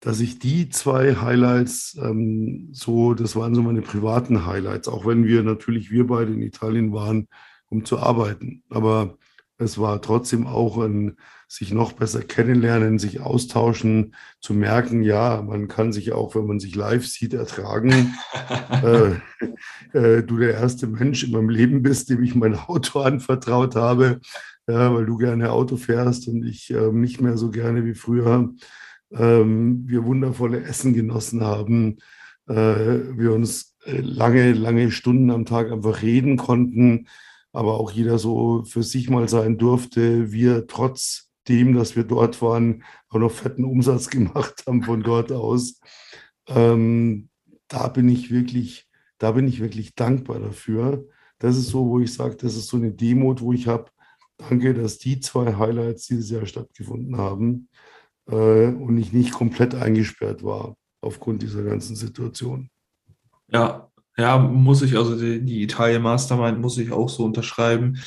dass 0.00 0.20
ich 0.20 0.38
die 0.38 0.68
zwei 0.68 1.16
Highlights 1.16 1.98
ähm, 2.02 2.68
so, 2.72 3.14
das 3.14 3.36
waren 3.36 3.54
so 3.54 3.62
meine 3.62 3.80
privaten 3.80 4.44
Highlights, 4.44 4.88
auch 4.88 5.06
wenn 5.06 5.24
wir 5.24 5.42
natürlich, 5.42 5.90
wir 5.90 6.06
beide 6.06 6.32
in 6.32 6.42
Italien 6.42 6.92
waren, 6.92 7.28
um 7.68 7.84
zu 7.84 7.98
arbeiten. 7.98 8.62
Aber 8.68 9.16
es 9.56 9.78
war 9.78 10.02
trotzdem 10.02 10.46
auch 10.46 10.78
ein 10.78 11.16
sich 11.48 11.72
noch 11.72 11.92
besser 11.92 12.22
kennenlernen, 12.22 12.98
sich 12.98 13.20
austauschen, 13.20 14.14
zu 14.40 14.52
merken, 14.52 15.02
ja, 15.02 15.42
man 15.42 15.68
kann 15.68 15.92
sich 15.92 16.12
auch, 16.12 16.34
wenn 16.34 16.46
man 16.46 16.58
sich 16.58 16.74
live 16.74 17.06
sieht, 17.06 17.34
ertragen. 17.34 18.16
äh, 18.82 19.98
äh, 19.98 20.22
du 20.22 20.38
der 20.38 20.54
erste 20.54 20.86
Mensch 20.88 21.24
in 21.24 21.32
meinem 21.32 21.48
Leben 21.48 21.82
bist, 21.82 22.10
dem 22.10 22.22
ich 22.22 22.34
mein 22.34 22.56
Auto 22.56 23.00
anvertraut 23.02 23.76
habe, 23.76 24.20
ja, 24.66 24.92
weil 24.92 25.06
du 25.06 25.16
gerne 25.16 25.52
Auto 25.52 25.76
fährst 25.76 26.26
und 26.26 26.44
ich 26.44 26.70
äh, 26.70 26.90
nicht 26.90 27.20
mehr 27.20 27.36
so 27.36 27.50
gerne 27.50 27.84
wie 27.84 27.94
früher. 27.94 28.52
Ähm, 29.12 29.84
wir 29.86 30.04
wundervolle 30.04 30.64
Essen 30.64 30.94
genossen 30.94 31.42
haben, 31.42 31.98
äh, 32.48 32.54
wir 32.54 33.32
uns 33.32 33.76
äh, 33.84 34.00
lange, 34.00 34.52
lange 34.52 34.90
Stunden 34.90 35.30
am 35.30 35.44
Tag 35.44 35.70
einfach 35.70 36.02
reden 36.02 36.36
konnten 36.36 37.06
aber 37.56 37.80
auch 37.80 37.90
jeder 37.90 38.18
so 38.18 38.64
für 38.64 38.82
sich 38.82 39.08
mal 39.08 39.30
sein 39.30 39.56
durfte. 39.56 40.30
Wir 40.30 40.66
trotzdem, 41.46 41.74
dass 41.74 41.96
wir 41.96 42.04
dort 42.04 42.42
waren, 42.42 42.84
auch 43.08 43.18
noch 43.18 43.30
fetten 43.30 43.64
Umsatz 43.64 44.08
gemacht 44.10 44.64
haben 44.66 44.82
von 44.82 45.02
dort 45.02 45.32
aus. 45.32 45.80
Ähm, 46.48 47.28
da 47.68 47.88
bin 47.88 48.08
ich 48.08 48.30
wirklich, 48.30 48.88
da 49.18 49.32
bin 49.32 49.48
ich 49.48 49.60
wirklich 49.60 49.94
dankbar 49.94 50.40
dafür. 50.40 51.04
Das 51.38 51.56
ist 51.56 51.68
so, 51.68 51.88
wo 51.88 52.00
ich 52.00 52.12
sage, 52.12 52.36
das 52.36 52.56
ist 52.56 52.68
so 52.68 52.76
eine 52.76 52.92
Demut, 52.92 53.40
wo 53.40 53.52
ich 53.52 53.66
habe. 53.66 53.90
Danke, 54.38 54.74
dass 54.74 54.98
die 54.98 55.20
zwei 55.20 55.54
Highlights 55.54 56.06
dieses 56.06 56.30
Jahr 56.30 56.46
stattgefunden 56.46 57.16
haben 57.16 57.68
äh, 58.26 58.66
und 58.68 58.98
ich 58.98 59.12
nicht 59.12 59.32
komplett 59.32 59.74
eingesperrt 59.74 60.42
war 60.42 60.76
aufgrund 61.00 61.42
dieser 61.42 61.62
ganzen 61.62 61.96
Situation. 61.96 62.68
Ja, 63.50 63.90
ja, 64.18 64.38
muss 64.38 64.82
ich, 64.82 64.96
also 64.96 65.18
die, 65.18 65.42
die 65.42 65.62
Italien 65.62 66.02
Mastermind 66.02 66.60
muss 66.60 66.76
ich 66.78 66.92
auch 66.92 67.08
so 67.08 67.24
unterschreiben. 67.24 67.98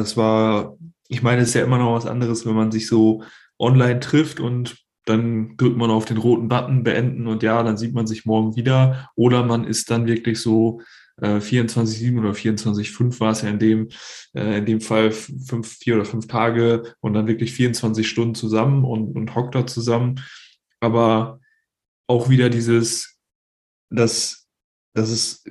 Es 0.00 0.16
war, 0.16 0.76
ich 1.08 1.22
meine, 1.22 1.42
es 1.42 1.48
ist 1.48 1.54
ja 1.54 1.64
immer 1.64 1.78
noch 1.78 1.94
was 1.94 2.06
anderes, 2.06 2.46
wenn 2.46 2.54
man 2.54 2.72
sich 2.72 2.86
so 2.86 3.22
online 3.58 4.00
trifft 4.00 4.40
und 4.40 4.84
dann 5.04 5.56
drückt 5.56 5.76
man 5.76 5.90
auf 5.90 6.04
den 6.04 6.16
roten 6.16 6.48
Button 6.48 6.82
beenden 6.82 7.28
und 7.28 7.42
ja, 7.42 7.62
dann 7.62 7.76
sieht 7.76 7.94
man 7.94 8.06
sich 8.06 8.24
morgen 8.26 8.56
wieder. 8.56 9.08
Oder 9.14 9.44
man 9.44 9.64
ist 9.64 9.90
dann 9.90 10.06
wirklich 10.06 10.40
so 10.40 10.80
äh, 11.20 11.36
24-7 11.36 12.18
oder 12.18 12.30
24-5 12.30 13.20
war 13.20 13.30
es 13.30 13.42
ja 13.42 13.50
in 13.50 13.60
dem, 13.60 13.88
äh, 14.34 14.58
in 14.58 14.66
dem 14.66 14.80
Fall 14.80 15.12
fünf, 15.12 15.76
vier 15.78 15.94
oder 15.94 16.04
fünf 16.04 16.26
Tage 16.26 16.94
und 17.00 17.14
dann 17.14 17.28
wirklich 17.28 17.52
24 17.52 18.08
Stunden 18.08 18.34
zusammen 18.34 18.84
und, 18.84 19.14
und 19.14 19.34
hockt 19.36 19.54
da 19.54 19.66
zusammen. 19.66 20.20
Aber 20.80 21.40
auch 22.08 22.28
wieder 22.28 22.50
dieses, 22.50 23.18
das 23.90 24.46
dass 24.96 25.10
es 25.10 25.44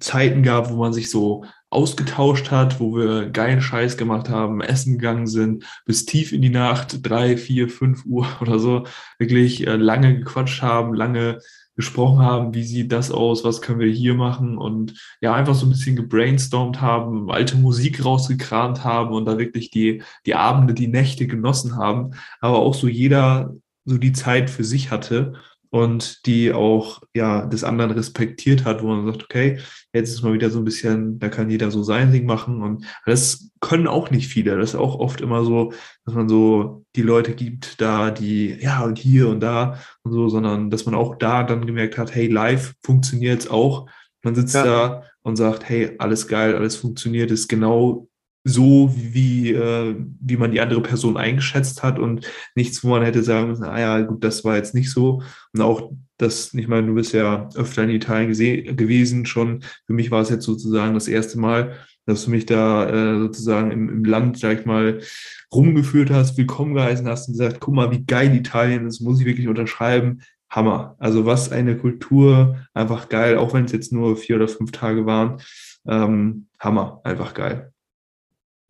Zeiten 0.00 0.42
gab, 0.42 0.70
wo 0.70 0.76
man 0.76 0.92
sich 0.92 1.08
so 1.08 1.44
ausgetauscht 1.76 2.50
hat, 2.50 2.80
wo 2.80 2.96
wir 2.96 3.28
geilen 3.28 3.60
Scheiß 3.60 3.98
gemacht 3.98 4.30
haben, 4.30 4.62
essen 4.62 4.94
gegangen 4.94 5.26
sind, 5.26 5.64
bis 5.84 6.06
tief 6.06 6.32
in 6.32 6.40
die 6.40 6.48
Nacht, 6.48 7.00
drei, 7.02 7.36
vier, 7.36 7.68
fünf 7.68 8.06
Uhr 8.06 8.26
oder 8.40 8.58
so, 8.58 8.84
wirklich 9.18 9.66
äh, 9.66 9.76
lange 9.76 10.18
gequatscht 10.18 10.62
haben, 10.62 10.94
lange 10.94 11.40
gesprochen 11.76 12.20
haben, 12.20 12.54
wie 12.54 12.64
sieht 12.64 12.90
das 12.90 13.10
aus, 13.10 13.44
was 13.44 13.60
können 13.60 13.80
wir 13.80 13.90
hier 13.92 14.14
machen 14.14 14.56
und 14.56 14.94
ja, 15.20 15.34
einfach 15.34 15.54
so 15.54 15.66
ein 15.66 15.70
bisschen 15.70 15.94
gebrainstormt 15.94 16.80
haben, 16.80 17.30
alte 17.30 17.56
Musik 17.56 18.02
rausgekramt 18.02 18.82
haben 18.82 19.12
und 19.14 19.26
da 19.26 19.36
wirklich 19.36 19.70
die, 19.70 20.02
die 20.24 20.34
Abende, 20.34 20.72
die 20.72 20.88
Nächte 20.88 21.26
genossen 21.26 21.76
haben, 21.76 22.12
aber 22.40 22.60
auch 22.60 22.74
so 22.74 22.88
jeder 22.88 23.54
so 23.84 23.98
die 23.98 24.14
Zeit 24.14 24.48
für 24.48 24.64
sich 24.64 24.90
hatte 24.90 25.34
und 25.76 26.26
die 26.26 26.52
auch 26.52 27.02
ja 27.14 27.46
des 27.46 27.64
anderen 27.64 27.90
respektiert 27.92 28.64
hat, 28.64 28.82
wo 28.82 28.88
man 28.88 29.06
sagt, 29.06 29.24
okay, 29.24 29.58
jetzt 29.92 30.10
ist 30.10 30.22
mal 30.22 30.32
wieder 30.32 30.50
so 30.50 30.58
ein 30.58 30.64
bisschen, 30.64 31.18
da 31.18 31.28
kann 31.28 31.50
jeder 31.50 31.70
so 31.70 31.82
sein 31.82 32.12
Ding 32.12 32.26
machen 32.26 32.62
und 32.62 32.84
das 33.04 33.50
können 33.60 33.86
auch 33.86 34.10
nicht 34.10 34.28
viele. 34.28 34.56
Das 34.56 34.70
ist 34.70 34.76
auch 34.76 34.98
oft 34.98 35.20
immer 35.20 35.44
so, 35.44 35.72
dass 36.04 36.14
man 36.14 36.28
so 36.28 36.84
die 36.96 37.02
Leute 37.02 37.34
gibt, 37.34 37.80
da 37.80 38.10
die 38.10 38.56
ja 38.60 38.82
und 38.84 38.98
hier 38.98 39.28
und 39.28 39.40
da 39.40 39.78
und 40.02 40.12
so, 40.12 40.28
sondern 40.28 40.70
dass 40.70 40.86
man 40.86 40.94
auch 40.94 41.16
da 41.16 41.42
dann 41.42 41.66
gemerkt 41.66 41.98
hat, 41.98 42.14
hey, 42.14 42.26
live 42.26 42.74
funktioniert 42.82 43.40
es 43.42 43.50
auch. 43.50 43.88
Man 44.22 44.34
sitzt 44.34 44.54
ja. 44.54 44.64
da 44.64 45.02
und 45.22 45.36
sagt, 45.36 45.68
hey, 45.68 45.94
alles 45.98 46.28
geil, 46.28 46.54
alles 46.54 46.76
funktioniert, 46.76 47.30
ist 47.30 47.48
genau 47.48 48.08
so, 48.48 48.94
wie, 48.94 49.52
äh, 49.52 49.96
wie 50.20 50.36
man 50.36 50.52
die 50.52 50.60
andere 50.60 50.80
Person 50.80 51.16
eingeschätzt 51.16 51.82
hat 51.82 51.98
und 51.98 52.30
nichts, 52.54 52.84
wo 52.84 52.90
man 52.90 53.02
hätte 53.02 53.24
sagen 53.24 53.48
müssen, 53.48 53.64
ah 53.64 53.80
ja, 53.80 54.00
gut, 54.02 54.22
das 54.22 54.44
war 54.44 54.54
jetzt 54.54 54.72
nicht 54.72 54.92
so. 54.92 55.22
Und 55.52 55.60
auch 55.60 55.90
das, 56.16 56.54
ich 56.54 56.68
meine, 56.68 56.86
du 56.86 56.94
bist 56.94 57.12
ja 57.12 57.48
öfter 57.56 57.82
in 57.82 57.90
Italien 57.90 58.76
gewesen 58.76 59.26
schon. 59.26 59.64
Für 59.86 59.94
mich 59.94 60.12
war 60.12 60.22
es 60.22 60.30
jetzt 60.30 60.44
sozusagen 60.44 60.94
das 60.94 61.08
erste 61.08 61.40
Mal, 61.40 61.74
dass 62.06 62.24
du 62.24 62.30
mich 62.30 62.46
da 62.46 62.88
äh, 62.88 63.18
sozusagen 63.18 63.72
im, 63.72 63.88
im 63.88 64.04
Land, 64.04 64.38
sag 64.38 64.60
ich 64.60 64.64
mal, 64.64 65.00
rumgeführt 65.52 66.10
hast, 66.10 66.38
willkommen 66.38 66.74
geheißen 66.74 67.08
hast 67.08 67.26
und 67.26 67.34
gesagt, 67.34 67.58
guck 67.58 67.74
mal, 67.74 67.90
wie 67.90 68.04
geil 68.04 68.32
Italien 68.32 68.86
ist, 68.86 69.00
muss 69.00 69.18
ich 69.18 69.26
wirklich 69.26 69.48
unterschreiben. 69.48 70.20
Hammer. 70.48 70.94
Also 71.00 71.26
was 71.26 71.50
eine 71.50 71.76
Kultur, 71.76 72.58
einfach 72.74 73.08
geil, 73.08 73.38
auch 73.38 73.54
wenn 73.54 73.64
es 73.64 73.72
jetzt 73.72 73.92
nur 73.92 74.16
vier 74.16 74.36
oder 74.36 74.46
fünf 74.46 74.70
Tage 74.70 75.04
waren. 75.04 75.40
Ähm, 75.88 76.46
Hammer, 76.60 77.00
einfach 77.02 77.34
geil. 77.34 77.72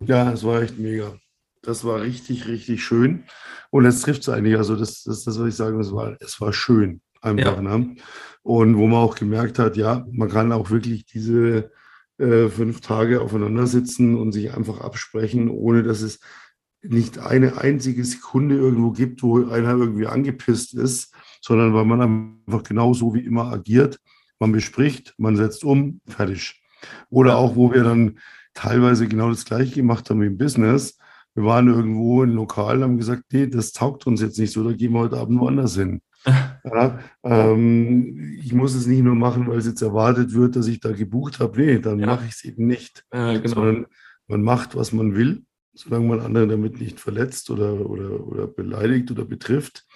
Ja, 0.00 0.32
es 0.32 0.44
war 0.44 0.62
echt 0.62 0.78
mega. 0.78 1.16
Das 1.62 1.84
war 1.84 2.02
richtig, 2.02 2.46
richtig 2.46 2.84
schön. 2.84 3.24
Und 3.70 3.86
es 3.86 4.02
trifft 4.02 4.22
es 4.22 4.28
eigentlich. 4.28 4.56
Also, 4.56 4.76
das, 4.76 5.02
das, 5.02 5.24
das, 5.24 5.38
was 5.38 5.48
ich 5.48 5.54
sagen 5.54 5.80
es 5.80 5.92
war, 5.92 6.16
es 6.20 6.40
war 6.40 6.52
schön. 6.52 7.00
Einfach. 7.20 7.56
Ja. 7.56 7.62
Ne? 7.62 7.96
Und 8.42 8.76
wo 8.76 8.86
man 8.86 9.00
auch 9.00 9.16
gemerkt 9.16 9.58
hat, 9.58 9.76
ja, 9.76 10.06
man 10.12 10.28
kann 10.28 10.52
auch 10.52 10.70
wirklich 10.70 11.06
diese 11.06 11.72
äh, 12.18 12.48
fünf 12.48 12.80
Tage 12.80 13.20
aufeinander 13.20 13.66
sitzen 13.66 14.16
und 14.16 14.32
sich 14.32 14.54
einfach 14.54 14.80
absprechen, 14.80 15.50
ohne 15.50 15.82
dass 15.82 16.02
es 16.02 16.20
nicht 16.82 17.18
eine 17.18 17.58
einzige 17.58 18.04
Sekunde 18.04 18.56
irgendwo 18.56 18.92
gibt, 18.92 19.22
wo 19.22 19.44
einer 19.48 19.70
irgendwie 19.70 20.06
angepisst 20.06 20.74
ist, 20.74 21.12
sondern 21.40 21.74
weil 21.74 21.84
man 21.84 22.38
einfach 22.46 22.62
genauso 22.62 23.14
wie 23.14 23.24
immer 23.24 23.52
agiert. 23.52 23.98
Man 24.38 24.52
bespricht, 24.52 25.14
man 25.18 25.36
setzt 25.36 25.64
um, 25.64 26.00
fertig. 26.06 26.62
Oder 27.10 27.38
auch, 27.38 27.56
wo 27.56 27.72
wir 27.72 27.82
dann 27.82 28.18
teilweise 28.56 29.06
genau 29.06 29.28
das 29.28 29.44
Gleiche 29.44 29.74
gemacht 29.74 30.10
haben 30.10 30.20
wie 30.22 30.26
im 30.26 30.38
Business. 30.38 30.98
Wir 31.34 31.44
waren 31.44 31.68
irgendwo 31.68 32.22
in 32.22 32.30
Lokal, 32.30 32.82
haben 32.82 32.96
gesagt, 32.96 33.24
nee, 33.30 33.46
das 33.46 33.72
taugt 33.72 34.06
uns 34.06 34.22
jetzt 34.22 34.38
nicht 34.38 34.52
so, 34.52 34.64
da 34.64 34.74
gehen 34.74 34.92
wir 34.92 35.00
heute 35.00 35.18
Abend 35.18 35.38
woanders 35.38 35.76
hin. 35.76 36.00
Ja, 36.64 36.98
ähm, 37.22 38.36
ich 38.42 38.52
muss 38.52 38.74
es 38.74 38.88
nicht 38.88 39.04
nur 39.04 39.14
machen, 39.14 39.46
weil 39.46 39.58
es 39.58 39.66
jetzt 39.66 39.82
erwartet 39.82 40.34
wird, 40.34 40.56
dass 40.56 40.66
ich 40.66 40.80
da 40.80 40.90
gebucht 40.90 41.38
habe. 41.38 41.60
Nee, 41.60 41.78
dann 41.78 42.00
ja. 42.00 42.06
mache 42.06 42.24
ich 42.24 42.32
es 42.32 42.44
eben 42.44 42.66
nicht. 42.66 43.04
Ja, 43.12 43.34
genau. 43.34 43.54
Sondern 43.54 43.86
man 44.26 44.42
macht, 44.42 44.74
was 44.74 44.92
man 44.92 45.14
will, 45.14 45.44
solange 45.74 46.08
man 46.08 46.18
andere 46.18 46.48
damit 46.48 46.80
nicht 46.80 46.98
verletzt 46.98 47.48
oder, 47.50 47.88
oder, 47.88 48.26
oder 48.26 48.48
beleidigt 48.48 49.12
oder 49.12 49.24
betrifft. 49.24 49.86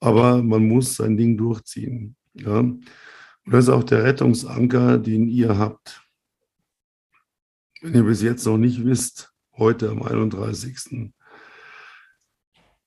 Aber 0.00 0.42
man 0.42 0.66
muss 0.66 0.96
sein 0.96 1.16
Ding 1.16 1.36
durchziehen. 1.36 2.16
Ja? 2.34 2.58
Und 2.58 2.84
das 3.46 3.66
ist 3.66 3.70
auch 3.70 3.84
der 3.84 4.02
Rettungsanker, 4.02 4.98
den 4.98 5.28
ihr 5.28 5.56
habt. 5.56 5.99
Wenn 7.80 7.94
ihr 7.94 8.02
bis 8.02 8.20
jetzt 8.20 8.44
noch 8.44 8.58
nicht 8.58 8.84
wisst, 8.84 9.32
heute 9.56 9.88
am 9.88 10.02
31., 10.02 11.12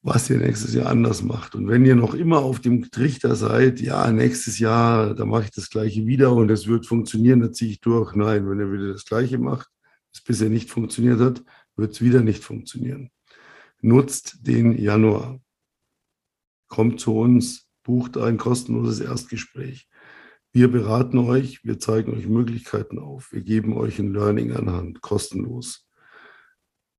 was 0.03 0.29
ihr 0.29 0.37
nächstes 0.37 0.73
Jahr 0.75 0.87
anders 0.87 1.23
macht. 1.23 1.55
Und 1.55 1.67
wenn 1.67 1.85
ihr 1.85 1.95
noch 1.95 2.13
immer 2.13 2.39
auf 2.39 2.59
dem 2.59 2.91
Trichter 2.91 3.35
seid, 3.35 3.79
ja, 3.79 4.11
nächstes 4.11 4.59
Jahr, 4.59 5.15
da 5.15 5.25
mache 5.25 5.45
ich 5.45 5.51
das 5.51 5.69
Gleiche 5.69 6.05
wieder 6.05 6.33
und 6.33 6.51
es 6.51 6.67
wird 6.67 6.85
funktionieren, 6.85 7.39
da 7.39 7.51
ziehe 7.51 7.71
ich 7.71 7.79
durch. 7.79 8.13
Nein, 8.13 8.47
wenn 8.47 8.59
ihr 8.59 8.71
wieder 8.71 8.91
das 8.91 9.05
Gleiche 9.05 9.39
macht, 9.39 9.67
es 10.13 10.21
bisher 10.21 10.49
nicht 10.49 10.69
funktioniert 10.69 11.19
hat, 11.19 11.43
wird 11.75 11.93
es 11.93 12.01
wieder 12.01 12.21
nicht 12.21 12.43
funktionieren. 12.43 13.09
Nutzt 13.81 14.45
den 14.45 14.77
Januar. 14.77 15.39
Kommt 16.67 16.99
zu 16.99 17.17
uns, 17.17 17.67
bucht 17.83 18.17
ein 18.17 18.37
kostenloses 18.37 18.99
Erstgespräch. 18.99 19.87
Wir 20.55 20.71
beraten 20.71 21.17
euch, 21.17 21.65
wir 21.65 21.79
zeigen 21.79 22.13
euch 22.13 22.27
Möglichkeiten 22.27 22.99
auf, 22.99 23.33
wir 23.33 23.41
geben 23.41 23.75
euch 23.75 23.97
ein 23.97 24.13
Learning 24.13 24.51
anhand, 24.51 25.01
kostenlos. 25.01 25.89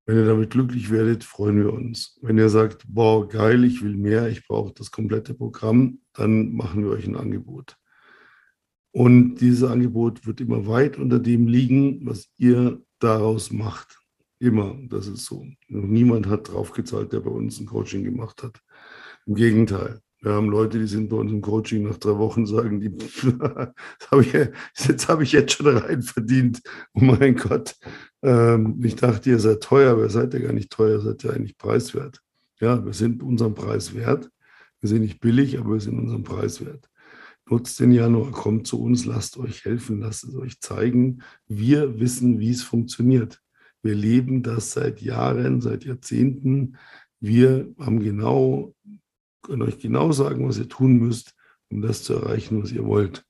Wenn 0.07 0.17
ihr 0.17 0.27
damit 0.27 0.51
glücklich 0.51 0.91
werdet, 0.91 1.23
freuen 1.23 1.59
wir 1.59 1.73
uns. 1.73 2.19
Wenn 2.21 2.37
ihr 2.37 2.49
sagt, 2.49 2.85
boah, 2.89 3.29
geil, 3.29 3.63
ich 3.63 3.81
will 3.81 3.97
mehr, 3.97 4.29
ich 4.29 4.45
brauche 4.49 4.75
das 4.75 4.91
komplette 4.91 5.35
Programm, 5.35 6.01
dann 6.15 6.53
machen 6.53 6.83
wir 6.83 6.91
euch 6.91 7.07
ein 7.07 7.15
Angebot. 7.15 7.77
Und 8.91 9.37
dieses 9.37 9.63
Angebot 9.63 10.27
wird 10.27 10.41
immer 10.41 10.67
weit 10.67 10.99
unter 10.99 11.21
dem 11.21 11.47
liegen, 11.47 12.05
was 12.05 12.29
ihr 12.37 12.83
daraus 12.99 13.53
macht. 13.53 14.01
Immer, 14.41 14.77
das 14.89 15.07
ist 15.07 15.27
so. 15.27 15.47
Niemand 15.69 16.27
hat 16.27 16.53
draufgezahlt, 16.53 17.13
der 17.13 17.21
bei 17.21 17.31
uns 17.31 17.61
ein 17.61 17.67
Coaching 17.67 18.03
gemacht 18.03 18.43
hat. 18.43 18.61
Im 19.27 19.37
Gegenteil. 19.37 20.01
Wir 20.25 20.33
haben 20.33 20.49
Leute, 20.49 20.79
die 20.79 20.87
sind 20.87 21.11
bei 21.11 21.17
uns 21.17 21.31
im 21.31 21.43
Coaching 21.43 21.83
nach 21.83 21.99
drei 21.99 22.17
Wochen, 22.17 22.47
sagen 22.47 22.81
die, 22.81 22.91
hab 24.11 24.21
ich, 24.21 24.33
jetzt 24.33 25.07
habe 25.07 25.23
ich 25.23 25.33
jetzt 25.33 25.53
schon 25.53 25.77
rein 25.77 26.01
verdient. 26.01 26.63
Oh 26.95 27.01
mein 27.05 27.37
Gott. 27.37 27.77
Ähm, 28.23 28.81
ich 28.83 28.97
dachte, 28.97 29.29
ihr 29.29 29.39
seid 29.39 29.63
teuer, 29.63 29.93
aber 29.93 30.05
ihr 30.05 30.11
seid 30.11 30.33
ja 30.33 30.41
gar 30.41 30.55
nicht 30.55 30.71
teuer, 30.71 31.03
seid 31.03 31.23
ja 31.25 31.33
eigentlich 31.33 31.59
preiswert. 31.59 32.23
Ja, 32.59 32.83
wir 32.83 32.95
sind 32.95 33.23
unseren 33.23 33.53
Preis 33.53 33.95
wert. 33.95 34.31
Wir 34.81 34.89
sind 34.89 35.03
nicht 35.03 35.21
billig, 35.21 35.59
aber 35.59 35.75
wir 35.75 35.81
sind 35.81 35.99
unseren 35.99 36.23
Preis 36.23 36.65
wert. 36.65 36.89
Nutzt 37.47 37.79
den 37.79 37.93
Januar, 37.93 38.31
kommt 38.31 38.67
zu 38.67 38.81
uns, 38.81 39.05
lasst 39.05 39.37
euch 39.37 39.67
helfen, 39.67 40.01
lasst 40.01 40.25
es 40.25 40.35
euch 40.37 40.59
zeigen. 40.59 41.23
Wir 41.49 42.01
wissen, 42.01 42.39
wie 42.39 42.51
es 42.51 42.63
funktioniert. 42.63 43.43
Wir 43.83 43.95
leben 43.95 44.43
das 44.43 44.73
seit 44.73 45.03
Jahren, 45.03 45.61
seit 45.61 45.85
Jahrzehnten. 45.85 46.79
Wir 47.21 47.69
haben 47.79 48.01
genau 48.01 48.75
können 49.45 49.63
euch 49.63 49.79
genau 49.79 50.13
sagen, 50.13 50.47
was 50.49 50.59
ihr 50.59 50.69
tun 50.69 50.99
müsst, 50.99 51.35
um 51.71 51.83
das 51.83 52.03
zu 52.03 52.15
erreichen, 52.15 52.63
was 52.63 52.73
ihr 52.73 52.85
wollt. 52.85 53.25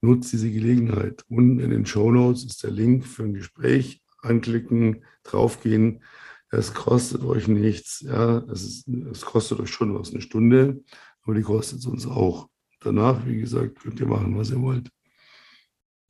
Nutzt 0.00 0.32
diese 0.32 0.50
Gelegenheit. 0.50 1.24
Unten 1.28 1.60
in 1.60 1.70
den 1.70 1.84
Show 1.84 2.10
Notes 2.10 2.44
ist 2.44 2.62
der 2.62 2.70
Link 2.70 3.04
für 3.04 3.24
ein 3.24 3.34
Gespräch. 3.34 4.02
Anklicken, 4.22 5.04
draufgehen. 5.22 6.02
Es 6.50 6.74
kostet 6.74 7.22
euch 7.22 7.48
nichts. 7.48 8.00
Ja, 8.00 8.38
es, 8.50 8.62
ist, 8.62 8.88
es 8.88 9.22
kostet 9.22 9.60
euch 9.60 9.70
schon 9.70 9.98
was, 9.98 10.10
eine 10.10 10.20
Stunde, 10.20 10.82
aber 11.22 11.34
die 11.34 11.42
kostet 11.42 11.80
es 11.80 11.86
uns 11.86 12.06
auch. 12.06 12.48
Danach, 12.80 13.26
wie 13.26 13.40
gesagt, 13.40 13.80
könnt 13.80 14.00
ihr 14.00 14.06
machen, 14.06 14.36
was 14.36 14.50
ihr 14.50 14.60
wollt. 14.60 14.90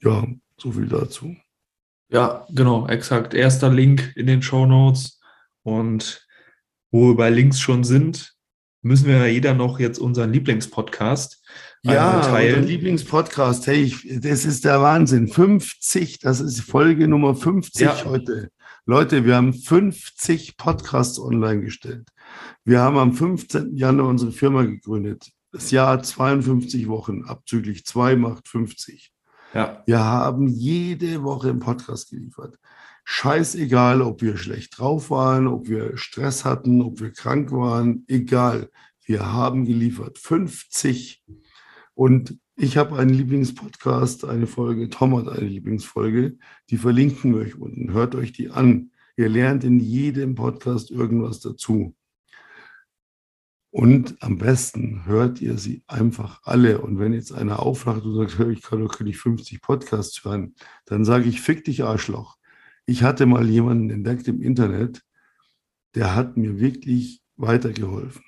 Ja, 0.03 0.27
so 0.57 0.73
viel 0.73 0.87
dazu. 0.87 1.37
Ja, 2.09 2.47
genau, 2.51 2.87
exakt. 2.89 3.35
Erster 3.35 3.71
Link 3.71 4.13
in 4.17 4.27
den 4.27 4.43
Show 4.43 4.67
Notes. 4.67 5.21
Und 5.63 6.27
wo 6.91 7.09
wir 7.09 7.17
bei 7.17 7.31
Links 7.31 7.61
schon 7.61 7.85
sind, 7.85 8.35
müssen 8.83 9.07
wir 9.07 9.18
ja 9.18 9.26
jeder 9.26 9.55
noch 9.55 9.78
jetzt 9.78 9.99
unseren 9.99 10.33
Lieblingspodcast 10.33 11.43
ja, 11.83 12.20
teilen. 12.20 12.66
Lieblingspodcast, 12.66 13.66
hey, 13.66 13.83
ich, 13.83 14.20
das 14.20 14.45
ist 14.45 14.64
der 14.64 14.81
Wahnsinn. 14.83 15.28
50, 15.28 16.18
das 16.18 16.41
ist 16.41 16.61
Folge 16.61 17.09
Nummer 17.09 17.35
50 17.35 17.83
ja. 17.83 18.05
heute. 18.05 18.51
Leute, 18.87 19.24
wir 19.24 19.37
haben 19.37 19.55
50 19.55 20.57
Podcasts 20.57 21.18
online 21.18 21.62
gestellt. 21.62 22.09
Wir 22.64 22.81
haben 22.81 22.99
am 22.99 23.12
15. 23.12 23.76
Januar 23.76 24.09
unsere 24.09 24.33
Firma 24.33 24.62
gegründet. 24.62 25.31
Das 25.53 25.70
Jahr 25.70 26.03
52 26.03 26.89
Wochen, 26.89 27.24
abzüglich 27.24 27.85
2 27.85 28.16
macht 28.16 28.49
50. 28.49 29.12
Ja. 29.53 29.83
Wir 29.87 29.99
haben 29.99 30.47
jede 30.47 31.22
Woche 31.22 31.51
einen 31.51 31.61
Podcast 31.61 32.11
geliefert 32.11 32.57
scheißegal, 33.11 34.03
ob 34.03 34.23
wir 34.23 34.37
schlecht 34.37 34.79
drauf 34.79 35.11
waren, 35.11 35.49
ob 35.49 35.69
wir 35.69 35.97
Stress 35.97 36.45
hatten, 36.45 36.81
ob 36.81 37.01
wir 37.01 37.11
krank 37.13 37.51
waren, 37.51 38.05
egal. 38.07 38.71
Wir 39.05 39.33
haben 39.33 39.65
geliefert 39.65 40.17
50. 40.17 41.25
Und 41.95 42.39
ich 42.55 42.77
habe 42.77 42.97
einen 42.97 43.11
Lieblingspodcast, 43.11 44.25
eine 44.25 44.47
Folge, 44.47 44.89
Tom 44.91 45.17
hat 45.17 45.29
eine 45.29 45.49
Lieblingsfolge, 45.49 46.39
die 46.71 46.77
verlinken 46.77 47.35
wir 47.35 47.41
euch 47.41 47.57
unten. 47.57 47.93
Hört 47.93 48.15
euch 48.15 48.31
die 48.31 48.51
an. 48.51 48.93
Ihr 49.17 49.29
lernt 49.29 49.65
in 49.65 49.81
jedem 49.81 50.37
Podcast 50.37 50.93
irgendwas 50.93 51.41
dazu. 51.41 51.97
Und 53.73 54.23
am 54.23 54.39
besten 54.39 55.05
hört 55.05 55.41
ihr 55.41 55.59
sie 55.59 55.83
einfach 55.89 56.43
alle. 56.45 56.81
Und 56.81 57.01
wenn 57.01 57.13
jetzt 57.13 57.33
einer 57.33 57.61
auflacht 57.61 58.05
und 58.05 58.15
sagt, 58.15 58.39
ich 58.51 58.63
kann 58.63 58.81
doch 58.81 59.01
nicht 59.01 59.19
50 59.19 59.63
Podcasts 59.63 60.25
hören, 60.25 60.55
dann 60.85 61.05
sage 61.05 61.29
ich, 61.29 61.41
fick 61.41 61.65
dich 61.65 61.83
Arschloch. 61.83 62.39
Ich 62.91 63.05
hatte 63.05 63.24
mal 63.24 63.49
jemanden 63.49 63.88
entdeckt 63.88 64.26
im 64.26 64.43
Internet, 64.43 65.05
der 65.95 66.16
hat 66.16 66.36
mir 66.36 66.59
wirklich 66.59 67.22
weitergeholfen. 67.36 68.24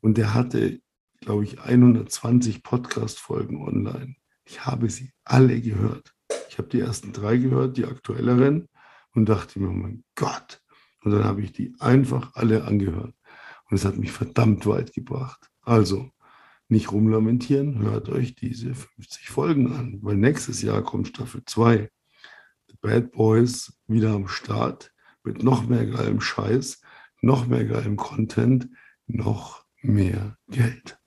Und 0.00 0.16
der 0.16 0.32
hatte, 0.32 0.80
glaube 1.18 1.42
ich, 1.42 1.60
120 1.60 2.62
Podcast-Folgen 2.62 3.60
online. 3.60 4.14
Ich 4.44 4.64
habe 4.64 4.88
sie 4.90 5.10
alle 5.24 5.60
gehört. 5.60 6.14
Ich 6.48 6.58
habe 6.58 6.68
die 6.68 6.78
ersten 6.78 7.12
drei 7.12 7.36
gehört, 7.36 7.78
die 7.78 7.84
aktuelleren, 7.84 8.68
und 9.12 9.28
dachte 9.28 9.58
mir, 9.58 9.72
mein 9.72 10.04
Gott. 10.14 10.62
Und 11.02 11.10
dann 11.10 11.24
habe 11.24 11.42
ich 11.42 11.50
die 11.50 11.74
einfach 11.80 12.36
alle 12.36 12.62
angehört. 12.62 13.16
Und 13.68 13.76
es 13.76 13.84
hat 13.84 13.96
mich 13.96 14.12
verdammt 14.12 14.66
weit 14.66 14.92
gebracht. 14.92 15.50
Also, 15.62 16.12
nicht 16.68 16.92
rumlamentieren, 16.92 17.80
hört 17.80 18.08
euch 18.08 18.36
diese 18.36 18.72
50 18.72 19.30
Folgen 19.30 19.72
an, 19.72 19.98
weil 20.02 20.16
nächstes 20.16 20.62
Jahr 20.62 20.84
kommt 20.84 21.08
Staffel 21.08 21.42
2. 21.44 21.90
Bad 22.80 23.12
Boys 23.12 23.72
wieder 23.86 24.12
am 24.12 24.28
Start 24.28 24.92
mit 25.22 25.42
noch 25.42 25.68
mehr 25.68 25.86
geilem 25.86 26.20
Scheiß, 26.20 26.80
noch 27.20 27.46
mehr 27.46 27.64
geilem 27.64 27.96
Content, 27.96 28.68
noch 29.06 29.64
mehr 29.82 30.38
Geld. 30.48 30.98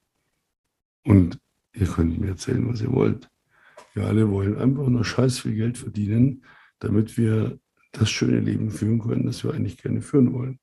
Und 1.03 1.39
ihr 1.73 1.87
könnt 1.87 2.19
mir 2.19 2.29
erzählen, 2.29 2.67
was 2.69 2.81
ihr 2.81 2.91
wollt. 2.91 3.29
Wir 3.93 4.05
alle 4.05 4.29
wollen 4.29 4.57
einfach 4.57 4.87
nur 4.87 5.05
scheiß 5.05 5.39
viel 5.39 5.55
Geld 5.55 5.77
verdienen, 5.77 6.43
damit 6.79 7.17
wir 7.17 7.59
das 7.91 8.09
schöne 8.09 8.39
Leben 8.39 8.71
führen 8.71 8.99
können, 8.99 9.25
das 9.25 9.43
wir 9.43 9.53
eigentlich 9.53 9.77
gerne 9.77 10.01
führen 10.01 10.33
wollen. 10.33 10.59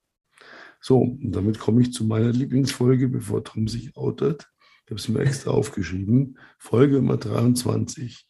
So, 0.81 0.99
und 0.99 1.31
damit 1.31 1.59
komme 1.59 1.81
ich 1.81 1.93
zu 1.93 2.05
meiner 2.05 2.31
Lieblingsfolge, 2.31 3.07
bevor 3.07 3.43
Tom 3.43 3.67
sich 3.67 3.95
outet. 3.95 4.51
Ich 4.85 4.91
habe 4.91 4.99
es 4.99 5.07
mir 5.07 5.19
extra 5.19 5.51
aufgeschrieben. 5.51 6.37
Folge 6.57 6.95
Nummer 6.95 7.17
23. 7.17 8.27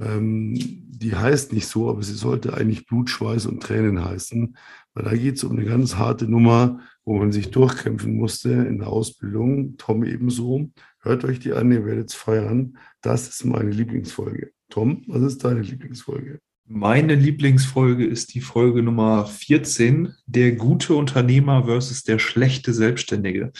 Ähm, 0.00 0.54
die 0.54 1.14
heißt 1.14 1.52
nicht 1.52 1.66
so, 1.66 1.88
aber 1.88 2.02
sie 2.02 2.14
sollte 2.14 2.54
eigentlich 2.54 2.86
Blut, 2.86 3.10
Schweiß 3.10 3.46
und 3.46 3.62
Tränen 3.62 4.04
heißen, 4.04 4.56
weil 4.94 5.04
da 5.04 5.14
geht 5.14 5.36
es 5.36 5.44
um 5.44 5.52
eine 5.52 5.64
ganz 5.64 5.96
harte 5.96 6.26
Nummer, 6.26 6.80
wo 7.04 7.18
man 7.18 7.32
sich 7.32 7.50
durchkämpfen 7.50 8.16
musste 8.16 8.50
in 8.50 8.78
der 8.78 8.88
Ausbildung. 8.88 9.76
Tom 9.76 10.04
ebenso. 10.04 10.70
Hört 11.00 11.24
euch 11.24 11.38
die 11.38 11.52
an, 11.52 11.70
ihr 11.70 11.84
werdet 11.84 12.10
es 12.10 12.14
feiern. 12.14 12.78
Das 13.00 13.28
ist 13.28 13.44
meine 13.44 13.70
Lieblingsfolge. 13.70 14.52
Tom, 14.70 15.04
was 15.06 15.22
ist 15.22 15.44
deine 15.44 15.60
Lieblingsfolge? 15.60 16.40
Meine 16.68 17.14
Lieblingsfolge 17.14 18.04
ist 18.04 18.34
die 18.34 18.40
Folge 18.40 18.82
Nummer 18.82 19.24
14, 19.24 20.14
der 20.26 20.52
gute 20.52 20.94
Unternehmer 20.96 21.66
versus 21.66 22.02
der 22.02 22.18
schlechte 22.18 22.72
Selbstständige. 22.72 23.52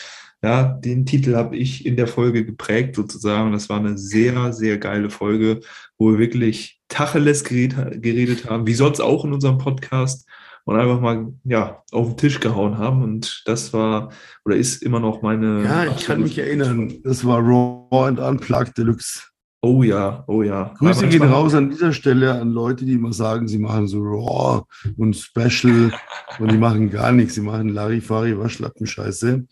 Ja, 0.47 0.63
den 0.63 1.05
Titel 1.05 1.35
habe 1.35 1.57
ich 1.57 1.85
in 1.85 1.97
der 1.97 2.07
Folge 2.07 2.45
geprägt 2.45 2.95
sozusagen. 2.95 3.51
Das 3.51 3.69
war 3.69 3.81
eine 3.81 3.99
sehr, 3.99 4.53
sehr 4.53 4.79
geile 4.79 5.11
Folge, 5.11 5.59
wo 5.99 6.13
wir 6.13 6.21
wirklich 6.21 6.81
Tacheles 6.87 7.43
geredet, 7.43 8.01
geredet 8.01 8.49
haben, 8.49 8.65
wie 8.65 8.75
sonst 8.75 9.01
auch 9.01 9.25
in 9.25 9.33
unserem 9.33 9.59
Podcast 9.59 10.25
und 10.63 10.77
einfach 10.77 11.01
mal 11.01 11.33
ja 11.43 11.83
auf 11.91 12.11
den 12.11 12.17
Tisch 12.17 12.39
gehauen 12.39 12.79
haben. 12.79 13.03
Und 13.03 13.43
das 13.47 13.73
war 13.73 14.13
oder 14.45 14.55
ist 14.55 14.85
immer 14.85 15.01
noch 15.01 15.21
meine. 15.21 15.65
Ja, 15.65 15.87
ich 15.87 16.07
kann 16.07 16.23
mich 16.23 16.39
erinnern. 16.39 16.95
Das 17.03 17.27
war 17.27 17.41
Raw 17.41 18.07
and 18.07 18.21
Unplugged 18.21 18.79
Deluxe. 18.79 19.25
Oh 19.63 19.83
ja, 19.83 20.23
oh 20.29 20.45
ja. 20.45 20.73
Grüße 20.79 21.09
gehen 21.09 21.25
raus 21.25 21.55
an 21.55 21.71
dieser 21.71 21.93
Stelle 21.93 22.41
an 22.41 22.53
Leute, 22.53 22.85
die 22.85 22.93
immer 22.93 23.13
sagen, 23.13 23.49
sie 23.49 23.59
machen 23.59 23.89
so 23.89 24.01
Raw 24.01 24.63
und 24.97 25.17
Special 25.17 25.93
und 26.39 26.53
die 26.53 26.57
machen 26.57 26.89
gar 26.89 27.11
nichts. 27.11 27.35
Sie 27.35 27.41
machen 27.41 27.71
Larifari, 27.71 28.39
Waschlappen-Scheiße. 28.39 29.45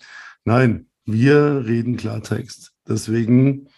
Nein, 0.44 0.86
wir 1.04 1.64
reden 1.66 1.96
Klartext. 1.96 2.72
Deswegen, 2.86 3.68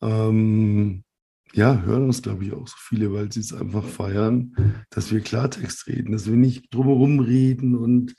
ähm, 0.00 1.04
ja, 1.52 1.80
hören 1.82 2.04
uns, 2.04 2.22
glaube 2.22 2.44
ich, 2.44 2.52
auch 2.52 2.66
so 2.66 2.76
viele, 2.78 3.12
weil 3.12 3.32
sie 3.32 3.40
es 3.40 3.52
einfach 3.52 3.84
feiern, 3.84 4.84
dass 4.90 5.12
wir 5.12 5.20
Klartext 5.20 5.86
reden, 5.86 6.12
dass 6.12 6.26
wir 6.26 6.36
nicht 6.36 6.72
drumherum 6.72 7.20
reden 7.20 7.76
und 7.76 8.14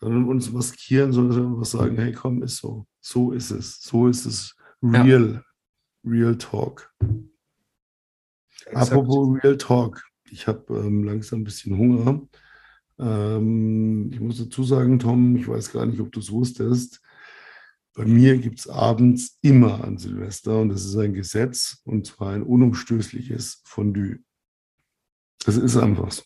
sondern 0.00 0.24
uns 0.28 0.50
maskieren, 0.50 1.12
sondern 1.12 1.52
einfach 1.52 1.66
sagen, 1.66 1.96
hey, 1.96 2.12
komm, 2.12 2.42
ist 2.42 2.56
so. 2.56 2.86
So 3.00 3.32
ist 3.32 3.50
es. 3.50 3.82
So 3.82 4.08
ist 4.08 4.24
es 4.24 4.56
real. 4.82 5.34
Ja. 5.34 5.44
Real 6.02 6.38
Talk. 6.38 6.90
Exakt. 8.64 8.92
Apropos 8.92 9.42
Real 9.42 9.58
Talk. 9.58 10.02
Ich 10.30 10.46
habe 10.46 10.74
ähm, 10.74 11.04
langsam 11.04 11.40
ein 11.40 11.44
bisschen 11.44 11.76
Hunger. 11.76 12.22
Ähm, 12.98 14.10
ich 14.12 14.20
muss 14.20 14.38
dazu 14.38 14.64
sagen, 14.64 14.98
Tom, 14.98 15.36
ich 15.36 15.46
weiß 15.46 15.72
gar 15.72 15.84
nicht, 15.84 16.00
ob 16.00 16.12
du 16.12 16.20
es 16.20 16.30
wusstest. 16.30 17.02
Bei 18.00 18.06
mir 18.06 18.38
gibt 18.38 18.60
es 18.60 18.66
abends 18.66 19.36
immer 19.42 19.84
an 19.84 19.98
Silvester, 19.98 20.58
und 20.58 20.70
das 20.70 20.86
ist 20.86 20.96
ein 20.96 21.12
Gesetz, 21.12 21.82
und 21.84 22.06
zwar 22.06 22.32
ein 22.32 22.42
unumstößliches 22.42 23.60
Fondue. 23.66 24.20
Das 25.44 25.58
ist 25.58 25.76
einfach 25.76 26.10
so. 26.10 26.22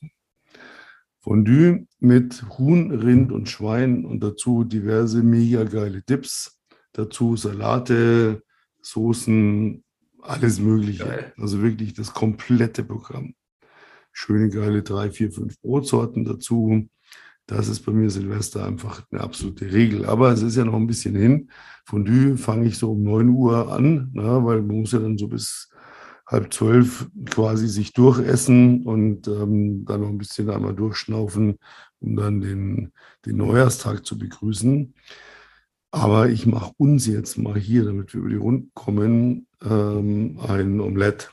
Fondue 1.18 1.89
mit 1.99 2.45
Huhn, 2.59 2.93
Rind 2.93 3.33
und 3.33 3.49
Schwein 3.49 4.05
und 4.05 4.20
dazu 4.20 4.62
diverse 4.62 5.25
mega 5.25 5.64
geile 5.64 6.01
Dips. 6.03 6.61
Dazu 6.93 7.37
Salate, 7.37 8.45
Soßen, 8.81 9.83
alles 10.22 10.61
Mögliche. 10.61 11.07
Geil. 11.07 11.35
Also 11.39 11.61
wirklich 11.61 11.93
das 11.93 12.14
komplette 12.14 12.85
Programm. 12.85 13.35
Schöne 14.12 14.49
geile 14.49 14.85
drei, 14.85 15.11
vier, 15.11 15.33
fünf 15.33 15.61
Brotsorten 15.61 16.25
dazu. 16.25 16.89
Das 17.47 17.69
ist 17.69 17.81
bei 17.81 17.93
mir 17.93 18.09
Silvester 18.11 18.65
einfach 18.65 19.03
eine 19.11 19.21
absolute 19.21 19.71
Regel. 19.73 20.07
Aber 20.07 20.33
es 20.33 20.43
ist 20.43 20.57
ja 20.57 20.65
noch 20.65 20.75
ein 20.75 20.87
bisschen 20.87 21.15
hin. 21.15 21.51
Fondue 21.85 22.37
fange 22.39 22.67
ich 22.67 22.79
so 22.79 22.93
um 22.93 23.03
9 23.03 23.29
Uhr 23.29 23.71
an, 23.73 24.11
na, 24.15 24.45
weil 24.45 24.63
man 24.63 24.81
muss 24.81 24.93
ja 24.93 24.99
dann 24.99 25.19
so 25.19 25.29
bis 25.29 25.69
halb 26.27 26.53
zwölf 26.53 27.09
quasi 27.29 27.69
sich 27.69 27.93
durchessen 27.93 28.85
und 28.85 29.29
ähm, 29.29 29.85
dann 29.85 30.01
noch 30.01 30.09
ein 30.09 30.19
bisschen 30.19 30.49
einmal 30.49 30.75
durchschnaufen, 30.75 31.59
um 32.01 32.17
dann 32.17 32.41
den, 32.41 32.93
den 33.27 33.37
Neujahrstag 33.37 34.07
zu 34.07 34.19
begrüßen. 34.19 34.95
Aber 35.91 36.29
ich 36.29 36.47
mache 36.47 36.73
uns 36.79 37.07
jetzt 37.07 37.37
mal 37.39 37.59
hier, 37.59 37.85
damit 37.85 38.15
wir 38.15 38.21
über 38.21 38.31
die 38.31 38.37
Runden 38.37 38.71
kommen, 38.75 39.47
ähm, 39.63 40.41
ein 40.41 40.81
Omelette. 40.81 41.29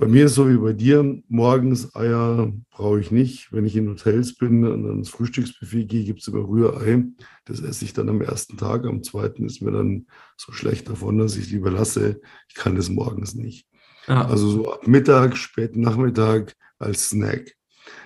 Bei 0.00 0.06
mir 0.06 0.26
ist 0.26 0.30
es 0.30 0.36
so 0.36 0.48
wie 0.48 0.56
bei 0.56 0.72
dir, 0.72 1.20
morgens 1.26 1.96
Eier 1.96 2.52
brauche 2.70 3.00
ich 3.00 3.10
nicht. 3.10 3.52
Wenn 3.52 3.64
ich 3.64 3.74
in 3.74 3.88
Hotels 3.88 4.36
bin 4.36 4.64
und 4.64 4.86
ans 4.86 5.08
Frühstücksbuffet 5.08 5.86
gehe, 5.86 6.04
gibt 6.04 6.20
es 6.20 6.28
immer 6.28 6.48
Rührei. 6.48 7.02
Das 7.46 7.60
esse 7.60 7.84
ich 7.84 7.94
dann 7.94 8.08
am 8.08 8.22
ersten 8.22 8.56
Tag. 8.56 8.86
Am 8.86 9.02
zweiten 9.02 9.44
ist 9.44 9.60
mir 9.60 9.72
dann 9.72 10.06
so 10.36 10.52
schlecht 10.52 10.88
davon, 10.88 11.18
dass 11.18 11.36
ich 11.36 11.50
lieber 11.50 11.72
lasse. 11.72 12.20
Ich 12.48 12.54
kann 12.54 12.76
das 12.76 12.90
morgens 12.90 13.34
nicht. 13.34 13.66
Ja. 14.06 14.24
Also 14.24 14.48
so 14.48 14.72
ab 14.72 14.86
Mittag, 14.86 15.36
späten 15.36 15.80
Nachmittag 15.80 16.54
als 16.78 17.08
Snack. 17.08 17.56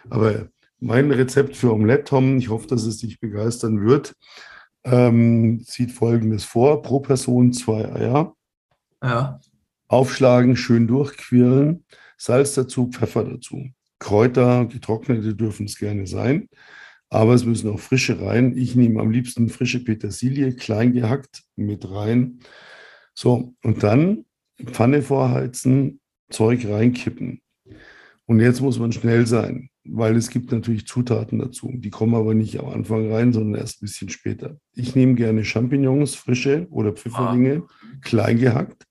Aber 0.09 0.49
mein 0.81 1.11
Rezept 1.11 1.57
für 1.57 1.75
Omelette, 1.75 2.05
Tom, 2.05 2.39
ich 2.39 2.49
hoffe, 2.49 2.69
dass 2.69 2.85
es 2.85 2.97
dich 2.97 3.21
begeistern 3.21 3.85
wird, 3.85 4.15
ähm, 4.85 5.61
sieht 5.61 5.93
folgendes 5.93 6.45
vor: 6.45 6.81
pro 6.81 7.01
Person 7.01 7.53
zwei 7.53 7.93
Eier. 7.93 8.35
Ja 9.03 9.41
aufschlagen, 9.93 10.57
schön 10.57 10.87
durchquirlen, 10.87 11.85
Salz 12.17 12.55
dazu, 12.55 12.89
Pfeffer 12.89 13.25
dazu. 13.25 13.69
Kräuter, 13.99 14.65
getrocknete 14.65 15.35
dürfen 15.35 15.67
es 15.67 15.77
gerne 15.77 16.07
sein, 16.07 16.49
aber 17.11 17.35
es 17.35 17.45
müssen 17.45 17.71
auch 17.71 17.79
frische 17.79 18.21
rein. 18.21 18.57
Ich 18.57 18.75
nehme 18.75 19.01
am 19.01 19.11
liebsten 19.11 19.51
frische 19.51 19.85
Petersilie, 19.85 20.55
klein 20.57 20.93
gehackt, 20.93 21.43
mit 21.57 21.89
rein. 21.91 22.41
So, 23.15 23.55
und 23.63 23.83
dann 23.83 24.25
Pfanne 24.65 25.03
vorheizen, 25.03 26.01
Zeug 26.31 26.67
reinkippen. 26.67 27.43
Und 28.25 28.41
jetzt 28.41 28.63
muss 28.63 28.79
man 28.79 28.93
schnell 28.93 29.27
sein, 29.27 29.69
weil 29.85 30.17
es 30.17 30.31
gibt 30.31 30.53
natürlich 30.53 30.87
Zutaten 30.87 31.39
dazu. 31.39 31.71
Die 31.75 31.91
kommen 31.91 32.15
aber 32.15 32.33
nicht 32.33 32.59
am 32.59 32.71
Anfang 32.71 33.13
rein, 33.13 33.35
sondern 33.35 33.61
erst 33.61 33.83
ein 33.83 33.87
bisschen 33.87 34.09
später. 34.09 34.57
Ich 34.75 34.95
nehme 34.95 35.17
gerne 35.17 35.45
Champignons, 35.45 36.15
frische 36.15 36.67
oder 36.71 36.93
Pfifferlinge, 36.93 37.65
ah. 37.67 37.99
klein 38.01 38.39
gehackt. 38.39 38.87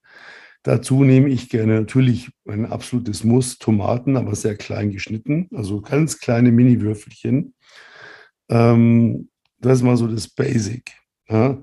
Dazu 0.62 1.02
nehme 1.02 1.28
ich 1.28 1.48
gerne 1.48 1.80
natürlich 1.80 2.30
ein 2.46 2.66
absolutes 2.66 3.24
Muss, 3.24 3.58
Tomaten, 3.58 4.16
aber 4.16 4.34
sehr 4.34 4.56
klein 4.56 4.90
geschnitten, 4.90 5.48
also 5.52 5.80
ganz 5.80 6.20
kleine 6.20 6.52
Mini-Würfelchen. 6.52 7.54
Ähm, 8.48 9.28
das 9.58 9.78
ist 9.78 9.82
mal 9.82 9.96
so 9.96 10.06
das 10.06 10.28
Basic. 10.28 10.92
Ja. 11.28 11.60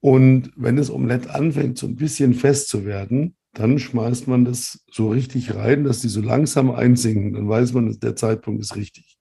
Und 0.00 0.52
wenn 0.56 0.76
das 0.76 0.90
Omelett 0.90 1.28
anfängt, 1.28 1.78
so 1.78 1.86
ein 1.86 1.96
bisschen 1.96 2.34
fest 2.34 2.68
zu 2.68 2.84
werden, 2.84 3.36
dann 3.54 3.78
schmeißt 3.78 4.28
man 4.28 4.44
das 4.44 4.84
so 4.90 5.08
richtig 5.08 5.54
rein, 5.54 5.84
dass 5.84 6.00
die 6.00 6.08
so 6.08 6.20
langsam 6.20 6.70
einsinken. 6.70 7.32
Dann 7.32 7.48
weiß 7.48 7.72
man, 7.72 7.86
dass 7.86 7.98
der 7.98 8.16
Zeitpunkt 8.16 8.60
ist 8.60 8.76
richtig. 8.76 9.18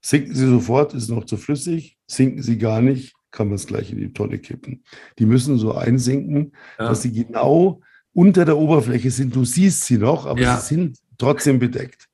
Sinken 0.00 0.34
sie 0.34 0.48
sofort, 0.48 0.94
ist 0.94 1.10
noch 1.10 1.24
zu 1.24 1.36
flüssig. 1.36 1.98
Sinken 2.06 2.42
sie 2.42 2.56
gar 2.56 2.80
nicht, 2.80 3.14
kann 3.30 3.48
man 3.48 3.56
es 3.56 3.66
gleich 3.66 3.90
in 3.90 3.98
die 3.98 4.12
Tonne 4.12 4.38
kippen. 4.38 4.84
Die 5.18 5.26
müssen 5.26 5.58
so 5.58 5.74
einsinken, 5.74 6.52
ja. 6.78 6.88
dass 6.88 7.02
sie 7.02 7.12
genau 7.12 7.82
unter 8.14 8.44
der 8.44 8.56
Oberfläche 8.56 9.10
sind. 9.10 9.36
Du 9.36 9.44
siehst 9.44 9.84
sie 9.84 9.98
noch, 9.98 10.24
aber 10.26 10.40
ja. 10.40 10.56
sie 10.56 10.74
sind 10.76 10.98
trotzdem 11.18 11.58
bedeckt. 11.58 12.08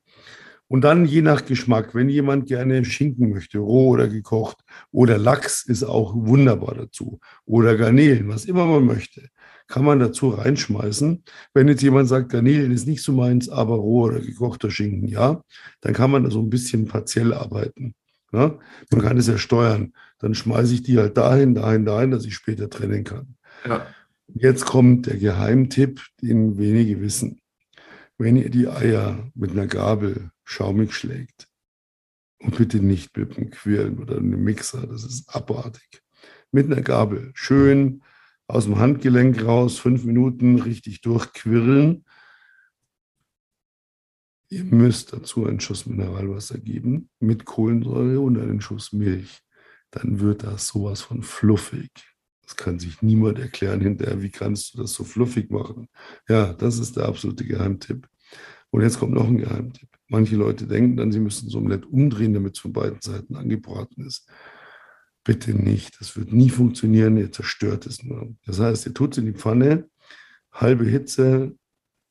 Und 0.66 0.82
dann 0.82 1.04
je 1.04 1.20
nach 1.20 1.44
Geschmack, 1.44 1.96
wenn 1.96 2.08
jemand 2.08 2.46
gerne 2.46 2.84
Schinken 2.84 3.30
möchte, 3.30 3.58
roh 3.58 3.88
oder 3.88 4.08
gekocht, 4.08 4.58
oder 4.92 5.18
Lachs 5.18 5.64
ist 5.64 5.82
auch 5.82 6.14
wunderbar 6.14 6.76
dazu, 6.76 7.18
oder 7.44 7.76
Garnelen, 7.76 8.28
was 8.28 8.44
immer 8.44 8.66
man 8.66 8.84
möchte, 8.84 9.28
kann 9.66 9.84
man 9.84 9.98
dazu 9.98 10.28
reinschmeißen. 10.28 11.24
Wenn 11.54 11.68
jetzt 11.68 11.82
jemand 11.82 12.08
sagt, 12.08 12.30
Garnelen 12.30 12.70
ist 12.70 12.86
nicht 12.86 13.02
so 13.02 13.12
meins, 13.12 13.48
aber 13.48 13.76
roh 13.76 14.02
oder 14.02 14.20
gekochter 14.20 14.70
Schinken, 14.70 15.08
ja, 15.08 15.42
dann 15.80 15.92
kann 15.92 16.12
man 16.12 16.22
da 16.22 16.30
so 16.30 16.40
ein 16.40 16.50
bisschen 16.50 16.86
partiell 16.86 17.32
arbeiten. 17.32 17.94
Ja? 18.32 18.56
Man 18.92 19.00
kann 19.00 19.16
es 19.16 19.26
ja 19.26 19.38
steuern. 19.38 19.92
Dann 20.20 20.34
schmeiße 20.34 20.74
ich 20.74 20.82
die 20.82 20.98
halt 20.98 21.16
dahin, 21.16 21.54
dahin, 21.54 21.84
dahin, 21.84 22.10
dass 22.12 22.24
ich 22.24 22.34
später 22.34 22.70
trennen 22.70 23.02
kann. 23.04 23.34
Ja. 23.66 23.86
Jetzt 24.34 24.64
kommt 24.64 25.06
der 25.06 25.16
Geheimtipp, 25.16 26.02
den 26.22 26.58
wenige 26.58 27.00
wissen. 27.00 27.40
Wenn 28.18 28.36
ihr 28.36 28.50
die 28.50 28.68
Eier 28.68 29.30
mit 29.34 29.50
einer 29.50 29.66
Gabel 29.66 30.30
schaumig 30.44 30.92
schlägt, 30.92 31.50
und 32.42 32.56
bitte 32.56 32.78
nicht 32.80 33.16
mit 33.16 33.36
einem 33.36 33.50
Quirlen 33.50 33.98
oder 33.98 34.16
einem 34.16 34.42
Mixer, 34.42 34.86
das 34.86 35.04
ist 35.04 35.28
abartig. 35.28 36.02
Mit 36.52 36.66
einer 36.66 36.82
Gabel 36.82 37.32
schön 37.34 38.02
aus 38.46 38.64
dem 38.64 38.78
Handgelenk 38.78 39.44
raus, 39.44 39.78
fünf 39.78 40.04
Minuten 40.04 40.60
richtig 40.60 41.02
durchquirlen. 41.02 42.04
Ihr 44.48 44.64
müsst 44.64 45.12
dazu 45.12 45.46
einen 45.46 45.60
Schuss 45.60 45.86
Mineralwasser 45.86 46.58
geben 46.58 47.10
mit 47.20 47.44
Kohlensäure 47.44 48.20
und 48.20 48.38
einen 48.38 48.60
Schuss 48.60 48.92
Milch. 48.92 49.42
Dann 49.90 50.20
wird 50.20 50.42
das 50.42 50.66
sowas 50.66 51.02
von 51.02 51.22
fluffig. 51.22 51.90
Das 52.50 52.56
kann 52.56 52.80
sich 52.80 53.00
niemand 53.00 53.38
erklären 53.38 53.80
hinterher. 53.80 54.22
Wie 54.22 54.30
kannst 54.30 54.74
du 54.74 54.78
das 54.78 54.92
so 54.92 55.04
fluffig 55.04 55.52
machen? 55.52 55.86
Ja, 56.28 56.52
das 56.52 56.80
ist 56.80 56.96
der 56.96 57.04
absolute 57.04 57.44
Geheimtipp. 57.44 58.08
Und 58.70 58.82
jetzt 58.82 58.98
kommt 58.98 59.12
noch 59.14 59.28
ein 59.28 59.38
Geheimtipp. 59.38 59.88
Manche 60.08 60.34
Leute 60.34 60.66
denken 60.66 60.96
dann, 60.96 61.12
sie 61.12 61.20
müssen 61.20 61.48
so 61.48 61.58
Omelett 61.58 61.86
umdrehen, 61.86 62.34
damit 62.34 62.56
es 62.56 62.60
von 62.60 62.72
beiden 62.72 63.00
Seiten 63.00 63.36
angebraten 63.36 64.04
ist. 64.04 64.28
Bitte 65.22 65.54
nicht. 65.54 66.00
Das 66.00 66.16
wird 66.16 66.32
nie 66.32 66.50
funktionieren. 66.50 67.18
Ihr 67.18 67.30
zerstört 67.30 67.86
es 67.86 68.02
nur. 68.02 68.34
Das 68.46 68.58
heißt, 68.58 68.84
ihr 68.86 68.94
tut 68.94 69.12
es 69.12 69.18
in 69.18 69.26
die 69.26 69.38
Pfanne, 69.38 69.88
halbe 70.50 70.86
Hitze, 70.86 71.54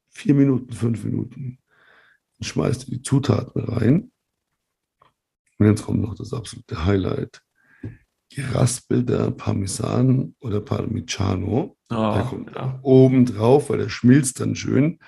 vier 0.10 0.36
Minuten, 0.36 0.72
fünf 0.72 1.04
Minuten. 1.04 1.60
Dann 2.38 2.48
schmeißt 2.48 2.88
ihr 2.88 2.98
die 2.98 3.04
Zutaten 3.04 3.62
rein. 3.62 4.10
Und 5.58 5.66
jetzt 5.66 5.84
kommt 5.84 6.00
noch 6.00 6.16
das 6.16 6.32
absolute 6.32 6.86
Highlight 6.86 7.42
geraspelter 8.30 9.32
Parmesan 9.32 10.36
oder 10.40 10.62
Parmigiano. 10.62 11.76
Oh, 11.90 12.14
der 12.14 12.24
kommt 12.24 12.56
ja. 12.56 12.80
oben 12.84 13.26
drauf, 13.26 13.70
weil 13.70 13.80
der 13.80 13.90
schmilzt 13.90 14.40
dann 14.40 14.56
schön. 14.56 15.00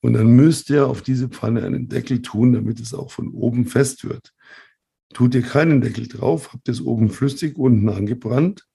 Und 0.00 0.12
dann 0.12 0.28
müsst 0.28 0.70
ihr 0.70 0.86
auf 0.86 1.02
diese 1.02 1.28
Pfanne 1.28 1.64
einen 1.64 1.88
Deckel 1.88 2.22
tun, 2.22 2.52
damit 2.52 2.78
es 2.80 2.94
auch 2.94 3.10
von 3.10 3.28
oben 3.30 3.66
fest 3.66 4.08
wird. 4.08 4.32
Tut 5.12 5.34
ihr 5.34 5.42
keinen 5.42 5.80
Deckel 5.80 6.06
drauf, 6.06 6.52
habt 6.52 6.68
es 6.68 6.80
oben 6.80 7.10
flüssig, 7.10 7.56
unten 7.56 7.88
angebrannt. 7.88 8.66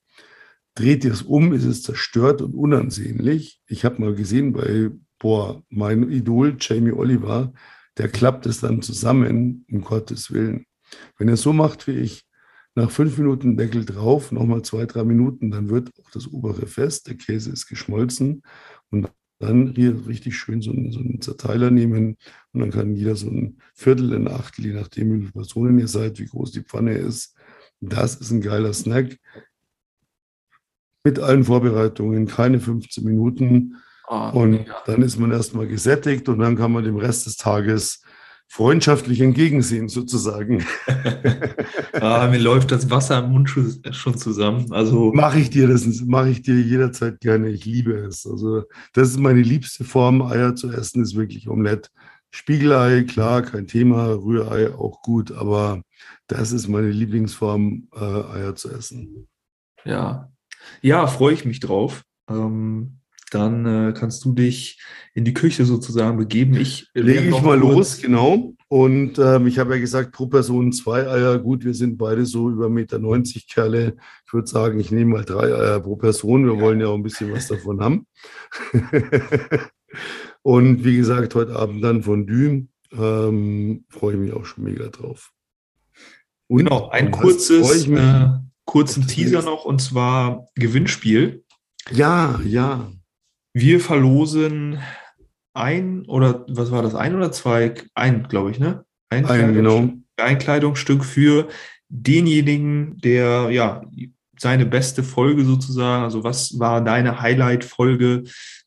Dreht 0.75 1.05
ihr 1.05 1.13
es 1.13 1.21
um, 1.21 1.53
ist 1.53 1.65
es 1.65 1.83
zerstört 1.83 2.41
und 2.41 2.55
unansehnlich. 2.55 3.61
Ich 3.67 3.85
habe 3.85 4.01
mal 4.01 4.15
gesehen 4.15 4.53
bei, 4.53 4.89
boah, 5.19 5.63
mein 5.69 6.09
Idol 6.11 6.57
Jamie 6.59 6.91
Oliver, 6.91 7.53
der 7.97 8.09
klappt 8.09 8.47
es 8.47 8.59
dann 8.59 8.81
zusammen, 8.81 9.65
um 9.71 9.81
Gottes 9.81 10.31
Willen. 10.31 10.65
Wenn 11.17 11.27
ihr 11.27 11.35
es 11.35 11.43
so 11.43 11.53
macht 11.53 11.87
wie 11.87 11.91
ich, 11.91 12.25
nach 12.75 12.89
fünf 12.89 13.17
Minuten 13.17 13.57
Deckel 13.57 13.85
drauf, 13.85 14.31
nochmal 14.31 14.63
zwei, 14.63 14.85
drei 14.85 15.03
Minuten, 15.03 15.51
dann 15.51 15.69
wird 15.69 15.91
auch 16.01 16.09
das 16.11 16.31
obere 16.31 16.67
fest, 16.67 17.07
der 17.07 17.15
Käse 17.15 17.51
ist 17.51 17.67
geschmolzen 17.67 18.43
und 18.89 19.09
dann 19.39 19.73
hier 19.75 20.07
richtig 20.07 20.37
schön 20.37 20.61
so 20.61 20.71
einen, 20.71 20.91
so 20.91 20.99
einen 20.99 21.21
Zerteiler 21.21 21.69
nehmen 21.69 22.17
und 22.53 22.59
dann 22.59 22.71
kann 22.71 22.95
jeder 22.95 23.15
so 23.15 23.29
ein 23.29 23.57
Viertel, 23.73 24.13
ein 24.13 24.27
Achtel, 24.27 24.65
je 24.65 24.73
nachdem, 24.73 25.13
wie 25.13 25.19
viele 25.19 25.31
Personen 25.31 25.79
ihr 25.79 25.87
seid, 25.87 26.19
wie 26.19 26.25
groß 26.25 26.51
die 26.51 26.61
Pfanne 26.63 26.93
ist. 26.93 27.35
Das 27.81 28.15
ist 28.15 28.31
ein 28.31 28.41
geiler 28.41 28.73
Snack. 28.73 29.17
Mit 31.03 31.19
allen 31.19 31.43
Vorbereitungen, 31.43 32.27
keine 32.27 32.61
15 32.61 33.03
Minuten. 33.03 33.75
Oh, 34.07 34.31
und 34.33 34.65
ja. 34.65 34.75
dann 34.85 35.01
ist 35.01 35.19
man 35.19 35.31
erstmal 35.31 35.67
gesättigt 35.67 36.29
und 36.29 36.39
dann 36.39 36.55
kann 36.55 36.71
man 36.71 36.83
dem 36.83 36.97
Rest 36.97 37.25
des 37.25 37.35
Tages 37.35 38.03
freundschaftlich 38.47 39.21
entgegensehen, 39.21 39.89
sozusagen. 39.89 40.63
ah, 41.93 42.27
mir 42.29 42.39
läuft 42.39 42.71
das 42.71 42.89
Wasser 42.89 43.19
im 43.19 43.31
Mund 43.31 43.49
schon 43.49 44.17
zusammen. 44.17 44.71
Also 44.71 45.11
mache 45.13 45.39
ich 45.39 45.49
dir 45.49 45.67
das, 45.67 45.85
mache 46.01 46.29
ich 46.29 46.43
dir 46.43 46.61
jederzeit 46.61 47.19
gerne. 47.19 47.49
Ich 47.49 47.65
liebe 47.65 47.93
es. 47.93 48.27
Also 48.27 48.63
das 48.93 49.09
ist 49.09 49.19
meine 49.19 49.41
liebste 49.41 49.83
Form, 49.83 50.21
Eier 50.21 50.55
zu 50.55 50.71
essen, 50.71 51.01
ist 51.01 51.15
wirklich 51.15 51.49
Omelette. 51.49 51.89
Spiegelei, 52.31 53.03
klar, 53.03 53.41
kein 53.43 53.67
Thema. 53.67 54.13
Rührei 54.13 54.73
auch 54.73 55.01
gut, 55.01 55.31
aber 55.31 55.81
das 56.27 56.51
ist 56.51 56.67
meine 56.67 56.89
Lieblingsform, 56.89 57.87
äh, 57.95 57.99
Eier 57.99 58.55
zu 58.55 58.71
essen. 58.71 59.27
Ja, 59.85 60.31
ja, 60.81 61.07
freue 61.07 61.33
ich 61.33 61.45
mich 61.45 61.59
drauf. 61.59 62.03
Ähm, 62.29 62.99
dann 63.33 63.65
äh, 63.65 63.93
kannst 63.93 64.23
du 64.25 64.33
dich 64.33 64.81
in 65.13 65.25
die 65.25 65.33
Küche 65.33 65.65
sozusagen 65.65 66.17
begeben. 66.17 66.55
Ich 66.55 66.87
lege 66.93 67.29
ich 67.29 67.41
mal 67.41 67.57
los, 67.57 68.01
genau. 68.01 68.53
Und 68.67 69.19
ähm, 69.19 69.47
ich 69.47 69.59
habe 69.59 69.75
ja 69.75 69.79
gesagt, 69.79 70.11
pro 70.11 70.27
Person 70.27 70.71
zwei 70.71 71.07
Eier. 71.07 71.37
Gut, 71.39 71.63
wir 71.63 71.73
sind 71.73 71.97
beide 71.97 72.25
so 72.25 72.49
über 72.49 72.67
1,90 72.67 72.69
Meter 72.69 73.39
Kerle. 73.47 73.95
Ich 74.25 74.33
würde 74.33 74.47
sagen, 74.47 74.79
ich 74.79 74.91
nehme 74.91 75.11
mal 75.11 75.25
drei 75.25 75.53
Eier 75.53 75.79
pro 75.79 75.95
Person. 75.95 76.45
Wir 76.45 76.55
ja. 76.55 76.61
wollen 76.61 76.79
ja 76.79 76.87
auch 76.87 76.95
ein 76.95 77.03
bisschen 77.03 77.31
was 77.31 77.47
davon 77.47 77.81
haben. 77.81 78.07
Und 80.41 80.83
wie 80.83 80.97
gesagt, 80.97 81.35
heute 81.35 81.55
Abend 81.55 81.83
dann 81.83 82.03
von 82.03 82.25
Düm. 82.25 82.69
Ähm, 82.91 83.85
freue 83.89 84.13
ich 84.13 84.19
mich 84.19 84.33
auch 84.33 84.45
schon 84.45 84.63
mega 84.63 84.87
drauf. 84.87 85.31
Und 86.47 86.59
genau, 86.59 86.89
ein 86.89 87.11
kurzes, 87.11 87.87
äh, 87.87 88.27
kurzen 88.65 89.07
Teaser 89.07 89.41
noch 89.41 89.65
und 89.65 89.81
zwar 89.81 90.47
Gewinnspiel. 90.55 91.43
Ja, 91.91 92.39
ja. 92.45 92.91
Wir 93.53 93.79
verlosen 93.79 94.79
ein 95.53 96.05
oder 96.05 96.45
was 96.49 96.71
war 96.71 96.81
das? 96.81 96.95
Ein 96.95 97.15
oder 97.15 97.31
zwei? 97.31 97.75
Ein, 97.93 98.27
glaube 98.27 98.51
ich, 98.51 98.59
ne? 98.59 98.85
Ein, 99.09 99.25
ein 99.25 99.53
genau. 99.53 99.89
Ein 100.17 100.37
Kleidungsstück 100.37 101.05
für 101.05 101.47
denjenigen, 101.89 102.97
der 102.99 103.49
ja 103.51 103.83
seine 104.37 104.65
beste 104.65 105.03
Folge 105.03 105.45
sozusagen, 105.45 106.03
also 106.03 106.23
was 106.23 106.59
war 106.59 106.83
deine 106.83 107.21
Highlight-Folge, 107.21 108.23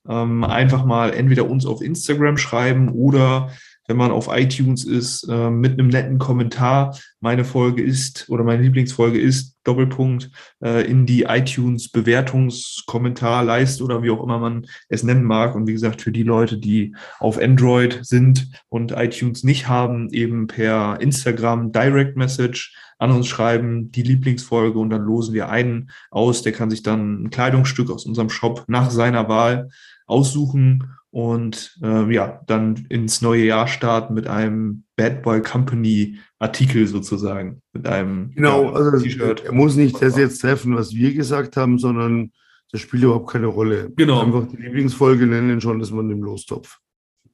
ähm, 0.08 0.44
einfach 0.44 0.84
mal 0.84 1.12
entweder 1.12 1.48
uns 1.48 1.66
auf 1.66 1.82
Instagram 1.82 2.36
schreiben 2.36 2.88
oder 2.90 3.50
wenn 3.88 3.96
man 3.96 4.10
auf 4.10 4.28
iTunes 4.30 4.84
ist, 4.84 5.28
äh, 5.28 5.50
mit 5.50 5.72
einem 5.72 5.88
netten 5.88 6.18
Kommentar. 6.18 6.96
Meine 7.20 7.44
Folge 7.44 7.82
ist 7.82 8.28
oder 8.28 8.44
meine 8.44 8.62
Lieblingsfolge 8.62 9.20
ist 9.20 9.56
Doppelpunkt 9.64 10.30
äh, 10.62 10.88
in 10.88 11.06
die 11.06 11.24
iTunes 11.24 11.90
Bewertungskommentarleiste 11.90 13.82
oder 13.82 14.02
wie 14.02 14.10
auch 14.10 14.22
immer 14.22 14.38
man 14.38 14.66
es 14.88 15.02
nennen 15.02 15.24
mag. 15.24 15.54
Und 15.54 15.66
wie 15.66 15.72
gesagt, 15.72 16.02
für 16.02 16.12
die 16.12 16.22
Leute, 16.22 16.58
die 16.58 16.94
auf 17.18 17.38
Android 17.38 18.00
sind 18.02 18.48
und 18.68 18.92
iTunes 18.92 19.44
nicht 19.44 19.68
haben, 19.68 20.10
eben 20.10 20.46
per 20.46 21.00
Instagram 21.00 21.72
Direct 21.72 22.16
Message 22.16 22.74
an 22.98 23.10
uns 23.10 23.26
schreiben, 23.26 23.90
die 23.92 24.02
Lieblingsfolge 24.02 24.78
und 24.78 24.90
dann 24.90 25.02
losen 25.02 25.34
wir 25.34 25.48
einen 25.48 25.90
aus. 26.10 26.42
Der 26.42 26.52
kann 26.52 26.70
sich 26.70 26.82
dann 26.82 27.24
ein 27.24 27.30
Kleidungsstück 27.30 27.90
aus 27.90 28.06
unserem 28.06 28.30
Shop 28.30 28.64
nach 28.68 28.90
seiner 28.90 29.28
Wahl 29.28 29.68
aussuchen 30.06 30.92
und 31.16 31.78
äh, 31.82 32.12
ja, 32.12 32.42
dann 32.46 32.84
ins 32.90 33.22
neue 33.22 33.46
Jahr 33.46 33.68
starten 33.68 34.12
mit 34.12 34.26
einem 34.26 34.84
Bad 34.96 35.22
Boy 35.22 35.40
Company 35.40 36.18
Artikel 36.38 36.86
sozusagen, 36.86 37.62
mit 37.72 37.86
einem 37.86 38.32
genau, 38.34 38.64
ja, 38.64 38.72
also 38.72 39.02
T-Shirt. 39.02 39.42
Er 39.46 39.52
muss 39.52 39.76
nicht 39.76 40.02
das 40.02 40.18
jetzt 40.18 40.42
treffen, 40.42 40.76
was 40.76 40.92
wir 40.92 41.14
gesagt 41.14 41.56
haben, 41.56 41.78
sondern 41.78 42.32
das 42.70 42.82
spielt 42.82 43.04
überhaupt 43.04 43.30
keine 43.30 43.46
Rolle. 43.46 43.90
Genau. 43.96 44.20
Einfach 44.20 44.46
die 44.46 44.58
Lieblingsfolge 44.58 45.26
nennen 45.26 45.58
schon, 45.62 45.78
dass 45.78 45.90
man 45.90 46.10
im 46.10 46.22
Lostopf. 46.22 46.80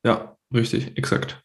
Ja, 0.04 0.36
richtig, 0.54 0.96
exakt. 0.96 1.42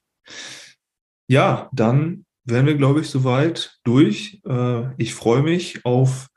Ja, 1.27 1.71
dann 1.73 2.23
wären 2.43 2.67
wir, 2.67 2.75
glaube 2.75 2.99
ich, 2.99 3.09
soweit 3.09 3.79
durch. 3.83 4.41
Äh, 4.47 4.93
ich 5.01 5.15
freue 5.15 5.41
mich 5.41 5.83
auf 5.85 6.27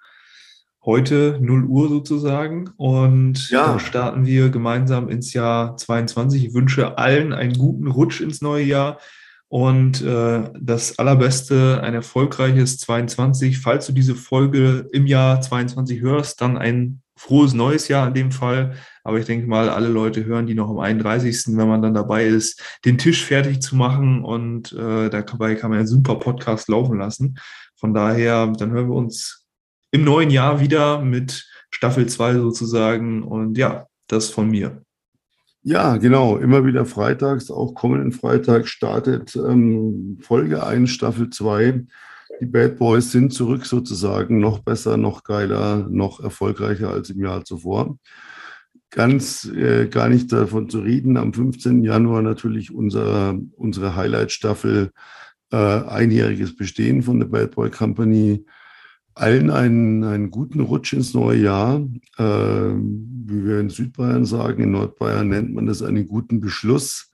heute 0.90 1.38
0 1.40 1.64
Uhr 1.66 1.88
sozusagen. 1.88 2.70
Und 2.76 3.48
ja. 3.50 3.66
dann 3.68 3.78
starten 3.78 4.26
wir 4.26 4.48
gemeinsam 4.48 5.08
ins 5.08 5.32
Jahr 5.32 5.76
22. 5.76 6.46
Ich 6.46 6.54
wünsche 6.54 6.98
allen 6.98 7.32
einen 7.32 7.54
guten 7.54 7.86
Rutsch 7.86 8.20
ins 8.20 8.42
neue 8.42 8.64
Jahr 8.64 8.98
und 9.46 10.02
äh, 10.02 10.50
das 10.60 10.98
Allerbeste, 10.98 11.80
ein 11.82 11.94
erfolgreiches 11.94 12.78
22. 12.78 13.58
Falls 13.58 13.86
du 13.86 13.92
diese 13.92 14.16
Folge 14.16 14.88
im 14.92 15.06
Jahr 15.06 15.40
22 15.40 16.00
hörst, 16.00 16.40
dann 16.40 16.58
ein 16.58 17.02
frohes 17.16 17.54
neues 17.54 17.86
Jahr 17.86 18.08
in 18.08 18.14
dem 18.14 18.32
Fall. 18.32 18.74
Aber 19.04 19.18
ich 19.18 19.26
denke 19.26 19.46
mal, 19.46 19.68
alle 19.68 19.88
Leute 19.88 20.24
hören 20.24 20.46
die 20.46 20.54
noch 20.54 20.70
am 20.70 20.80
31., 20.80 21.56
wenn 21.56 21.68
man 21.68 21.82
dann 21.82 21.94
dabei 21.94 22.24
ist, 22.26 22.60
den 22.84 22.98
Tisch 22.98 23.24
fertig 23.24 23.62
zu 23.62 23.76
machen. 23.76 24.24
Und 24.24 24.72
äh, 24.72 25.08
dabei 25.08 25.54
kann 25.54 25.70
man 25.70 25.78
einen 25.78 25.88
super 25.88 26.16
Podcast 26.16 26.68
laufen 26.68 26.98
lassen. 26.98 27.38
Von 27.76 27.94
daher, 27.94 28.52
dann 28.56 28.72
hören 28.72 28.88
wir 28.88 28.96
uns 28.96 29.39
im 29.90 30.04
neuen 30.04 30.30
Jahr 30.30 30.60
wieder 30.60 31.00
mit 31.00 31.46
Staffel 31.70 32.06
2 32.06 32.34
sozusagen. 32.34 33.22
Und 33.22 33.58
ja, 33.58 33.86
das 34.06 34.30
von 34.30 34.50
mir. 34.50 34.82
Ja, 35.62 35.98
genau. 35.98 36.38
Immer 36.38 36.64
wieder 36.64 36.86
freitags, 36.86 37.50
auch 37.50 37.74
kommenden 37.74 38.12
Freitag 38.12 38.66
startet 38.66 39.36
ähm, 39.36 40.18
Folge 40.22 40.64
1, 40.64 40.90
Staffel 40.90 41.28
2. 41.28 41.84
Die 42.40 42.46
Bad 42.46 42.78
Boys 42.78 43.12
sind 43.12 43.34
zurück 43.34 43.66
sozusagen, 43.66 44.40
noch 44.40 44.60
besser, 44.60 44.96
noch 44.96 45.24
geiler, 45.24 45.86
noch 45.90 46.20
erfolgreicher 46.20 46.90
als 46.90 47.10
im 47.10 47.22
Jahr 47.22 47.44
zuvor. 47.44 47.98
Ganz 48.88 49.44
äh, 49.44 49.88
gar 49.88 50.08
nicht 50.08 50.32
davon 50.32 50.70
zu 50.70 50.80
reden. 50.80 51.18
Am 51.18 51.34
15. 51.34 51.84
Januar 51.84 52.22
natürlich 52.22 52.72
unser, 52.72 53.38
unsere 53.56 53.94
Highlight-Staffel, 53.94 54.90
äh, 55.52 55.56
einjähriges 55.56 56.56
Bestehen 56.56 57.02
von 57.02 57.20
der 57.20 57.26
Bad 57.26 57.54
Boy 57.54 57.70
Company 57.70 58.46
allen 59.20 59.50
einen, 59.50 60.02
einen 60.04 60.30
guten 60.30 60.60
Rutsch 60.60 60.92
ins 60.92 61.14
neue 61.14 61.38
Jahr. 61.38 61.86
Äh, 62.18 62.24
wie 62.24 63.44
wir 63.46 63.60
in 63.60 63.70
Südbayern 63.70 64.24
sagen, 64.24 64.62
in 64.62 64.72
Nordbayern 64.72 65.28
nennt 65.28 65.54
man 65.54 65.66
das 65.66 65.82
einen 65.82 66.08
guten 66.08 66.40
Beschluss. 66.40 67.10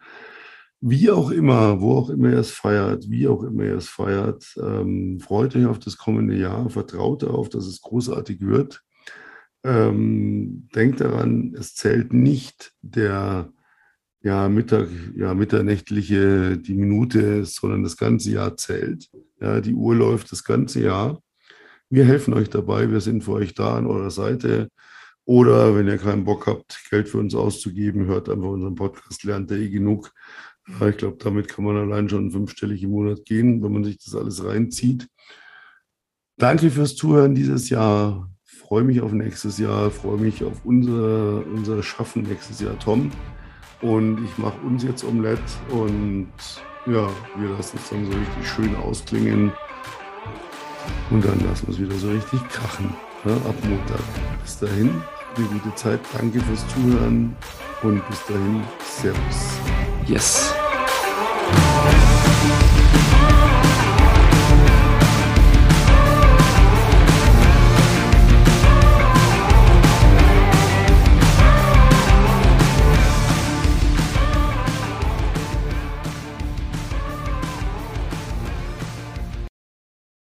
Wie 0.80 1.11
auch 1.11 1.30
immer, 1.30 1.80
wo 1.80 1.96
auch 1.96 2.11
immer 2.11 2.30
ihr 2.30 2.38
es 2.38 2.50
feiert, 2.50 3.11
wie 3.11 3.26
auch 3.28 3.42
immer 3.42 3.64
ihr 3.64 3.76
es 3.76 3.88
feiert, 3.88 4.54
ähm, 4.62 5.18
freut 5.20 5.57
euch 5.57 5.66
auf 5.66 5.78
das 5.78 5.96
kommende 5.96 6.36
Jahr, 6.36 6.68
vertraut 6.70 7.22
darauf, 7.22 7.48
dass 7.48 7.66
es 7.66 7.80
großartig 7.80 8.40
wird. 8.40 8.82
Ähm, 9.64 10.68
denkt 10.74 11.00
daran, 11.00 11.54
es 11.59 11.74
zählt 11.74 12.12
nicht 12.12 12.72
der 12.82 13.52
ja, 14.22 14.48
Mittag, 14.48 14.88
ja, 15.16 15.34
mitternächtliche, 15.34 16.59
die 16.59 16.74
Minute, 16.74 17.44
sondern 17.44 17.82
das 17.82 17.96
ganze 17.96 18.30
Jahr 18.30 18.57
zählt. 18.57 19.09
Ja, 19.40 19.61
die 19.61 19.74
Uhr 19.74 19.94
läuft 19.94 20.30
das 20.30 20.44
ganze 20.44 20.82
Jahr. 20.82 21.20
Wir 21.89 22.05
helfen 22.05 22.34
euch 22.34 22.51
dabei, 22.51 22.91
wir 22.91 23.01
sind 23.01 23.22
für 23.22 23.32
euch 23.32 23.55
da 23.55 23.76
an 23.76 23.87
eurer 23.87 24.11
Seite. 24.11 24.68
Oder 25.24 25.74
wenn 25.76 25.89
ihr 25.89 25.99
keinen 25.99 26.24
Bock 26.24 26.47
habt, 26.47 26.80
Geld 26.91 27.09
für 27.09 27.18
uns 27.18 27.34
auszugeben, 27.34 28.07
hört 28.07 28.28
einfach 28.28 28.49
unseren 28.49 28.74
Podcast, 28.74 29.24
lernt 29.24 29.51
ihr 29.51 29.59
eh 29.59 29.68
genug. 29.68 30.12
Ich 30.89 30.97
glaube, 30.97 31.16
damit 31.20 31.49
kann 31.49 31.64
man 31.64 31.76
allein 31.76 32.09
schon 32.09 32.30
fünfstellig 32.30 32.82
im 32.82 32.91
Monat 32.91 33.24
gehen, 33.24 33.62
wenn 33.62 33.72
man 33.72 33.84
sich 33.84 33.99
das 33.99 34.14
alles 34.14 34.45
reinzieht. 34.45 35.09
Danke 36.39 36.70
fürs 36.70 36.97
Zuhören 36.97 37.34
dieses 37.34 37.70
Jahr. 37.70 38.30
Freue 38.45 38.82
mich 38.82 39.01
auf 39.01 39.12
nächstes 39.12 39.59
Jahr, 39.59 39.91
freue 39.91 40.18
mich 40.18 40.43
auf 40.43 40.64
unser, 40.64 41.47
unser 41.47 41.82
Schaffen 41.84 42.22
nächstes 42.22 42.61
Jahr, 42.61 42.76
Tom. 42.78 43.11
Und 43.80 44.24
ich 44.24 44.39
mache 44.39 44.61
uns 44.66 44.82
jetzt 44.82 45.05
Omelette 45.05 45.43
und 45.70 46.28
ja, 46.87 47.09
wir 47.37 47.49
lassen 47.51 47.78
es 47.80 47.91
dann 47.91 48.05
so 48.07 48.12
richtig 48.12 48.49
schön 48.49 48.74
ausklingen. 48.76 49.53
Und 51.11 51.24
dann 51.24 51.41
lassen 51.41 51.66
wir 51.68 51.74
es 51.74 51.80
wieder 51.80 51.97
so 51.97 52.11
richtig 52.11 52.41
krachen. 52.49 52.95
Ja, 53.24 53.32
ab 53.32 53.55
Montag. 53.62 54.01
Bis 54.43 54.59
dahin, 54.59 55.03
eine 55.37 55.47
gute 55.47 55.74
Zeit. 55.74 56.01
Danke 56.16 56.41
fürs 56.41 56.64
Zuhören 56.68 57.37
und 57.82 58.09
bis 58.09 58.24
dahin, 58.26 58.62
Servus. 58.84 59.59
Yes. 60.07 60.55